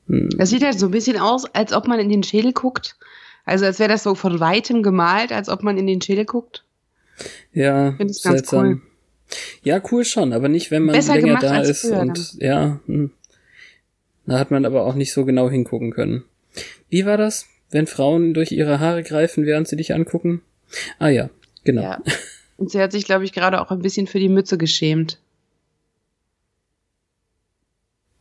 Hm. 0.08 0.30
Das 0.38 0.52
sieht 0.52 0.64
halt 0.64 0.80
so 0.80 0.86
ein 0.86 0.92
bisschen 0.92 1.18
aus, 1.18 1.54
als 1.54 1.74
ob 1.74 1.86
man 1.86 2.00
in 2.00 2.08
den 2.08 2.24
Schädel 2.24 2.54
guckt. 2.54 2.96
Also 3.44 3.66
als 3.66 3.80
wäre 3.80 3.90
das 3.90 4.04
so 4.04 4.16
von 4.16 4.40
weitem 4.40 4.82
gemalt, 4.82 5.34
als 5.34 5.50
ob 5.50 5.64
man 5.64 5.78
in 5.78 5.86
den 5.86 6.02
Schädel 6.02 6.24
guckt. 6.24 6.64
Ja, 7.52 7.92
Finde 7.98 8.14
ich 8.14 8.24
ganz 8.24 8.38
seltsam. 8.38 8.66
cool. 8.66 8.82
Ja, 9.62 9.82
cool 9.92 10.06
schon, 10.06 10.32
aber 10.32 10.48
nicht, 10.48 10.72
wenn 10.72 10.84
man 10.84 10.96
Besser 10.96 11.16
länger 11.16 11.40
da 11.42 11.60
ist 11.60 11.82
früher, 11.82 12.00
und 12.00 12.18
dann. 12.18 12.40
ja, 12.40 12.80
hm. 12.86 13.12
da 14.28 14.40
hat 14.40 14.50
man 14.50 14.66
aber 14.66 14.86
auch 14.86 14.96
nicht 14.96 15.12
so 15.12 15.26
genau 15.26 15.50
hingucken 15.50 15.92
können. 15.92 16.24
Wie 16.88 17.06
war 17.06 17.18
das, 17.18 17.48
wenn 17.70 17.86
Frauen 17.86 18.34
durch 18.34 18.54
ihre 18.54 18.80
Haare 18.80 19.04
greifen, 19.04 19.46
während 19.46 19.68
sie 19.68 19.76
dich 19.76 19.94
angucken? 19.94 20.42
Ah 21.00 21.10
ja, 21.10 21.30
genau. 21.66 21.82
Ja. 21.82 22.02
Und 22.60 22.70
sie 22.70 22.82
hat 22.82 22.92
sich, 22.92 23.06
glaube 23.06 23.24
ich, 23.24 23.32
gerade 23.32 23.62
auch 23.62 23.72
ein 23.72 23.82
bisschen 23.82 24.06
für 24.06 24.20
die 24.20 24.28
Mütze 24.28 24.58
geschämt. 24.58 25.18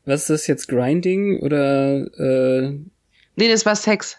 Was 0.04 0.22
ist 0.22 0.30
das 0.30 0.46
jetzt, 0.46 0.68
Grinding 0.68 1.40
oder 1.40 2.06
äh 2.18 2.78
Nee, 3.34 3.48
das 3.48 3.66
war 3.66 3.74
Sex. 3.74 4.16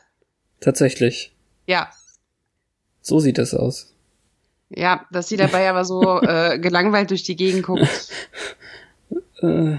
Tatsächlich. 0.59 1.33
Ja. 1.67 1.89
So 3.01 3.19
sieht 3.19 3.37
das 3.37 3.53
aus. 3.53 3.93
Ja, 4.69 5.07
dass 5.09 5.29
sie 5.29 5.37
dabei 5.37 5.69
aber 5.69 5.85
so 5.85 6.21
äh, 6.21 6.59
gelangweilt 6.59 7.11
durch 7.11 7.23
die 7.23 7.37
Gegend 7.37 7.63
guckt. 7.63 8.09
äh. 9.41 9.77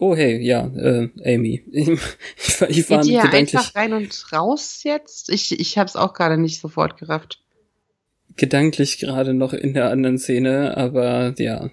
Oh 0.00 0.16
hey, 0.16 0.40
ja, 0.40 0.66
äh, 0.66 1.10
Amy. 1.24 1.62
Ich, 1.70 1.88
ich, 1.88 2.60
ich 2.62 2.90
war 2.90 3.02
Geht 3.02 3.10
ihr 3.10 3.22
einfach 3.22 3.74
rein 3.74 3.92
und 3.92 4.32
raus 4.32 4.80
jetzt? 4.82 5.30
Ich, 5.30 5.58
ich 5.58 5.78
hab's 5.78 5.94
auch 5.94 6.14
gerade 6.14 6.36
nicht 6.36 6.60
sofort 6.60 6.98
gerafft 6.98 7.40
gedanklich 8.40 8.98
gerade 8.98 9.34
noch 9.34 9.52
in 9.52 9.74
der 9.74 9.90
anderen 9.90 10.18
Szene, 10.18 10.76
aber 10.76 11.34
ja. 11.38 11.70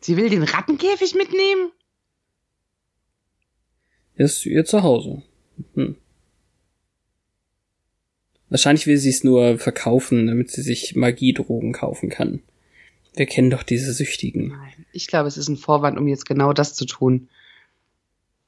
Sie 0.00 0.16
will 0.16 0.30
den 0.30 0.44
Rattenkäfig 0.44 1.14
mitnehmen? 1.14 1.72
Ist 4.14 4.46
ihr 4.46 4.64
zu 4.64 4.82
Hause. 4.82 5.22
Hm. 5.74 5.96
Wahrscheinlich 8.48 8.86
will 8.86 8.98
sie 8.98 9.10
es 9.10 9.24
nur 9.24 9.58
verkaufen, 9.58 10.28
damit 10.28 10.52
sie 10.52 10.62
sich 10.62 10.94
Magiedrogen 10.94 11.72
kaufen 11.72 12.10
kann. 12.10 12.42
Wir 13.16 13.26
kennen 13.26 13.50
doch 13.50 13.64
diese 13.64 13.92
Süchtigen. 13.92 14.48
Nein, 14.48 14.86
ich 14.92 15.08
glaube, 15.08 15.26
es 15.26 15.36
ist 15.36 15.48
ein 15.48 15.56
Vorwand, 15.56 15.98
um 15.98 16.06
jetzt 16.06 16.26
genau 16.26 16.52
das 16.52 16.74
zu 16.74 16.84
tun. 16.84 17.28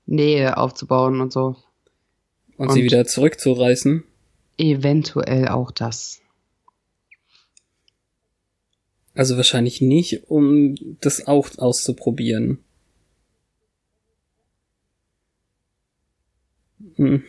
Nähe 0.06 0.56
aufzubauen 0.56 1.20
und 1.20 1.32
so. 1.32 1.56
Und, 2.56 2.68
und 2.68 2.72
sie 2.72 2.84
wieder 2.84 3.04
zurückzureißen? 3.04 4.04
Eventuell 4.56 5.48
auch 5.48 5.70
das. 5.70 6.20
Also 9.14 9.36
wahrscheinlich 9.36 9.80
nicht, 9.80 10.30
um 10.30 10.74
das 11.00 11.26
auch 11.26 11.48
auszuprobieren. 11.58 12.58
Hm. 16.96 17.24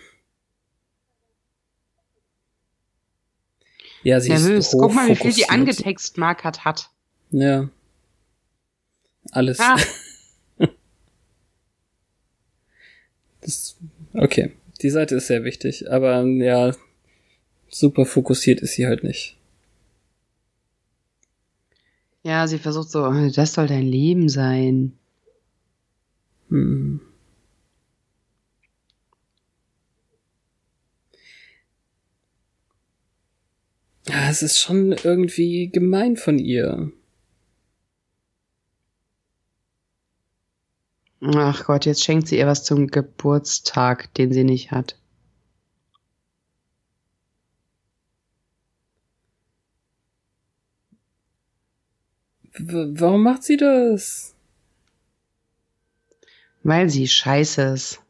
Ja, 4.04 4.22
sie 4.22 4.30
Nervös. 4.30 4.68
ist 4.68 4.78
Guck 4.80 4.94
mal, 4.94 5.10
wie 5.10 5.16
viel 5.16 5.34
die 5.34 5.50
angetextmarkert 5.50 6.64
hat. 6.64 6.90
Ja. 7.32 7.70
Alles. 9.32 9.60
Ah. 9.60 9.78
das, 13.48 13.78
okay. 14.14 14.52
Die 14.82 14.90
Seite 14.90 15.16
ist 15.16 15.28
sehr 15.28 15.44
wichtig, 15.44 15.90
aber 15.90 16.24
ja, 16.24 16.76
super 17.70 18.06
fokussiert 18.06 18.62
ist 18.62 18.74
sie 18.74 18.86
halt 18.86 19.04
nicht. 19.04 19.38
Ja, 22.24 22.46
sie 22.46 22.60
versucht 22.60 22.90
so, 22.90 23.10
das 23.30 23.54
soll 23.54 23.68
dein 23.68 23.88
Leben 23.88 24.28
sein. 24.28 24.94
Hm. 26.50 27.00
Ja, 34.10 34.30
es 34.30 34.42
ist 34.42 34.60
schon 34.60 34.92
irgendwie 34.92 35.70
gemein 35.70 36.18
von 36.18 36.38
ihr. 36.38 36.92
Ach 41.22 41.66
Gott, 41.66 41.86
jetzt 41.86 42.04
schenkt 42.04 42.28
sie 42.28 42.38
ihr 42.38 42.48
was 42.48 42.64
zum 42.64 42.88
Geburtstag, 42.88 44.14
den 44.16 44.32
sie 44.32 44.44
nicht 44.44 44.72
hat. 44.72 44.98
warum 52.60 53.24
macht 53.24 53.44
sie 53.44 53.58
das? 53.58 54.36
Weil 56.64 56.90
sie 56.90 57.08
scheiße 57.08 57.62
ist. 57.62 58.02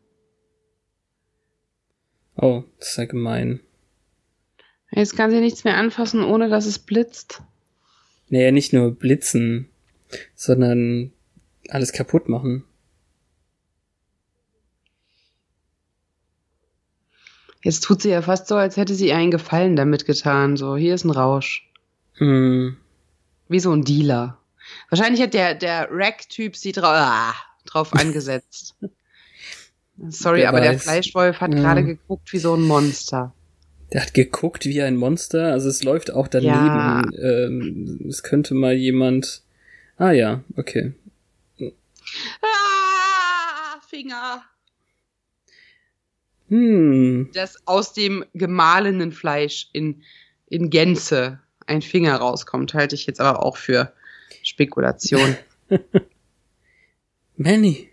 Oh, 2.35 2.63
das 2.79 2.89
ist 2.89 2.97
ja 2.97 3.05
gemein. 3.05 3.59
Jetzt 4.91 5.17
kann 5.17 5.31
sie 5.31 5.39
nichts 5.39 5.63
mehr 5.63 5.77
anfassen, 5.77 6.23
ohne 6.23 6.49
dass 6.49 6.65
es 6.65 6.79
blitzt. 6.79 7.41
Naja, 8.29 8.51
nicht 8.51 8.73
nur 8.73 8.91
blitzen, 8.91 9.69
sondern 10.35 11.11
alles 11.69 11.91
kaputt 11.91 12.29
machen. 12.29 12.63
Jetzt 17.67 17.83
tut 17.83 18.01
sie 18.01 18.11
ja 18.11 18.21
fast 18.21 18.47
so, 18.47 18.55
als 18.55 18.77
hätte 18.77 18.95
sie 18.95 19.11
einen 19.11 19.29
Gefallen 19.29 19.75
damit 19.75 20.05
getan. 20.05 20.55
So, 20.55 20.77
hier 20.77 20.95
ist 20.95 21.03
ein 21.03 21.11
Rausch. 21.11 21.69
Hm. 22.13 22.77
Wie 23.49 23.59
so 23.59 23.73
ein 23.73 23.83
Dealer. 23.83 24.37
Wahrscheinlich 24.89 25.21
hat 25.21 25.33
der, 25.33 25.53
der 25.53 25.89
Rack-Typ 25.91 26.55
sie 26.55 26.71
drau 26.71 26.87
ah, 26.87 27.33
drauf 27.65 27.91
angesetzt. 27.93 28.73
Sorry, 30.07 30.43
Wer 30.43 30.47
aber 30.47 30.59
weiß. 30.59 30.69
der 30.69 30.79
Fleischwolf 30.79 31.41
hat 31.41 31.53
ja. 31.53 31.59
gerade 31.59 31.83
geguckt 31.83 32.31
wie 32.31 32.37
so 32.37 32.53
ein 32.53 32.61
Monster. 32.61 33.33
Der 33.91 34.03
hat 34.03 34.13
geguckt 34.13 34.63
wie 34.65 34.81
ein 34.81 34.95
Monster, 34.95 35.51
also 35.51 35.67
es 35.67 35.83
läuft 35.83 36.09
auch 36.09 36.29
daneben. 36.29 36.53
Ja. 36.53 37.03
Ähm, 37.19 38.05
es 38.07 38.23
könnte 38.23 38.53
mal 38.53 38.75
jemand. 38.75 39.41
Ah 39.97 40.11
ja, 40.11 40.41
okay. 40.55 40.93
Ah, 42.41 43.81
Finger. 43.89 44.41
Hm. 46.49 47.29
Das 47.33 47.67
aus 47.67 47.93
dem 47.93 48.23
gemahlenen 48.33 49.11
Fleisch 49.11 49.69
in, 49.73 50.03
in 50.47 50.69
Gänze 50.69 51.41
ein 51.65 51.81
Finger 51.81 52.15
rauskommt, 52.15 52.73
halte 52.73 52.95
ich 52.95 53.05
jetzt 53.05 53.19
aber 53.19 53.43
auch 53.43 53.57
für 53.57 53.93
Spekulation. 54.43 55.35
Manny. 57.35 57.89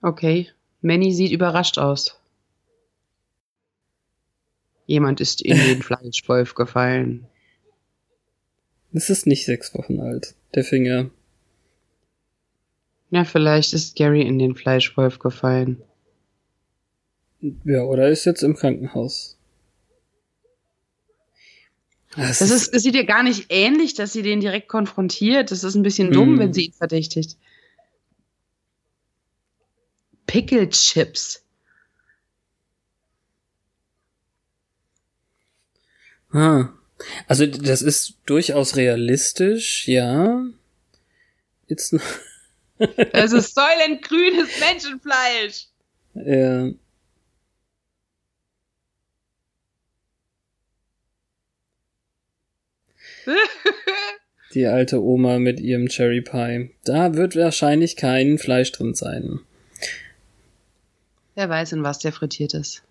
Okay, 0.00 0.48
Manny 0.80 1.12
sieht 1.12 1.30
überrascht 1.30 1.78
aus. 1.78 2.18
Jemand 4.86 5.20
ist 5.20 5.42
in 5.42 5.56
den 5.56 5.82
Fleischwolf 5.84 6.54
gefallen. 6.54 7.26
Es 8.92 9.10
ist 9.10 9.26
nicht 9.26 9.44
sechs 9.44 9.74
Wochen 9.74 10.00
alt, 10.00 10.34
der 10.54 10.64
Finger. 10.64 11.10
Ja, 13.12 13.24
vielleicht 13.24 13.74
ist 13.74 13.94
Gary 13.94 14.22
in 14.22 14.38
den 14.38 14.54
Fleischwolf 14.54 15.18
gefallen. 15.18 15.82
Ja, 17.62 17.82
oder 17.82 18.08
ist 18.08 18.24
jetzt 18.24 18.42
im 18.42 18.56
Krankenhaus. 18.56 19.36
Das, 22.16 22.38
das 22.38 22.50
ist, 22.50 22.74
das 22.74 22.82
sieht 22.82 22.94
ja 22.94 23.02
gar 23.02 23.22
nicht 23.22 23.46
ähnlich, 23.50 23.92
dass 23.92 24.14
sie 24.14 24.22
den 24.22 24.40
direkt 24.40 24.66
konfrontiert. 24.68 25.50
Das 25.50 25.62
ist 25.62 25.74
ein 25.74 25.82
bisschen 25.82 26.10
dumm, 26.10 26.36
mm. 26.36 26.38
wenn 26.38 26.52
sie 26.54 26.66
ihn 26.66 26.72
verdächtigt. 26.72 27.36
Pickle 30.26 30.70
Chips. 30.70 31.44
Ah. 36.30 36.70
Also 37.26 37.44
das 37.44 37.82
ist 37.82 38.14
durchaus 38.24 38.76
realistisch, 38.76 39.86
ja. 39.86 40.46
Jetzt 41.66 41.92
noch. 41.92 42.02
das 43.12 43.32
ist 43.32 43.54
säulengrünes 43.54 44.60
Menschenfleisch. 44.60 45.66
Ja. 46.14 46.70
Die 54.54 54.66
alte 54.66 55.02
Oma 55.02 55.38
mit 55.38 55.60
ihrem 55.60 55.88
Cherry 55.88 56.20
Pie. 56.20 56.70
Da 56.84 57.14
wird 57.14 57.36
wahrscheinlich 57.36 57.96
kein 57.96 58.38
Fleisch 58.38 58.72
drin 58.72 58.94
sein. 58.94 59.40
Wer 61.34 61.48
weiß, 61.48 61.72
in 61.72 61.82
was 61.82 61.98
der 61.98 62.12
frittiert 62.12 62.52
ist. 62.52 62.82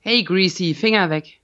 Hey, 0.00 0.22
Greasy, 0.22 0.74
Finger 0.74 1.10
weg. 1.10 1.38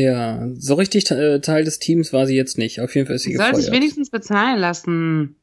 Ja, 0.00 0.46
so 0.54 0.74
richtig 0.74 1.10
äh, 1.10 1.40
Teil 1.40 1.64
des 1.64 1.80
Teams 1.80 2.12
war 2.12 2.26
sie 2.26 2.36
jetzt 2.36 2.56
nicht. 2.56 2.80
Auf 2.80 2.94
jeden 2.94 3.06
Fall 3.08 3.16
ist 3.16 3.22
sie 3.22 3.30
Sie 3.32 3.36
soll 3.36 3.46
gefeuert. 3.46 3.64
sich 3.64 3.72
wenigstens 3.74 4.10
bezahlen 4.10 4.60
lassen. 4.60 5.34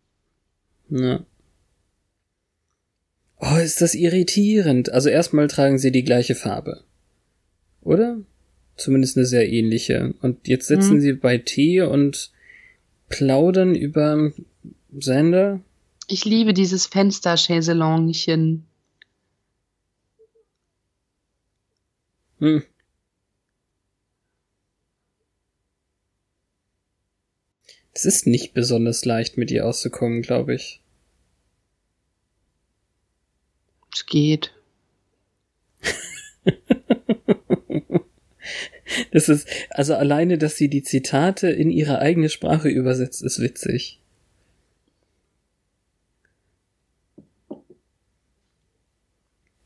Ja. 0.90 1.26
Oh, 3.40 3.58
ist 3.58 3.82
das 3.82 3.96
irritierend. 3.96 4.92
Also 4.94 5.10
erstmal 5.10 5.48
tragen 5.48 5.78
sie 5.78 5.92
die 5.92 6.04
gleiche 6.06 6.36
Farbe. 6.36 6.84
Oder? 7.82 8.20
Zumindest 8.78 9.18
eine 9.18 9.26
sehr 9.26 9.50
ähnliche. 9.52 10.14
Und 10.22 10.48
jetzt 10.48 10.68
sitzen 10.68 10.96
Mhm. 10.96 11.02
sie 11.02 11.14
bei 11.14 11.38
Tee 11.38 11.82
und 11.82 12.32
plaudern 13.10 13.76
über 13.76 14.32
Sander. 14.98 15.60
Ich 16.08 16.24
liebe 16.24 16.54
dieses 16.54 16.86
Fenster-Chaiselongchen. 16.86 18.64
Hm. 22.40 22.64
Es 27.96 28.04
ist 28.04 28.28
nicht 28.28 28.54
besonders 28.54 29.06
leicht, 29.06 29.38
mit 29.38 29.50
ihr 29.52 29.66
auszukommen, 29.66 30.22
glaube 30.22 30.54
ich. 30.54 30.82
Es 33.94 34.06
geht. 34.06 34.54
Das 39.12 39.30
ist, 39.30 39.48
also 39.72 39.96
alleine, 39.96 40.38
dass 40.38 40.58
sie 40.58 40.70
die 40.70 40.84
Zitate 40.84 41.50
in 41.50 41.70
ihre 41.70 42.00
eigene 42.00 42.30
Sprache 42.30 42.70
übersetzt, 42.70 43.24
ist 43.24 43.42
witzig. 43.42 44.00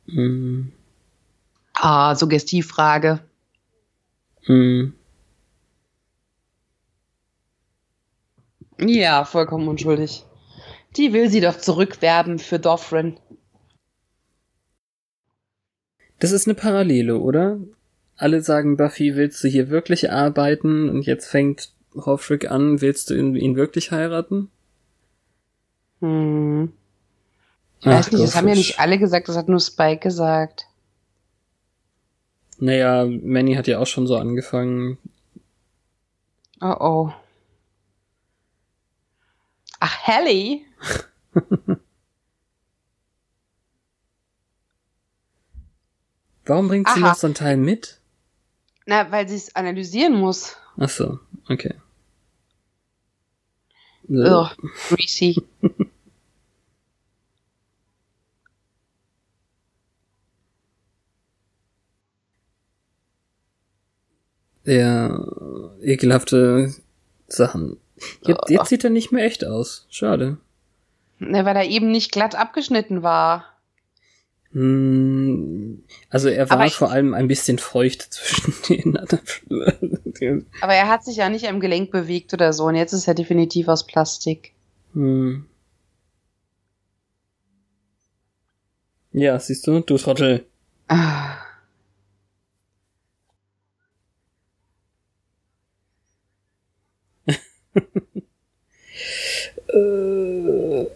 Hm. 0.08 0.72
Ah, 1.74 2.15
Suggestivfrage. 2.15 3.20
Hm. 4.44 4.94
Ja, 8.80 9.26
vollkommen 9.26 9.68
unschuldig. 9.68 10.24
Die 10.96 11.13
will 11.13 11.30
sie 11.30 11.42
doch 11.42 11.58
zurückwerben 11.58 12.39
für 12.39 12.60
Doffrin. 12.60 13.20
Das 16.20 16.32
ist 16.32 16.48
eine 16.48 16.56
Parallele, 16.56 17.18
oder? 17.18 17.60
Alle 18.18 18.42
sagen, 18.42 18.76
Buffy, 18.76 19.15
willst 19.15 19.44
du 19.44 19.48
hier 19.48 19.70
wirklich 19.70 20.12
arbeiten? 20.12 20.89
Und 20.89 21.06
jetzt 21.06 21.28
fängt 21.28 21.72
Hofrick 21.96 22.52
an, 22.52 22.82
willst 22.82 23.10
du 23.10 23.15
ihn, 23.15 23.36
ihn 23.36 23.56
wirklich 23.56 23.92
heiraten? 23.92 24.50
Hm. 26.02 26.74
Ich 27.80 27.88
Ach, 27.88 27.92
weiß 27.92 28.12
nicht, 28.12 28.24
das 28.24 28.36
haben 28.36 28.48
ja 28.48 28.56
nicht 28.56 28.80
alle 28.80 28.98
gesagt, 28.98 29.30
das 29.30 29.38
hat 29.38 29.48
nur 29.48 29.62
Spike 29.62 30.02
gesagt. 30.02 30.68
Naja, 32.58 33.06
Manny 33.06 33.54
hat 33.56 33.68
ja 33.68 33.80
auch 33.80 33.88
schon 33.88 34.06
so 34.06 34.18
angefangen. 34.18 34.98
Oh 36.60 36.76
oh. 36.80 37.13
Ach, 39.80 40.08
Hallie? 40.08 40.65
Warum 46.46 46.68
bringt 46.68 46.89
sie 46.89 47.00
Aha. 47.02 47.10
noch 47.10 47.15
so 47.15 47.28
ein 47.28 47.36
Teil 47.36 47.58
mit? 47.58 48.00
Na, 48.86 49.12
weil 49.12 49.28
sie 49.30 49.36
es 49.36 49.56
analysieren 49.56 50.15
muss. 50.15 50.58
Ach 50.78 50.89
so, 50.89 51.20
okay. 51.48 51.76
Ugh, 54.10 54.50
greasy. 54.89 55.36
Ja, 64.65 65.26
ekelhafte 65.82 66.72
Sachen. 67.28 67.78
Jetzt, 68.26 68.40
Oh. 68.50 68.52
jetzt 68.54 68.70
sieht 68.70 68.84
er 68.84 68.90
nicht 68.90 69.12
mehr 69.12 69.26
echt 69.26 69.46
aus. 69.46 69.86
Schade. 69.90 70.38
Na, 71.20 71.44
weil 71.46 71.56
er 71.56 71.66
eben 71.66 71.92
nicht 71.92 72.12
glatt 72.12 72.36
abgeschnitten 72.36 73.04
war. 73.04 73.46
Hm, 74.52 75.84
also 76.10 76.28
er 76.30 76.50
war 76.50 76.66
ich- 76.66 76.74
vor 76.74 76.90
allem 76.92 77.14
ein 77.14 77.28
bisschen 77.28 77.60
feucht 77.60 78.02
zwischen 78.14 78.54
den. 78.70 78.98
Aber 80.62 80.74
er 80.74 80.88
hat 80.88 81.04
sich 81.06 81.18
ja 81.18 81.30
nicht 81.30 81.48
am 81.48 81.60
Gelenk 81.60 81.92
bewegt 81.92 82.34
oder 82.34 82.52
so. 82.54 82.66
Und 82.66 82.76
jetzt 82.76 82.94
ist 82.94 83.08
er 83.08 83.14
definitiv 83.14 83.68
aus 83.68 83.86
Plastik. 83.86 84.54
hm. 84.94 85.46
Ja, 89.12 89.40
siehst 89.40 89.66
du, 89.68 89.80
du 89.82 89.98
Trottel. 89.98 90.46
Ah. 90.88 91.36
Äh. 99.80 100.88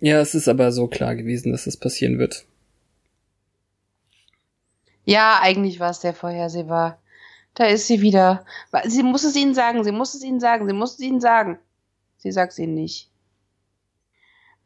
Ja, 0.00 0.20
es 0.20 0.34
ist 0.34 0.48
aber 0.48 0.72
so 0.72 0.86
klar 0.88 1.14
gewesen, 1.14 1.52
dass 1.52 1.64
das 1.64 1.76
passieren 1.76 2.18
wird. 2.18 2.46
Ja, 5.04 5.40
eigentlich 5.42 5.80
war 5.80 5.90
es 5.90 6.00
sehr 6.00 6.14
vorhersehbar. 6.14 7.00
Da 7.54 7.66
ist 7.66 7.86
sie 7.86 8.00
wieder. 8.00 8.44
Sie 8.84 9.02
muss 9.02 9.24
es 9.24 9.36
ihnen 9.36 9.54
sagen, 9.54 9.84
sie 9.84 9.92
muss 9.92 10.14
es 10.14 10.22
ihnen 10.22 10.40
sagen, 10.40 10.66
sie 10.66 10.72
muss 10.72 10.94
es 10.94 11.00
ihnen 11.00 11.20
sagen. 11.20 11.58
Sie 12.18 12.32
sagt 12.32 12.52
es 12.52 12.58
ihnen 12.58 12.74
nicht. 12.74 13.10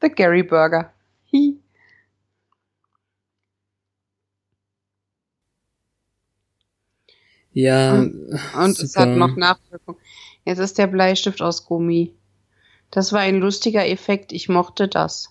The 0.03 0.11
Gary 0.11 0.43
Burger. 0.43 0.93
Hi. 1.33 1.59
Ja, 7.53 7.93
Und 7.93 8.79
es 8.79 8.93
super. 8.93 9.01
hat 9.01 9.09
noch 9.17 9.37
Nachwirkung. 9.37 9.97
Jetzt 10.45 10.59
ist 10.59 10.79
der 10.79 10.87
Bleistift 10.87 11.41
aus 11.43 11.65
Gummi. 11.67 12.13
Das 12.91 13.13
war 13.13 13.21
ein 13.21 13.41
lustiger 13.41 13.87
Effekt. 13.87 14.33
Ich 14.33 14.49
mochte 14.49 14.89
das. 14.89 15.31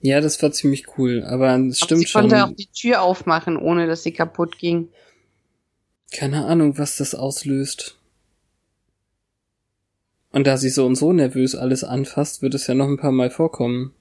Ja, 0.00 0.20
das 0.20 0.42
war 0.42 0.50
ziemlich 0.50 0.96
cool, 0.98 1.22
aber 1.24 1.48
es 1.56 1.82
Aber 1.82 1.86
stimmt 1.86 2.00
sie 2.00 2.06
schon. 2.06 2.22
konnte 2.22 2.44
auch 2.44 2.52
die 2.54 2.66
Tür 2.66 3.02
aufmachen, 3.02 3.56
ohne 3.56 3.86
dass 3.86 4.02
sie 4.02 4.12
kaputt 4.12 4.58
ging. 4.58 4.88
Keine 6.10 6.46
Ahnung, 6.46 6.78
was 6.78 6.96
das 6.96 7.14
auslöst. 7.14 7.96
Und 10.32 10.46
da 10.46 10.56
sie 10.56 10.70
so 10.70 10.86
und 10.86 10.94
so 10.96 11.12
nervös 11.12 11.54
alles 11.54 11.84
anfasst, 11.84 12.40
wird 12.40 12.54
es 12.54 12.66
ja 12.66 12.74
noch 12.74 12.86
ein 12.88 12.96
paar 12.96 13.12
Mal 13.12 13.30
vorkommen. 13.30 13.92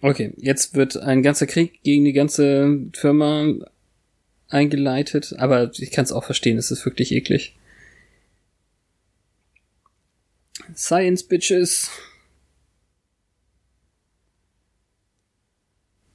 Okay, 0.00 0.32
jetzt 0.36 0.74
wird 0.74 0.96
ein 0.96 1.22
ganzer 1.22 1.46
Krieg 1.46 1.82
gegen 1.82 2.04
die 2.04 2.12
ganze 2.12 2.86
Firma 2.92 3.52
eingeleitet, 4.48 5.34
aber 5.38 5.70
ich 5.78 5.90
kann 5.90 6.04
es 6.04 6.12
auch 6.12 6.24
verstehen, 6.24 6.58
es 6.58 6.70
ist 6.70 6.84
wirklich 6.84 7.12
eklig. 7.12 7.54
Science 10.74 11.22
Bitches. 11.22 11.90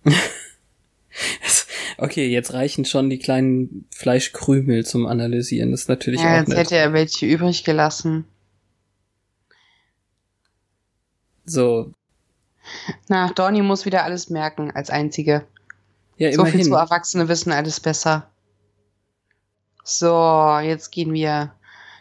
Okay, 1.98 2.28
jetzt 2.28 2.54
reichen 2.54 2.86
schon 2.86 3.10
die 3.10 3.20
kleinen 3.20 3.88
Fleischkrümel 3.96 4.84
zum 4.86 5.06
Analysieren. 5.06 5.72
Das 5.72 5.82
ist 5.82 5.90
natürlich 5.90 6.22
Ja, 6.22 6.34
auch 6.34 6.38
jetzt 6.40 6.48
nett. 6.50 6.58
hätte 6.58 6.76
er 6.76 6.92
welche 6.92 7.26
übrig 7.28 7.64
gelassen. 7.64 8.26
So, 11.46 11.94
Na, 13.10 13.32
Donny 13.34 13.62
muss 13.62 13.86
wieder 13.86 14.04
alles 14.04 14.30
merken, 14.30 14.72
als 14.72 14.90
einzige. 14.90 15.46
ja, 16.18 16.32
So 16.34 16.44
viel 16.46 16.54
immerhin. 16.56 16.64
zu 16.66 16.74
Erwachsene 16.76 17.28
wissen 17.30 17.52
alles 17.52 17.80
besser. 17.80 18.30
So, 19.84 20.60
jetzt 20.62 20.92
gehen 20.92 21.14
wir. 21.14 21.54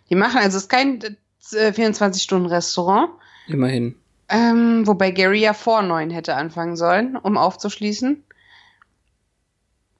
Die 0.09 0.15
machen, 0.15 0.39
also 0.39 0.57
es 0.57 0.65
ist 0.65 0.69
kein 0.69 1.03
äh, 1.03 1.71
24-Stunden-Restaurant. 1.71 3.11
Immerhin. 3.49 3.97
Ähm, 4.29 4.87
wobei 4.87 5.11
Gary 5.11 5.41
ja 5.41 5.53
vor 5.53 5.83
neun 5.83 6.11
hätte 6.11 6.35
anfangen 6.35 6.77
sollen, 6.77 7.17
um 7.17 7.37
aufzuschließen. 7.37 8.25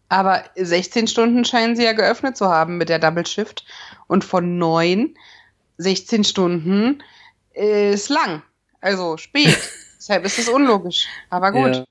Aber 0.09 0.45
16 0.57 1.07
Stunden 1.07 1.45
scheinen 1.45 1.75
sie 1.75 1.85
ja 1.85 1.93
geöffnet 1.93 2.37
zu 2.37 2.49
haben 2.49 2.77
mit 2.77 2.89
der 2.89 2.99
Double 2.99 3.27
Shift. 3.27 3.65
Und 4.07 4.25
von 4.25 4.59
neun 4.59 5.17
16 5.79 6.25
Stunden 6.25 7.03
ist 7.53 8.09
lang. 8.09 8.43
Also 8.81 9.17
spät. 9.17 9.57
Deshalb 9.99 10.25
ist 10.25 10.39
es 10.39 10.49
unlogisch. 10.49 11.07
Aber 11.31 11.53
gut. 11.53 11.77
Ja. 11.77 11.85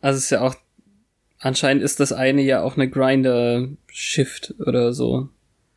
Also 0.00 0.18
es 0.18 0.24
ist 0.24 0.30
ja 0.30 0.40
auch, 0.40 0.54
anscheinend 1.42 1.82
ist 1.82 2.00
das 2.00 2.12
eine 2.12 2.40
ja 2.42 2.62
auch 2.62 2.76
eine 2.76 2.88
Grinder-Shift 2.88 4.54
oder 4.60 4.92
so. 4.92 5.28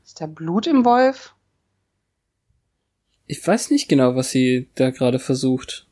Ist 0.04 0.22
da 0.22 0.28
Blut 0.28 0.68
im 0.68 0.86
Wolf? 0.86 1.34
Ich 3.28 3.46
weiß 3.46 3.72
nicht 3.72 3.90
genau, 3.90 4.16
was 4.16 4.30
sie 4.30 4.70
da 4.76 4.92
gerade 4.92 5.20
versucht. 5.20 5.88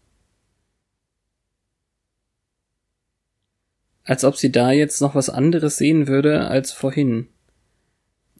Als 4.05 4.24
ob 4.24 4.36
sie 4.36 4.51
da 4.51 4.71
jetzt 4.71 5.01
noch 5.01 5.15
was 5.15 5.30
anderes 5.30 5.78
sehen 5.78 6.07
würde 6.07 6.47
als 6.47 6.71
vorhin. 6.71 7.30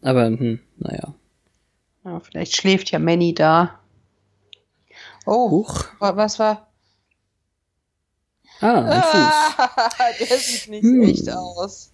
Aber, 0.02 0.26
hm, 0.26 0.60
naja. 0.76 1.14
Ja, 2.04 2.20
vielleicht 2.20 2.54
schläft 2.56 2.90
ja 2.90 2.98
Manny 2.98 3.34
da. 3.34 3.80
Oh, 5.24 5.50
Huch. 5.50 5.86
wa- 6.00 6.16
was 6.16 6.38
war? 6.38 6.70
Ah, 8.64 8.80
ein 8.84 9.02
Fuß. 9.02 9.58
Ah, 9.58 10.10
der 10.18 10.38
sieht 10.38 10.68
nicht 10.70 10.82
Hm. 10.82 11.02
echt 11.02 11.28
aus. 11.30 11.90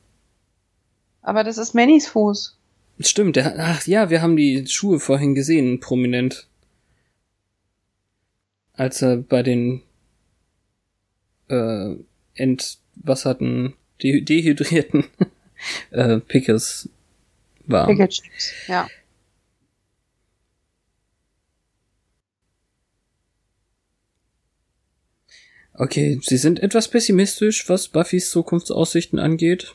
Aber 1.23 1.43
das 1.43 1.59
ist 1.59 1.75
Mannys 1.75 2.07
Fuß. 2.07 2.57
Stimmt, 3.01 3.37
der, 3.37 3.55
ach 3.59 3.87
ja, 3.87 4.09
wir 4.11 4.23
haben 4.23 4.37
die 4.37 4.67
Schuhe 4.69 5.01
vorhin 5.01 5.35
gesehen, 5.35 5.81
prominent. 5.81 6.47
Als 8.75 9.03
er 9.03 9.17
bei 9.17 9.43
den 9.43 9.83
äh, 11.49 11.97
entwasserten, 12.35 13.75
de 14.03 14.21
dehydrierten 14.21 15.05
äh, 15.91 16.21
Pickers 16.21 16.89
war. 17.67 17.87
Pickle 17.87 18.09
Chips, 18.09 18.53
ja. 18.69 18.87
Okay, 25.75 26.21
Sie 26.23 26.37
sind 26.37 26.61
etwas 26.61 26.89
pessimistisch, 26.89 27.69
was 27.69 27.89
Buffys 27.89 28.31
Zukunftsaussichten 28.31 29.19
angeht. 29.19 29.75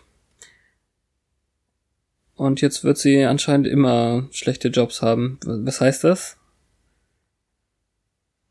Und 2.35 2.61
jetzt 2.61 2.83
wird 2.83 2.97
sie 2.97 3.23
anscheinend 3.23 3.65
immer 3.65 4.27
schlechte 4.31 4.67
Jobs 4.67 5.01
haben. 5.01 5.39
Was 5.45 5.79
heißt 5.79 6.03
das? 6.03 6.37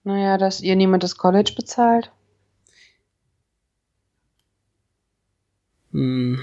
Naja, 0.04 0.38
dass 0.38 0.60
ihr 0.60 0.74
niemand 0.74 1.02
das 1.02 1.16
College 1.16 1.52
bezahlt. 1.54 2.10
Hm. 5.92 6.40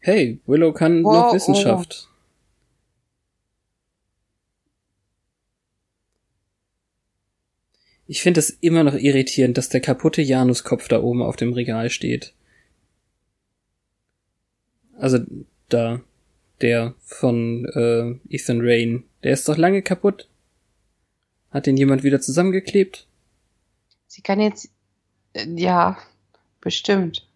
Hey, 0.00 0.40
Willow 0.46 0.72
kann 0.72 1.04
Wow, 1.04 1.12
noch 1.12 1.30
oh. 1.30 1.34
Wissenschaft. 1.34 2.09
Ich 8.10 8.22
finde 8.22 8.40
es 8.40 8.50
immer 8.50 8.82
noch 8.82 8.94
irritierend, 8.94 9.56
dass 9.56 9.68
der 9.68 9.80
kaputte 9.80 10.20
Januskopf 10.20 10.88
da 10.88 11.00
oben 11.00 11.22
auf 11.22 11.36
dem 11.36 11.52
Regal 11.52 11.90
steht. 11.90 12.34
Also 14.98 15.20
da, 15.68 16.00
der 16.60 16.94
von 17.04 17.66
äh, 17.66 18.34
Ethan 18.34 18.62
Rain. 18.62 19.04
Der 19.22 19.32
ist 19.32 19.48
doch 19.48 19.56
lange 19.56 19.82
kaputt. 19.82 20.28
Hat 21.52 21.66
den 21.66 21.76
jemand 21.76 22.02
wieder 22.02 22.20
zusammengeklebt? 22.20 23.06
Sie 24.08 24.22
kann 24.22 24.40
jetzt, 24.40 24.70
äh, 25.34 25.46
ja, 25.54 25.96
bestimmt. 26.60 27.28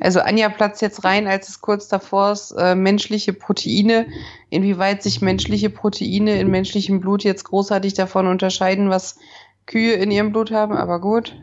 Also 0.00 0.20
Anja 0.20 0.48
platzt 0.48 0.82
jetzt 0.82 1.04
rein, 1.04 1.28
als 1.28 1.48
es 1.48 1.60
kurz 1.60 1.86
davor 1.86 2.32
ist, 2.32 2.50
äh, 2.58 2.74
menschliche 2.74 3.32
Proteine, 3.32 4.08
inwieweit 4.50 5.04
sich 5.04 5.20
menschliche 5.20 5.70
Proteine 5.70 6.40
in 6.40 6.50
menschlichem 6.50 7.00
Blut 7.00 7.22
jetzt 7.22 7.44
großartig 7.44 7.94
davon 7.94 8.26
unterscheiden, 8.26 8.90
was 8.90 9.18
Kühe 9.66 9.94
in 9.94 10.10
ihrem 10.10 10.32
Blut 10.32 10.50
haben, 10.50 10.76
aber 10.76 11.00
gut. 11.00 11.36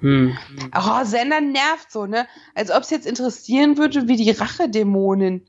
Hm. 0.00 0.36
Oh, 0.74 1.04
Sender 1.04 1.40
nervt 1.40 1.90
so, 1.92 2.06
ne? 2.06 2.26
Als 2.54 2.70
ob 2.70 2.82
es 2.82 2.90
jetzt 2.90 3.06
interessieren 3.06 3.76
würde, 3.76 4.08
wie 4.08 4.16
die 4.16 4.30
Rachedämonin 4.30 5.42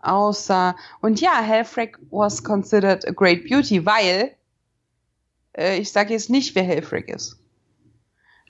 aussah. 0.00 0.76
Und 1.00 1.20
ja, 1.20 1.42
Helfrek 1.42 1.98
was 2.10 2.42
considered 2.42 3.06
a 3.06 3.12
great 3.12 3.44
beauty, 3.44 3.84
weil 3.84 4.32
äh, 5.56 5.78
ich 5.78 5.92
sage 5.92 6.12
jetzt 6.12 6.30
nicht, 6.30 6.54
wer 6.54 6.62
Helfrek 6.62 7.08
ist. 7.08 7.38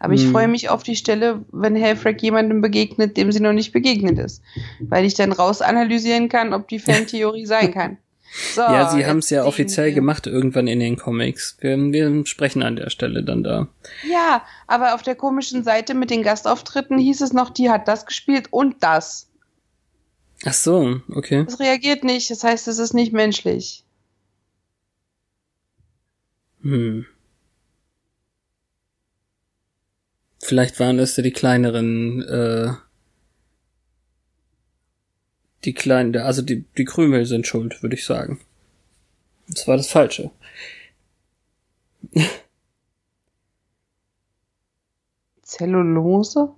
Aber 0.01 0.13
ich 0.15 0.25
Hm. 0.25 0.33
freue 0.33 0.49
mich 0.49 0.69
auf 0.69 0.83
die 0.83 0.97
Stelle, 0.97 1.45
wenn 1.51 1.77
Helfrek 1.77 2.23
jemandem 2.23 2.61
begegnet, 2.61 3.17
dem 3.17 3.33
sie 3.33 3.41
noch 3.41 3.53
nicht 3.53 3.73
begegnet 3.73 4.19
ist. 4.19 4.43
Weil 4.81 5.05
ich 5.05 5.15
dann 5.15 5.33
raus 5.33 5.63
analysieren 5.63 6.29
kann, 6.29 6.53
ob 6.53 6.69
die 6.69 6.79
Fantheorie 6.79 7.47
sein 7.47 7.73
kann. 7.73 7.99
So, 8.55 8.63
ja, 8.63 8.91
sie 8.91 9.07
haben 9.07 9.19
es 9.19 9.31
ja 9.31 9.45
offiziell 9.45 9.87
wir- 9.89 9.95
gemacht 9.95 10.27
irgendwann 10.27 10.67
in 10.67 10.81
den 10.81 10.97
Comics. 10.97 11.57
Wir, 11.61 11.77
wir 11.79 12.27
sprechen 12.27 12.63
an 12.65 12.75
der 12.77 12.91
Stelle 12.91 13.23
dann 13.23 13.45
da. 13.45 13.69
Ja, 14.11 14.43
aber 14.67 14.95
auf 14.95 15.03
der 15.03 15.15
komischen 15.15 15.63
Seite 15.63 15.95
mit 15.95 16.11
den 16.11 16.23
Gastauftritten 16.25 16.99
hieß 16.99 17.21
es 17.21 17.33
noch, 17.33 17.51
die 17.51 17.71
hat 17.71 17.87
das 17.87 18.07
gespielt 18.07 18.49
und 18.51 18.83
das. 18.83 19.29
Ach 20.45 20.53
so, 20.53 21.01
okay. 21.11 21.45
Es 21.47 21.61
reagiert 21.61 22.03
nicht, 22.03 22.29
das 22.31 22.43
heißt, 22.43 22.67
es 22.67 22.79
ist 22.79 22.93
nicht 22.93 23.13
menschlich. 23.13 23.85
Hm. 26.63 27.07
Vielleicht 30.43 30.81
waren 30.81 30.99
es 30.99 31.17
ja 31.17 31.23
die 31.23 31.31
kleineren, 31.33 32.21
äh, 32.23 32.73
die 35.65 35.75
kleinen, 35.75 36.17
also 36.17 36.43
die, 36.43 36.65
die 36.77 36.85
Krümel 36.85 37.27
sind 37.27 37.47
schuld, 37.47 37.83
würde 37.83 37.97
ich 37.97 38.05
sagen. 38.05 38.41
Das 39.49 39.67
war 39.69 39.77
das 39.77 39.89
Falsche. 39.89 40.31
Zellulose? 45.43 46.55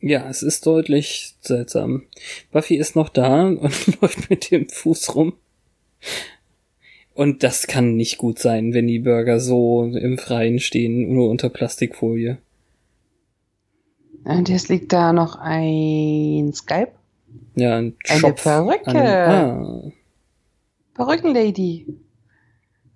Ja, 0.00 0.28
es 0.28 0.42
ist 0.42 0.66
deutlich 0.66 1.34
seltsam. 1.40 2.04
Buffy 2.52 2.76
ist 2.76 2.96
noch 2.96 3.08
da 3.08 3.42
und 3.46 4.00
läuft 4.00 4.30
mit 4.30 4.50
dem 4.50 4.68
Fuß 4.68 5.14
rum. 5.14 5.34
Und 7.14 7.42
das 7.42 7.66
kann 7.66 7.96
nicht 7.96 8.18
gut 8.18 8.38
sein, 8.38 8.74
wenn 8.74 8.86
die 8.86 8.98
Burger 8.98 9.40
so 9.40 9.84
im 9.84 10.18
Freien 10.18 10.60
stehen, 10.60 11.12
nur 11.14 11.30
unter 11.30 11.48
Plastikfolie. 11.48 12.38
Und 14.26 14.48
jetzt 14.48 14.68
liegt 14.68 14.92
da 14.92 15.12
noch 15.12 15.36
ein 15.36 16.52
Skype. 16.52 16.92
Ja, 17.54 17.76
ein 17.78 17.96
Eine 18.08 18.18
Schopf 18.20 18.42
Perücke. 18.42 18.86
an- 18.90 18.96
Ah, 19.86 19.92
Perückenlady. 20.94 21.86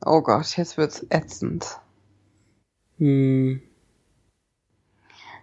Oh 0.05 0.22
Gott, 0.22 0.57
jetzt 0.57 0.76
wird's 0.76 1.07
ätzend. 1.11 1.78
hm, 2.99 3.62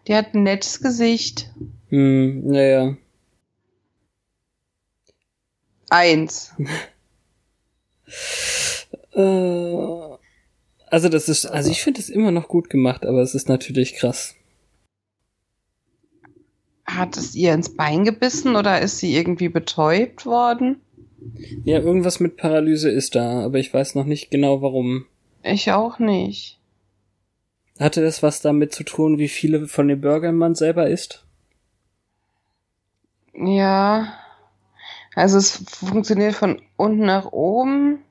Die 0.08 0.16
hat 0.16 0.34
ein 0.34 0.44
nettes 0.44 0.82
Gesicht. 0.82 1.52
hm, 1.90 2.48
naja. 2.48 2.96
Eins. 5.90 6.54
Äh, 9.14 10.18
also 10.90 11.10
das 11.10 11.28
ist, 11.28 11.46
also 11.48 11.72
ich 11.72 11.82
finde 11.84 12.00
es 12.00 12.08
immer 12.10 12.32
noch 12.32 12.48
gut 12.48 12.70
gemacht, 12.70 13.04
aber 13.06 13.22
es 13.22 13.34
ist 13.36 13.50
natürlich 13.50 13.96
krass. 13.96 14.36
Hat 16.88 17.18
es 17.18 17.36
ihr 17.36 17.54
ins 17.54 17.76
Bein 17.76 18.06
gebissen 18.06 18.56
oder 18.56 18.82
ist 18.82 19.00
sie 19.00 19.16
irgendwie 19.16 19.50
betäubt 19.50 20.26
worden? 20.26 20.82
Ja, 21.66 21.80
irgendwas 21.80 22.20
mit 22.20 22.38
Paralyse 22.38 22.90
ist 22.90 23.16
da, 23.16 23.44
aber 23.44 23.60
ich 23.60 23.74
weiß 23.74 23.96
noch 23.96 24.06
nicht 24.06 24.32
genau 24.32 24.62
warum. 24.62 25.06
Ich 25.44 25.72
auch 25.72 26.00
nicht. 26.00 26.60
Hatte 27.80 28.02
das 28.02 28.24
was 28.24 28.42
damit 28.42 28.74
zu 28.74 28.84
tun, 28.84 29.18
wie 29.18 29.28
viele 29.28 29.68
von 29.68 29.88
den 29.88 30.02
Burgern 30.02 30.36
man 30.36 30.56
selber 30.56 30.90
isst? 30.90 31.26
Ja. 33.34 34.14
Also 35.14 35.38
es 35.38 35.64
funktioniert 35.68 36.36
von 36.36 36.62
unten 36.76 37.06
nach 37.06 37.32
oben. 37.32 38.04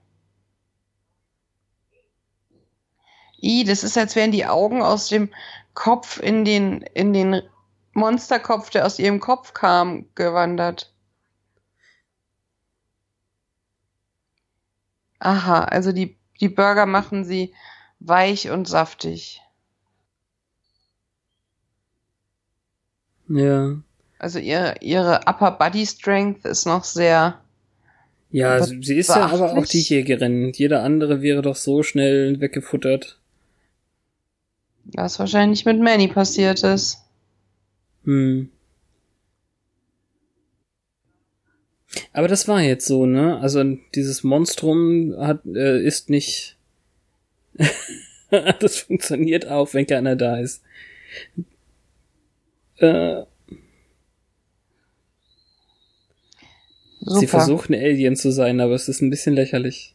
I, 3.42 3.64
das 3.64 3.84
ist, 3.84 3.96
als 3.96 4.16
wären 4.16 4.32
die 4.32 4.46
Augen 4.46 4.82
aus 4.82 5.08
dem 5.08 5.30
Kopf 5.74 6.20
in 6.20 6.44
den, 6.44 6.82
in 6.94 7.12
den 7.12 7.42
Monsterkopf, 7.96 8.70
der 8.70 8.86
aus 8.86 8.98
ihrem 8.98 9.20
Kopf 9.20 9.54
kam, 9.54 10.06
gewandert. 10.14 10.92
Aha, 15.18 15.64
also 15.64 15.92
die, 15.92 16.16
die 16.40 16.50
Burger 16.50 16.86
machen 16.86 17.24
sie 17.24 17.54
weich 17.98 18.50
und 18.50 18.68
saftig. 18.68 19.40
Ja. 23.28 23.76
Also 24.18 24.38
ihre, 24.38 24.74
ihre 24.80 25.22
Upper 25.26 25.52
Body 25.52 25.86
Strength 25.86 26.44
ist 26.44 26.66
noch 26.66 26.84
sehr. 26.84 27.40
Ja, 28.30 28.56
Aber 28.56 28.66
sie 28.66 28.98
ist 28.98 29.08
ja 29.08 29.26
aber 29.26 29.52
auch 29.52 29.66
die. 29.66 29.80
Jägerin. 29.80 30.52
Jeder 30.52 30.82
andere 30.82 31.22
wäre 31.22 31.42
doch 31.42 31.56
so 31.56 31.82
schnell 31.82 32.40
weggefuttert. 32.40 33.18
Was 34.84 35.18
wahrscheinlich 35.18 35.64
mit 35.64 35.80
Manny 35.80 36.08
passiert 36.08 36.62
ist. 36.62 37.05
Hm. 38.06 38.50
Aber 42.12 42.28
das 42.28 42.48
war 42.48 42.62
jetzt 42.62 42.86
so, 42.86 43.04
ne? 43.04 43.38
Also 43.40 43.62
dieses 43.94 44.24
Monstrum 44.24 45.14
hat 45.18 45.44
äh, 45.44 45.82
ist 45.82 46.08
nicht. 46.08 46.56
das 48.60 48.78
funktioniert 48.78 49.46
auch, 49.48 49.74
wenn 49.74 49.86
keiner 49.86 50.16
da 50.16 50.38
ist. 50.38 50.62
Äh, 52.78 53.22
Super. 57.00 57.20
Sie 57.20 57.26
versucht 57.28 57.70
ein 57.70 57.74
Alien 57.74 58.16
zu 58.16 58.32
sein, 58.32 58.60
aber 58.60 58.74
es 58.74 58.88
ist 58.88 59.00
ein 59.00 59.10
bisschen 59.10 59.34
lächerlich. 59.34 59.94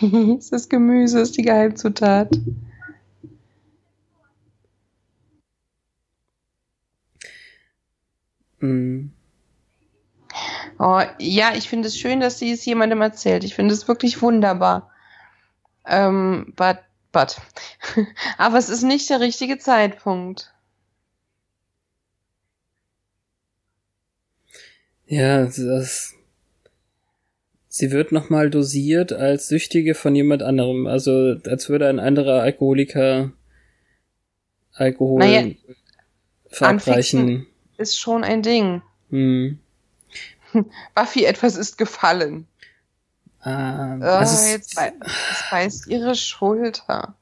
es 0.38 0.52
ist 0.52 0.68
Gemüse, 0.68 1.20
ist 1.20 1.36
die 1.36 1.42
Geheimzutat. 1.42 2.38
Mm. 8.60 9.08
Oh, 10.78 11.02
ja, 11.18 11.54
ich 11.56 11.68
finde 11.68 11.88
es 11.88 11.98
schön, 11.98 12.20
dass 12.20 12.38
sie 12.38 12.52
es 12.52 12.64
jemandem 12.64 13.00
erzählt. 13.00 13.44
Ich 13.44 13.54
finde 13.54 13.74
es 13.74 13.88
wirklich 13.88 14.22
wunderbar. 14.22 14.90
Ähm, 15.86 16.52
but, 16.56 16.78
but. 17.12 17.36
Aber 18.38 18.58
es 18.58 18.68
ist 18.68 18.82
nicht 18.82 19.08
der 19.10 19.20
richtige 19.20 19.58
Zeitpunkt. 19.58 20.52
Ja, 25.06 25.44
das. 25.44 26.14
Sie 27.68 27.90
wird 27.90 28.12
nochmal 28.12 28.50
dosiert 28.50 29.12
als 29.12 29.48
Süchtige 29.48 29.94
von 29.94 30.14
jemand 30.14 30.42
anderem. 30.42 30.86
Also 30.86 31.36
als 31.46 31.68
würde 31.68 31.88
ein 31.88 31.98
anderer 31.98 32.42
Alkoholiker 32.42 33.32
Alkohol 34.72 35.18
Naja, 35.18 35.54
verabreichen. 36.48 37.47
Ist 37.78 37.98
schon 37.98 38.24
ein 38.24 38.42
Ding. 38.42 38.82
Hm. 39.10 39.58
Buffy, 40.94 41.24
etwas 41.24 41.56
ist 41.56 41.78
gefallen. 41.78 42.46
Oh, 43.44 43.48
also 43.48 44.34
es- 44.34 44.50
jetzt 44.50 44.74
bei, 44.74 44.92
es 45.00 45.44
beißt 45.50 45.86
ihre 45.86 46.14
Schulter. 46.14 47.14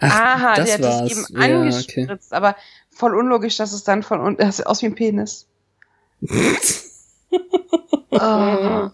Ach, 0.00 0.10
Aha, 0.20 0.54
das 0.56 0.64
der 0.66 0.74
hat 0.74 0.82
war's. 0.82 1.12
es 1.12 1.30
eben 1.30 1.40
Ja, 1.40 1.60
angespritzt, 1.60 2.32
aber 2.32 2.56
voll 2.90 3.14
unlogisch, 3.16 3.56
dass 3.56 3.72
es 3.72 3.84
dann 3.84 4.02
von 4.02 4.20
unten, 4.20 4.40
das 4.40 4.56
sieht 4.56 4.66
aus 4.66 4.82
wie 4.82 4.86
ein 4.86 4.94
Penis. 4.94 5.46
Ah. 8.10 8.90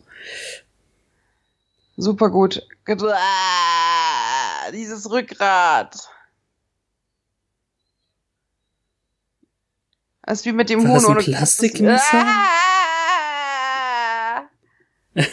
Super 1.97 2.29
gut. 2.29 2.67
Dieses 4.73 5.11
Rückgrat. 5.11 5.97
Das 10.23 10.41
ist 10.41 10.47
wie 10.47 10.53
mit 10.53 10.71
dem 10.71 10.83
War 10.83 10.89
Huhn 10.89 10.95
das 10.95 11.05
ein 11.05 11.11
ohne 11.13 11.23
Plastikmesser? 11.23 12.25
Ah! 12.25 12.55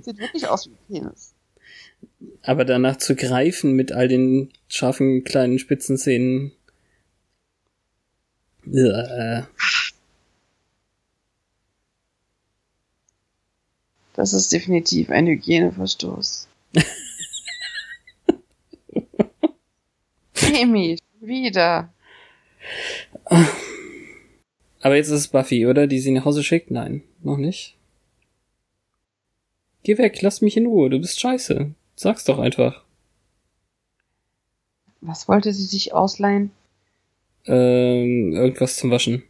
Sieht 0.00 0.18
wirklich 0.18 0.48
aus 0.48 0.66
wie 0.66 0.70
ein 0.70 0.78
Penis. 0.88 1.34
Aber 2.42 2.64
danach 2.64 2.96
zu 2.96 3.14
greifen 3.16 3.72
mit 3.72 3.92
all 3.92 4.08
den 4.08 4.52
scharfen 4.68 5.24
kleinen 5.24 5.58
Spitzenzähnen. 5.58 6.52
Äh, 8.66 9.42
Das 14.20 14.34
ist 14.34 14.52
definitiv 14.52 15.08
ein 15.08 15.26
Hygieneverstoß. 15.26 16.46
Amy, 20.60 20.98
wieder. 21.22 21.90
Aber 24.82 24.94
jetzt 24.94 25.06
ist 25.06 25.12
es 25.14 25.28
Buffy, 25.28 25.66
oder? 25.66 25.86
Die 25.86 26.00
sie 26.00 26.10
nach 26.10 26.26
Hause 26.26 26.44
schickt? 26.44 26.70
Nein, 26.70 27.02
noch 27.22 27.38
nicht. 27.38 27.78
Geh 29.84 29.96
weg, 29.96 30.20
lass 30.20 30.42
mich 30.42 30.58
in 30.58 30.66
Ruhe, 30.66 30.90
du 30.90 30.98
bist 30.98 31.18
scheiße. 31.18 31.70
Sag's 31.96 32.24
doch 32.24 32.38
einfach. 32.38 32.84
Was 35.00 35.28
wollte 35.28 35.54
sie 35.54 35.64
sich 35.64 35.94
ausleihen? 35.94 36.50
Ähm, 37.46 38.34
irgendwas 38.34 38.76
zum 38.76 38.90
Waschen. 38.90 39.22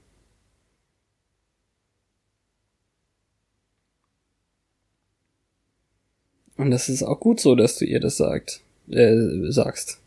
Und 6.61 6.71
das 6.71 6.91
ist 6.91 7.03
auch 7.03 7.19
gut 7.21 7.41
so, 7.41 7.55
dass 7.55 7.79
du 7.79 7.87
ihr 7.87 8.01
das 8.01 8.19
sagt, 8.19 8.61
äh, 8.91 9.17
sagst. 9.51 9.99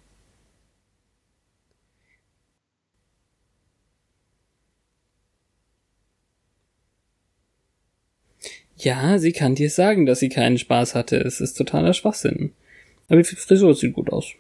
Ja, 8.78 9.18
sie 9.18 9.32
kann 9.32 9.56
dir 9.56 9.72
sagen, 9.72 10.06
dass 10.06 10.20
sie 10.20 10.30
keinen 10.30 10.60
Spaß 10.60 10.94
hatte. 10.94 11.18
Es 11.18 11.42
ist 11.42 11.56
totaler 11.56 11.94
Schwachsinn. 11.94 12.52
Aber 13.08 13.24
die 13.24 13.36
Frisur 13.36 13.74
sieht 13.74 13.94
gut 13.94 14.12
aus. 14.12 14.34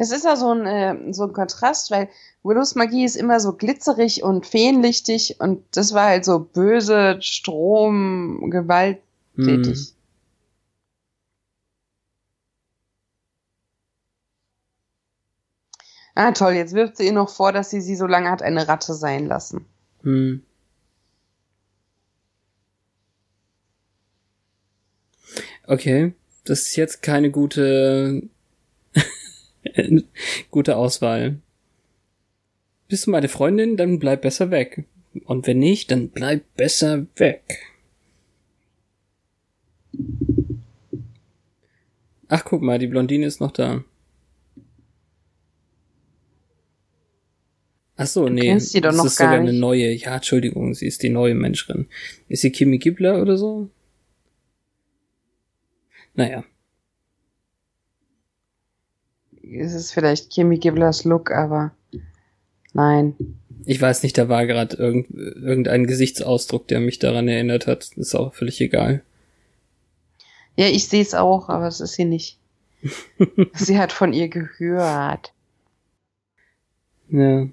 Es 0.00 0.12
ist 0.12 0.24
ja 0.24 0.34
so 0.34 0.50
ein, 0.50 0.64
äh, 0.64 1.12
so 1.12 1.24
ein 1.24 1.34
Kontrast, 1.34 1.90
weil 1.90 2.08
Willows 2.42 2.74
Magie 2.74 3.04
ist 3.04 3.16
immer 3.16 3.38
so 3.38 3.52
glitzerig 3.52 4.22
und 4.22 4.46
feenlichtig 4.46 5.36
und 5.40 5.62
das 5.72 5.92
war 5.92 6.06
halt 6.06 6.24
so 6.24 6.38
böse, 6.38 7.18
Strom, 7.20 8.48
gewalttätig. 8.50 9.02
Hm. 9.36 9.86
Ah, 16.14 16.32
toll, 16.32 16.54
jetzt 16.54 16.72
wirft 16.72 16.96
sie 16.96 17.04
ihr 17.04 17.12
noch 17.12 17.28
vor, 17.28 17.52
dass 17.52 17.68
sie 17.68 17.82
sie 17.82 17.94
so 17.94 18.06
lange 18.06 18.30
hat 18.30 18.40
eine 18.40 18.68
Ratte 18.68 18.94
sein 18.94 19.26
lassen. 19.26 19.66
Hm. 20.02 20.42
Okay, 25.66 26.14
das 26.44 26.60
ist 26.68 26.76
jetzt 26.76 27.02
keine 27.02 27.30
gute 27.30 28.22
gute 30.50 30.76
Auswahl. 30.76 31.38
Bist 32.88 33.06
du 33.06 33.10
meine 33.10 33.28
Freundin, 33.28 33.76
dann 33.76 33.98
bleib 33.98 34.22
besser 34.22 34.50
weg. 34.50 34.84
Und 35.24 35.46
wenn 35.46 35.58
nicht, 35.58 35.90
dann 35.90 36.08
bleib 36.08 36.42
besser 36.56 37.06
weg. 37.16 37.42
Ach, 42.28 42.44
guck 42.44 42.62
mal, 42.62 42.78
die 42.78 42.86
Blondine 42.86 43.26
ist 43.26 43.40
noch 43.40 43.50
da. 43.50 43.84
Ach 47.96 48.06
so, 48.06 48.28
nee, 48.28 48.40
kennst 48.40 48.70
sie 48.72 48.80
doch 48.80 48.90
das 48.90 48.96
noch 48.96 49.04
ist 49.06 49.16
gar 49.18 49.28
sogar 49.28 49.40
eine 49.40 49.50
nicht. 49.50 49.60
neue. 49.60 49.92
Ja, 49.92 50.14
Entschuldigung, 50.16 50.72
sie 50.74 50.86
ist 50.86 51.02
die 51.02 51.10
neue 51.10 51.34
Menscherin. 51.34 51.86
Ist 52.28 52.42
sie 52.42 52.50
Kimi 52.50 52.78
Gibbler 52.78 53.20
oder 53.20 53.36
so? 53.36 53.68
Naja, 56.14 56.44
Es 59.52 59.74
ist 59.74 59.92
vielleicht 59.92 60.30
Kimmy 60.30 60.58
Gibblers 60.58 61.04
Look, 61.04 61.30
aber 61.30 61.72
nein. 62.72 63.14
ich 63.66 63.80
weiß 63.80 64.02
nicht, 64.02 64.16
da 64.16 64.28
war 64.28 64.46
gerade 64.46 64.76
irgend, 64.76 65.10
irgendein 65.10 65.86
Gesichtsausdruck, 65.86 66.68
der 66.68 66.80
mich 66.80 66.98
daran 66.98 67.28
erinnert 67.28 67.66
hat. 67.66 67.90
Ist 67.96 68.14
auch 68.14 68.34
völlig 68.34 68.60
egal. 68.60 69.02
Ja, 70.56 70.66
ich 70.66 70.88
sehe 70.88 71.02
es 71.02 71.14
auch, 71.14 71.48
aber 71.48 71.66
es 71.66 71.80
ist 71.80 71.94
sie 71.94 72.04
nicht. 72.04 72.38
sie 73.54 73.78
hat 73.78 73.92
von 73.92 74.12
ihr 74.12 74.28
gehört. 74.28 75.32
Ja, 77.10 77.48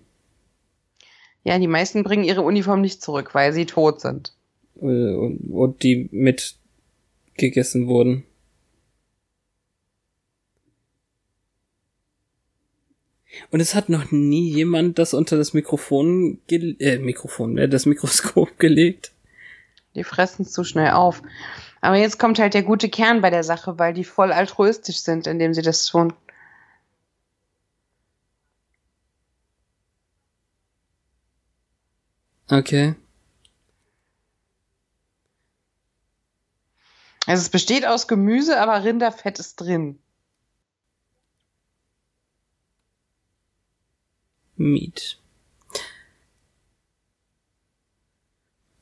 Ja, 1.43 1.57
die 1.57 1.67
meisten 1.67 2.03
bringen 2.03 2.23
ihre 2.23 2.41
Uniform 2.41 2.81
nicht 2.81 3.01
zurück, 3.01 3.33
weil 3.33 3.53
sie 3.53 3.65
tot 3.65 4.01
sind. 4.01 4.33
äh, 4.81 4.85
und, 5.13 5.39
und 5.49 5.83
die 5.83 6.09
mitgegessen 6.11 7.87
wurden. 7.87 8.23
Und 13.49 13.59
es 13.59 13.75
hat 13.75 13.89
noch 13.89 14.11
nie 14.11 14.49
jemand 14.49 14.99
das 14.99 15.13
unter 15.13 15.37
das 15.37 15.53
Mikrofon, 15.53 16.39
äh, 16.49 16.97
Mikrofon, 16.97 17.57
äh, 17.57 17.69
das 17.69 17.85
Mikroskop 17.85 18.59
gelegt. 18.59 19.11
Die 19.95 20.03
fressen 20.03 20.45
zu 20.45 20.63
schnell 20.63 20.91
auf. 20.91 21.23
Aber 21.81 21.95
jetzt 21.95 22.19
kommt 22.19 22.39
halt 22.39 22.53
der 22.53 22.63
gute 22.63 22.89
Kern 22.89 23.21
bei 23.21 23.29
der 23.29 23.43
Sache, 23.43 23.79
weil 23.79 23.93
die 23.93 24.03
voll 24.03 24.31
altruistisch 24.31 24.99
sind, 24.99 25.27
indem 25.27 25.53
sie 25.53 25.61
das 25.61 25.85
tun. 25.85 26.13
Okay. 32.49 32.95
Also 37.25 37.41
es 37.41 37.49
besteht 37.49 37.85
aus 37.85 38.07
Gemüse, 38.07 38.59
aber 38.59 38.83
Rinderfett 38.85 39.37
ist 39.37 39.57
drin. 39.57 39.99
Meat. 44.57 45.17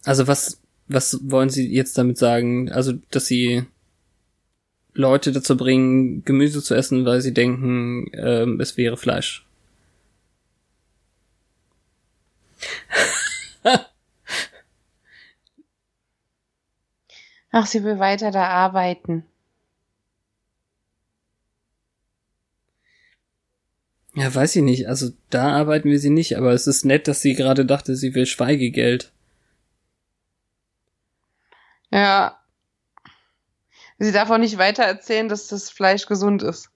Also 0.03 0.27
was, 0.27 0.59
was 0.87 1.19
wollen 1.23 1.49
Sie 1.49 1.73
jetzt 1.73 1.97
damit 1.97 2.17
sagen? 2.17 2.71
Also, 2.71 2.93
dass 3.11 3.27
Sie 3.27 3.65
Leute 4.95 5.31
dazu 5.33 5.57
bringen, 5.57 6.23
Gemüse 6.23 6.63
zu 6.63 6.73
essen, 6.73 7.05
weil 7.05 7.19
sie 7.21 7.33
denken, 7.33 8.09
ähm, 8.13 8.61
es 8.61 8.77
wäre 8.77 8.95
Fleisch. 8.95 9.45
Ach, 17.51 17.65
sie 17.65 17.83
will 17.83 17.99
weiter 17.99 18.31
da 18.31 18.47
arbeiten. 18.47 19.25
Ja, 24.15 24.33
weiß 24.33 24.55
ich 24.55 24.63
nicht. 24.63 24.87
Also 24.87 25.09
da 25.29 25.51
arbeiten 25.51 25.89
wir 25.89 25.99
sie 25.99 26.09
nicht, 26.09 26.37
aber 26.37 26.53
es 26.53 26.67
ist 26.67 26.85
nett, 26.85 27.07
dass 27.07 27.21
sie 27.21 27.35
gerade 27.35 27.65
dachte, 27.65 27.95
sie 27.95 28.15
will 28.15 28.25
Schweigegeld. 28.25 29.11
Ja. 31.91 32.39
Sie 33.99 34.13
darf 34.13 34.29
auch 34.29 34.37
nicht 34.37 34.57
weiter 34.57 34.83
erzählen, 34.83 35.27
dass 35.27 35.47
das 35.47 35.69
Fleisch 35.69 36.05
gesund 36.05 36.43
ist. 36.43 36.69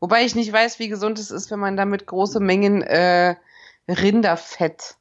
Wobei 0.00 0.24
ich 0.24 0.36
nicht 0.36 0.52
weiß, 0.52 0.78
wie 0.78 0.88
gesund 0.88 1.18
es 1.18 1.32
ist, 1.32 1.50
wenn 1.50 1.58
man 1.58 1.76
damit 1.76 2.06
große 2.06 2.38
Mengen 2.38 2.82
äh, 2.82 3.34
Rinderfett 3.88 4.96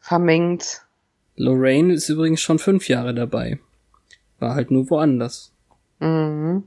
vermengt. 0.00 0.82
Lorraine 1.36 1.94
ist 1.94 2.08
übrigens 2.08 2.40
schon 2.40 2.58
fünf 2.58 2.88
Jahre 2.88 3.14
dabei. 3.14 3.60
War 4.40 4.56
halt 4.56 4.72
nur 4.72 4.90
woanders. 4.90 5.52
Mhm. 6.00 6.64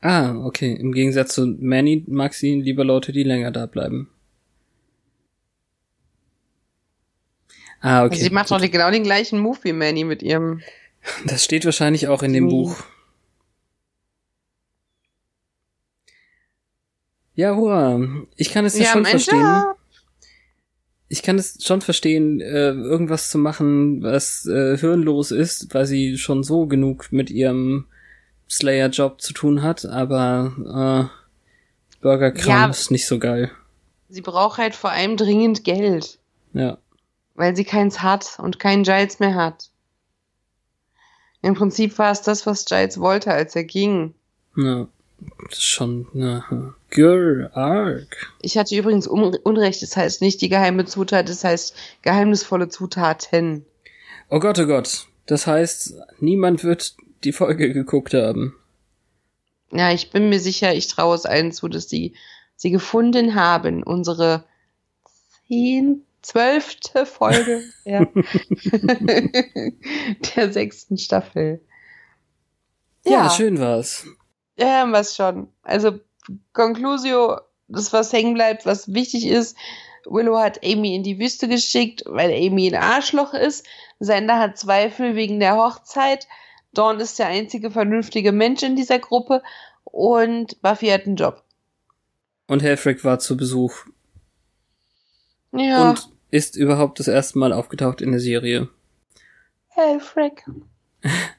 Ah, 0.00 0.34
okay. 0.44 0.74
Im 0.74 0.92
Gegensatz 0.92 1.34
zu 1.34 1.46
Manny 1.46 2.04
mag 2.06 2.34
sie 2.34 2.60
lieber 2.60 2.84
Leute, 2.84 3.12
die 3.12 3.24
länger 3.24 3.50
da 3.50 3.66
bleiben. 3.66 4.08
Ah, 7.80 8.04
okay. 8.04 8.16
Sie 8.16 8.30
macht 8.30 8.50
doch 8.50 8.60
genau 8.60 8.90
den 8.90 9.04
gleichen 9.04 9.38
Move 9.38 9.58
wie 9.62 9.72
Manny 9.72 10.04
mit 10.04 10.22
ihrem. 10.22 10.62
Das 11.26 11.44
steht 11.44 11.64
wahrscheinlich 11.64 12.08
auch 12.08 12.22
in 12.22 12.32
dem 12.32 12.48
Buch. 12.48 12.76
Ja, 17.34 17.54
hurra. 17.54 18.00
Ich 18.36 18.50
kann 18.50 18.64
es 18.64 18.76
ja, 18.76 18.86
schon 18.86 19.06
verstehen. 19.06 19.40
Job. 19.40 19.76
Ich 21.08 21.22
kann 21.22 21.38
es 21.38 21.64
schon 21.64 21.80
verstehen, 21.80 22.40
äh, 22.40 22.70
irgendwas 22.70 23.30
zu 23.30 23.38
machen, 23.38 24.02
was 24.02 24.44
äh, 24.46 24.76
hirnlos 24.76 25.30
ist, 25.30 25.72
weil 25.72 25.86
sie 25.86 26.18
schon 26.18 26.42
so 26.42 26.66
genug 26.66 27.12
mit 27.12 27.30
ihrem 27.30 27.86
Slayer-Job 28.50 29.20
zu 29.20 29.32
tun 29.32 29.62
hat, 29.62 29.84
aber 29.84 31.10
äh, 31.10 32.00
Burgerkram 32.00 32.48
ja, 32.48 32.66
ist 32.68 32.90
nicht 32.90 33.06
so 33.06 33.18
geil. 33.18 33.50
Sie 34.08 34.22
braucht 34.22 34.58
halt 34.58 34.74
vor 34.74 34.90
allem 34.90 35.16
dringend 35.16 35.64
Geld. 35.64 36.18
Ja. 36.52 36.78
Weil 37.34 37.54
sie 37.54 37.64
keins 37.64 38.02
hat 38.02 38.38
und 38.38 38.58
keinen 38.58 38.84
Giles 38.84 39.20
mehr 39.20 39.34
hat. 39.34 39.70
Im 41.42 41.54
Prinzip 41.54 41.98
war 41.98 42.10
es 42.10 42.22
das, 42.22 42.46
was 42.46 42.64
Giles 42.64 42.98
wollte, 42.98 43.32
als 43.32 43.54
er 43.54 43.64
ging. 43.64 44.14
Ja. 44.56 44.88
Das 45.48 45.58
ist 45.58 45.64
schon, 45.64 46.06
na, 46.12 46.74
Gür, 46.90 47.50
arg. 47.54 48.32
Ich 48.40 48.56
hatte 48.56 48.76
übrigens 48.76 49.08
Unrecht, 49.08 49.82
das 49.82 49.96
heißt 49.96 50.22
nicht 50.22 50.40
die 50.40 50.48
geheime 50.48 50.84
Zutat, 50.84 51.28
das 51.28 51.42
heißt 51.42 51.74
geheimnisvolle 52.02 52.68
Zutaten. 52.68 53.66
Oh 54.30 54.38
Gott, 54.38 54.58
oh 54.60 54.66
Gott. 54.66 55.06
Das 55.26 55.46
heißt, 55.46 55.94
niemand 56.20 56.62
wird 56.62 56.94
die 57.24 57.32
Folge 57.32 57.72
geguckt 57.72 58.14
haben. 58.14 58.54
Ja, 59.70 59.92
ich 59.92 60.10
bin 60.10 60.28
mir 60.28 60.40
sicher, 60.40 60.74
ich 60.74 60.88
traue 60.88 61.14
es 61.14 61.26
allen 61.26 61.52
zu, 61.52 61.68
dass 61.68 61.88
sie 61.88 62.14
sie 62.56 62.70
gefunden 62.70 63.34
haben. 63.34 63.82
Unsere 63.82 64.44
zehn, 65.46 66.04
zwölfte 66.22 67.06
Folge 67.06 67.62
ja. 67.84 68.04
der 70.36 70.52
sechsten 70.52 70.98
Staffel. 70.98 71.60
Ja, 73.04 73.24
ja 73.24 73.30
schön 73.30 73.58
war's. 73.60 74.06
Ja, 74.58 74.90
was 74.90 75.14
schon. 75.16 75.48
Also, 75.62 76.00
Conclusio, 76.52 77.38
das 77.68 77.92
was 77.92 78.12
hängen 78.12 78.34
bleibt, 78.34 78.66
was 78.66 78.92
wichtig 78.92 79.26
ist. 79.26 79.56
Willow 80.04 80.38
hat 80.38 80.64
Amy 80.64 80.94
in 80.94 81.02
die 81.02 81.18
Wüste 81.18 81.48
geschickt, 81.48 82.02
weil 82.06 82.32
Amy 82.32 82.68
ein 82.68 82.82
Arschloch 82.82 83.34
ist. 83.34 83.66
Sender 84.00 84.38
hat 84.38 84.58
Zweifel 84.58 85.14
wegen 85.14 85.38
der 85.38 85.56
Hochzeit. 85.56 86.26
Dawn 86.72 87.00
ist 87.00 87.18
der 87.18 87.26
einzige 87.26 87.70
vernünftige 87.70 88.32
Mensch 88.32 88.62
in 88.62 88.76
dieser 88.76 88.98
Gruppe 88.98 89.42
und 89.84 90.60
Buffy 90.62 90.88
hat 90.88 91.06
einen 91.06 91.16
Job. 91.16 91.42
Und 92.46 92.62
Helfrick 92.62 93.04
war 93.04 93.18
zu 93.18 93.36
Besuch. 93.36 93.86
Ja. 95.52 95.90
Und 95.90 96.10
ist 96.30 96.56
überhaupt 96.56 96.98
das 97.00 97.08
erste 97.08 97.38
Mal 97.38 97.52
aufgetaucht 97.52 98.00
in 98.00 98.10
der 98.10 98.20
Serie. 98.20 98.68
Helfrick. 99.68 100.44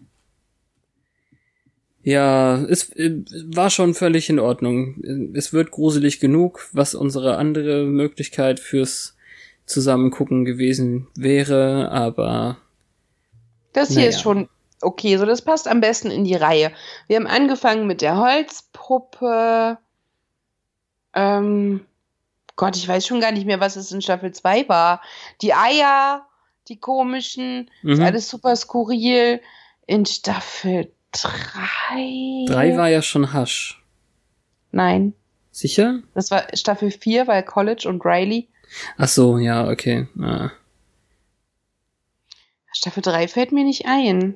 Ja, 2.02 2.64
es 2.64 2.90
äh, 2.96 3.24
war 3.54 3.70
schon 3.70 3.94
völlig 3.94 4.30
in 4.30 4.40
Ordnung. 4.40 5.32
Es 5.36 5.52
wird 5.54 5.70
gruselig 5.70 6.20
genug, 6.20 6.68
was 6.72 6.96
unsere 6.96 7.38
andere 7.38 7.84
Möglichkeit 7.86 8.60
fürs 8.60 9.18
Zusammengucken 9.66 10.46
gewesen 10.46 11.08
wäre, 11.16 11.92
aber. 11.92 12.58
Das 13.74 13.90
hier 13.90 13.98
naja. 13.98 14.10
ist 14.10 14.22
schon 14.22 14.50
okay, 14.82 15.18
so 15.18 15.26
das 15.26 15.42
passt 15.42 15.68
am 15.68 15.82
besten 15.82 16.12
in 16.12 16.24
die 16.24 16.36
Reihe. 16.36 16.72
Wir 17.08 17.18
haben 17.18 17.28
angefangen 17.28 17.88
mit 17.88 18.02
der 18.02 18.18
Holzpuppe. 18.18 19.78
Ähm, 21.14 21.86
Gott, 22.56 22.76
ich 22.76 22.88
weiß 22.88 23.08
schon 23.08 23.22
gar 23.22 23.32
nicht 23.32 23.46
mehr, 23.46 23.60
was 23.60 23.76
es 23.76 23.92
in 23.92 24.02
Staffel 24.02 24.32
2 24.32 24.68
war. 24.70 25.02
Die 25.42 25.54
Eier, 25.54 26.26
die 26.68 26.80
komischen, 26.80 27.70
mhm. 27.82 27.92
ist 27.92 28.00
alles 28.02 28.30
super 28.30 28.56
skurril. 28.56 29.42
In 29.88 30.06
Staffel 30.06 30.92
3. 31.12 32.46
3 32.48 32.78
war 32.78 32.90
ja 32.90 33.02
schon 33.02 33.34
Hasch. 33.34 33.84
Nein. 34.72 35.14
Sicher? 35.52 36.00
Das 36.14 36.32
war 36.32 36.46
Staffel 36.54 36.92
4, 36.92 37.28
weil 37.28 37.44
College 37.44 37.88
und 37.90 38.06
Riley. 38.06 38.48
Ach 38.98 39.08
so, 39.08 39.38
ja, 39.38 39.68
okay. 39.68 40.08
Ah. 40.22 40.52
Staffel 42.72 43.02
3 43.02 43.28
fällt 43.28 43.52
mir 43.52 43.64
nicht 43.64 43.88
ein. 43.88 44.36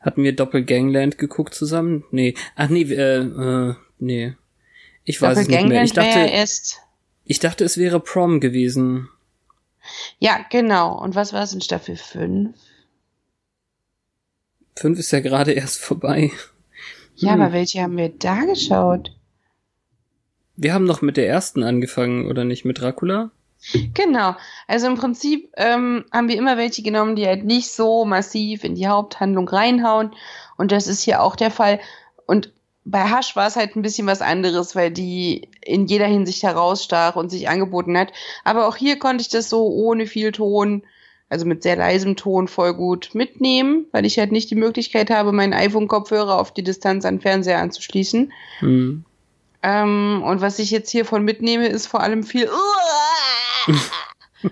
Hatten 0.00 0.22
wir 0.22 0.34
Doppelgangland 0.34 1.18
geguckt 1.18 1.54
zusammen? 1.54 2.04
Nee. 2.10 2.34
Ach 2.56 2.68
nee, 2.68 2.82
äh, 2.82 3.20
äh 3.20 3.74
nee. 3.98 4.34
Ich 5.04 5.20
weiß 5.20 5.38
es 5.38 5.48
nicht 5.48 5.66
mehr. 5.66 5.84
Ich 5.84 5.92
dachte, 5.92 6.18
erst 6.18 6.80
ich 7.24 7.38
dachte, 7.38 7.64
es 7.64 7.78
wäre 7.78 8.00
Prom 8.00 8.40
gewesen. 8.40 9.08
Ja, 10.18 10.44
genau. 10.50 11.00
Und 11.00 11.14
was 11.14 11.32
war 11.32 11.44
es 11.44 11.52
in 11.52 11.60
Staffel 11.60 11.96
5? 11.96 12.56
5 14.76 14.98
ist 14.98 15.12
ja 15.12 15.20
gerade 15.20 15.52
erst 15.52 15.80
vorbei. 15.80 16.32
Ja, 17.14 17.34
hm. 17.34 17.40
aber 17.40 17.52
welche 17.52 17.82
haben 17.82 17.96
wir 17.96 18.08
da 18.08 18.44
geschaut? 18.46 19.16
Wir 20.56 20.74
haben 20.74 20.86
noch 20.86 21.02
mit 21.02 21.16
der 21.16 21.28
ersten 21.28 21.62
angefangen, 21.62 22.26
oder 22.26 22.44
nicht? 22.44 22.64
Mit 22.64 22.80
Dracula? 22.80 23.30
Genau. 23.94 24.36
Also 24.66 24.86
im 24.86 24.96
Prinzip 24.96 25.50
ähm, 25.56 26.04
haben 26.12 26.28
wir 26.28 26.36
immer 26.36 26.56
welche 26.56 26.82
genommen, 26.82 27.16
die 27.16 27.26
halt 27.26 27.44
nicht 27.44 27.70
so 27.70 28.04
massiv 28.04 28.64
in 28.64 28.74
die 28.74 28.88
Haupthandlung 28.88 29.48
reinhauen. 29.48 30.12
Und 30.56 30.72
das 30.72 30.86
ist 30.86 31.02
hier 31.02 31.22
auch 31.22 31.36
der 31.36 31.50
Fall. 31.50 31.80
Und 32.26 32.52
bei 32.84 33.00
Hasch 33.00 33.36
war 33.36 33.46
es 33.46 33.56
halt 33.56 33.76
ein 33.76 33.82
bisschen 33.82 34.06
was 34.06 34.22
anderes, 34.22 34.74
weil 34.74 34.90
die 34.90 35.48
in 35.62 35.86
jeder 35.86 36.06
Hinsicht 36.06 36.42
herausstach 36.42 37.16
und 37.16 37.30
sich 37.30 37.48
angeboten 37.48 37.96
hat. 37.96 38.12
Aber 38.44 38.66
auch 38.66 38.76
hier 38.76 38.98
konnte 38.98 39.22
ich 39.22 39.28
das 39.28 39.50
so 39.50 39.68
ohne 39.68 40.06
viel 40.06 40.32
Ton, 40.32 40.82
also 41.28 41.44
mit 41.44 41.62
sehr 41.62 41.76
leisem 41.76 42.16
Ton 42.16 42.48
voll 42.48 42.74
gut 42.74 43.10
mitnehmen, 43.12 43.86
weil 43.92 44.06
ich 44.06 44.18
halt 44.18 44.32
nicht 44.32 44.50
die 44.50 44.56
Möglichkeit 44.56 45.10
habe, 45.10 45.32
meinen 45.32 45.52
iPhone-Kopfhörer 45.52 46.38
auf 46.38 46.52
die 46.52 46.64
Distanz 46.64 47.04
an 47.04 47.20
Fernseher 47.20 47.60
anzuschließen. 47.60 48.32
Mhm. 48.62 49.04
Ähm, 49.62 50.22
und 50.24 50.40
was 50.40 50.58
ich 50.58 50.70
jetzt 50.70 50.90
hiervon 50.90 51.22
mitnehme, 51.22 51.68
ist 51.68 51.86
vor 51.86 52.00
allem 52.00 52.22
viel 52.22 52.48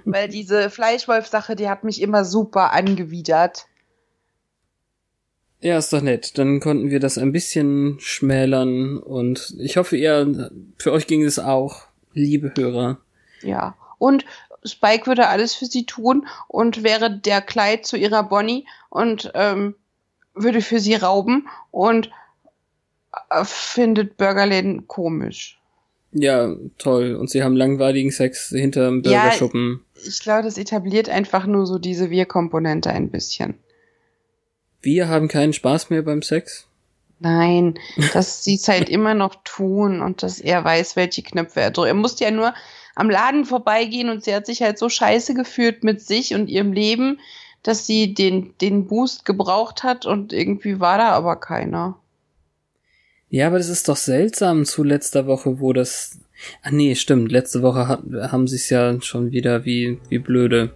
Weil 0.04 0.28
diese 0.28 0.70
Fleischwolf-Sache, 0.70 1.56
die 1.56 1.68
hat 1.68 1.84
mich 1.84 2.00
immer 2.00 2.24
super 2.24 2.72
angewidert. 2.72 3.66
Ja, 5.60 5.78
ist 5.78 5.92
doch 5.92 6.02
nett. 6.02 6.38
Dann 6.38 6.60
konnten 6.60 6.90
wir 6.90 7.00
das 7.00 7.18
ein 7.18 7.32
bisschen 7.32 7.98
schmälern 8.00 8.98
und 8.98 9.54
ich 9.58 9.76
hoffe, 9.76 9.96
ihr, 9.96 10.50
für 10.78 10.92
euch 10.92 11.06
ging 11.06 11.24
es 11.24 11.38
auch, 11.38 11.86
liebe 12.12 12.52
Hörer. 12.56 12.98
Ja. 13.42 13.76
Und 13.98 14.24
Spike 14.64 15.06
würde 15.06 15.28
alles 15.28 15.54
für 15.54 15.66
sie 15.66 15.84
tun 15.86 16.28
und 16.46 16.84
wäre 16.84 17.10
der 17.10 17.40
Kleid 17.40 17.86
zu 17.86 17.96
ihrer 17.96 18.22
Bonnie 18.22 18.66
und 18.90 19.32
ähm, 19.34 19.74
würde 20.34 20.60
für 20.60 20.78
sie 20.78 20.94
rauben 20.94 21.48
und 21.70 22.10
äh, 23.30 23.44
findet 23.44 24.16
Burgerläden 24.16 24.86
komisch. 24.86 25.57
Ja, 26.12 26.54
toll. 26.78 27.14
Und 27.14 27.30
sie 27.30 27.42
haben 27.42 27.54
langweiligen 27.56 28.10
Sex 28.10 28.48
hinterm 28.48 29.02
Burgerschuppen. 29.02 29.80
Ja, 29.94 30.02
ich 30.08 30.20
glaube, 30.20 30.42
das 30.44 30.58
etabliert 30.58 31.08
einfach 31.08 31.46
nur 31.46 31.66
so 31.66 31.78
diese 31.78 32.10
Wir-Komponente 32.10 32.90
ein 32.90 33.10
bisschen. 33.10 33.54
Wir 34.80 35.08
haben 35.08 35.28
keinen 35.28 35.52
Spaß 35.52 35.90
mehr 35.90 36.02
beim 36.02 36.22
Sex? 36.22 36.66
Nein, 37.20 37.78
dass 38.12 38.44
sie 38.44 38.54
es 38.54 38.68
halt 38.68 38.88
immer 38.88 39.14
noch 39.14 39.36
tun 39.44 40.00
und 40.00 40.22
dass 40.22 40.40
er 40.40 40.64
weiß, 40.64 40.96
welche 40.96 41.22
Knöpfe 41.22 41.60
er 41.60 41.70
drückt. 41.70 41.88
Er 41.88 41.94
musste 41.94 42.24
ja 42.24 42.30
nur 42.30 42.54
am 42.94 43.10
Laden 43.10 43.44
vorbeigehen 43.44 44.08
und 44.08 44.24
sie 44.24 44.34
hat 44.34 44.46
sich 44.46 44.62
halt 44.62 44.78
so 44.78 44.88
scheiße 44.88 45.34
gefühlt 45.34 45.84
mit 45.84 46.00
sich 46.00 46.34
und 46.34 46.48
ihrem 46.48 46.72
Leben, 46.72 47.20
dass 47.62 47.86
sie 47.86 48.14
den, 48.14 48.54
den 48.60 48.86
Boost 48.86 49.24
gebraucht 49.24 49.82
hat 49.82 50.06
und 50.06 50.32
irgendwie 50.32 50.80
war 50.80 50.98
da 50.98 51.10
aber 51.10 51.36
keiner. 51.36 51.98
Ja, 53.30 53.46
aber 53.48 53.58
das 53.58 53.68
ist 53.68 53.88
doch 53.88 53.96
seltsam 53.96 54.64
zu 54.64 54.82
letzter 54.82 55.26
Woche, 55.26 55.60
wo 55.60 55.72
das 55.72 56.18
Ah 56.62 56.70
nee, 56.70 56.94
stimmt. 56.94 57.32
Letzte 57.32 57.62
Woche 57.62 57.88
hat, 57.88 58.02
haben 58.30 58.46
sie 58.46 58.56
es 58.56 58.70
ja 58.70 59.00
schon 59.00 59.30
wieder 59.32 59.64
wie, 59.64 59.98
wie 60.08 60.18
blöde. 60.18 60.70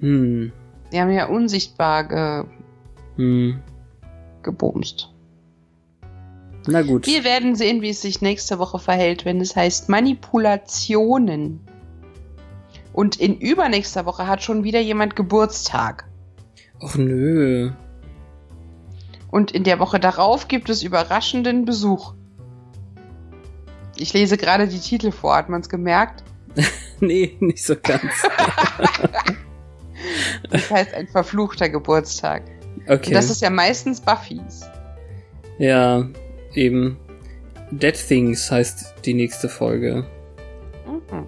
Hm. 0.00 0.52
Die 0.92 1.00
haben 1.00 1.10
ja 1.10 1.26
unsichtbar 1.26 2.08
ge 2.08 2.44
Hm. 3.16 3.60
gebumst. 4.42 5.10
Na 6.66 6.82
gut. 6.82 7.06
Wir 7.06 7.24
werden 7.24 7.54
sehen, 7.54 7.82
wie 7.82 7.90
es 7.90 8.02
sich 8.02 8.22
nächste 8.22 8.58
Woche 8.58 8.78
verhält, 8.78 9.24
wenn 9.24 9.40
es 9.40 9.54
heißt 9.54 9.88
Manipulationen. 9.88 11.60
Und 12.92 13.16
in 13.16 13.38
übernächster 13.38 14.06
Woche 14.06 14.26
hat 14.26 14.42
schon 14.42 14.64
wieder 14.64 14.80
jemand 14.80 15.16
Geburtstag. 15.16 16.04
Och 16.80 16.96
nö. 16.96 17.70
Und 19.34 19.50
in 19.50 19.64
der 19.64 19.80
Woche 19.80 19.98
darauf 19.98 20.46
gibt 20.46 20.68
es 20.68 20.84
überraschenden 20.84 21.64
Besuch. 21.64 22.14
Ich 23.96 24.12
lese 24.12 24.36
gerade 24.36 24.68
die 24.68 24.78
Titel 24.78 25.10
vor, 25.10 25.34
hat 25.34 25.48
man 25.48 25.60
es 25.60 25.68
gemerkt? 25.68 26.22
Nee, 27.00 27.36
nicht 27.40 27.64
so 27.66 27.74
ganz. 27.74 28.12
Das 30.50 30.70
heißt 30.70 30.94
ein 30.94 31.08
verfluchter 31.08 31.68
Geburtstag. 31.68 32.44
Okay. 32.86 33.08
Und 33.08 33.12
das 33.14 33.30
ist 33.30 33.42
ja 33.42 33.50
meistens 33.50 34.00
Buffys. 34.00 34.70
ja, 35.58 36.08
eben. 36.52 36.96
Dead 37.72 37.94
Things 37.94 38.48
heißt 38.52 38.94
die 39.04 39.14
nächste 39.14 39.48
Folge. 39.48 40.06
Mhm. 40.86 41.26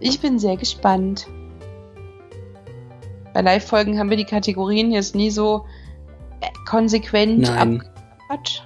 Ich 0.00 0.20
bin 0.20 0.38
sehr 0.38 0.56
gespannt. 0.56 1.26
Bei 3.34 3.42
Live-Folgen 3.42 3.98
haben 3.98 4.08
wir 4.08 4.16
die 4.16 4.24
Kategorien 4.24 4.90
jetzt 4.90 5.14
nie 5.14 5.30
so 5.30 5.66
konsequent 6.66 7.40
Nein. 7.40 7.82
abgequatscht. 8.28 8.64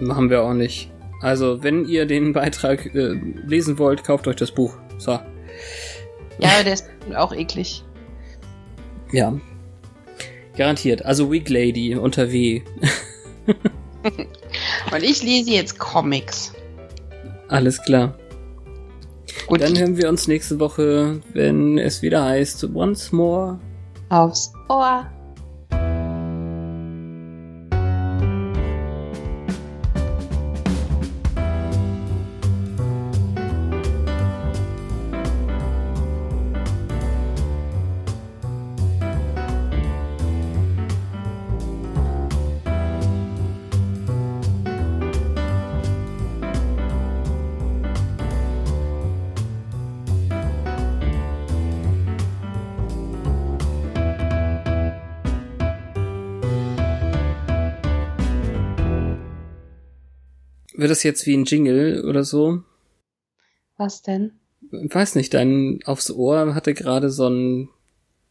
Machen 0.00 0.30
wir 0.30 0.42
auch 0.42 0.54
nicht. 0.54 0.90
Also, 1.20 1.62
wenn 1.62 1.84
ihr 1.86 2.06
den 2.06 2.32
Beitrag 2.32 2.86
äh, 2.94 3.14
lesen 3.46 3.78
wollt, 3.78 4.04
kauft 4.04 4.26
euch 4.26 4.36
das 4.36 4.50
Buch. 4.50 4.76
So. 4.98 5.12
Ja, 6.38 6.62
der 6.64 6.72
ist 6.72 6.88
auch 7.14 7.32
eklig. 7.32 7.84
Ja. 9.12 9.34
Garantiert. 10.56 11.04
Also 11.04 11.30
Weak 11.30 11.48
Lady 11.48 11.94
unter 11.94 12.32
W. 12.32 12.62
Und 14.92 15.02
ich 15.02 15.22
lese 15.22 15.50
jetzt 15.50 15.78
Comics. 15.78 16.52
Alles 17.48 17.80
klar. 17.82 18.14
Gut, 19.46 19.60
Dann 19.60 19.78
hören 19.78 19.96
wir 19.96 20.08
uns 20.08 20.28
nächste 20.28 20.58
Woche, 20.60 21.20
wenn 21.32 21.78
es 21.78 22.02
wieder 22.02 22.24
heißt 22.24 22.64
Once 22.74 23.12
More. 23.12 23.58
aufs 24.08 24.52
Ohr. 24.68 25.06
Das 60.92 61.02
jetzt 61.02 61.26
wie 61.26 61.34
ein 61.34 61.44
Jingle 61.44 62.04
oder 62.04 62.22
so? 62.22 62.62
Was 63.76 64.02
denn? 64.02 64.38
Weiß 64.70 65.16
nicht, 65.16 65.34
dein 65.34 65.80
aufs 65.84 66.10
Ohr 66.10 66.54
hatte 66.54 66.74
gerade 66.74 67.10
so 67.10 67.26
einen 67.26 67.68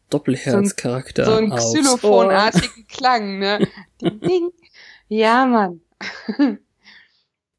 Doppelherzcharakter. 0.09 1.25
So 1.25 1.33
ein 1.33 1.51
Aufs 1.51 1.73
xylophonartigen 1.73 2.87
Klang, 2.87 3.39
ne? 3.39 3.67
Ding, 4.01 4.19
ding. 4.19 4.51
Ja, 5.07 5.45
Mann. 5.45 5.81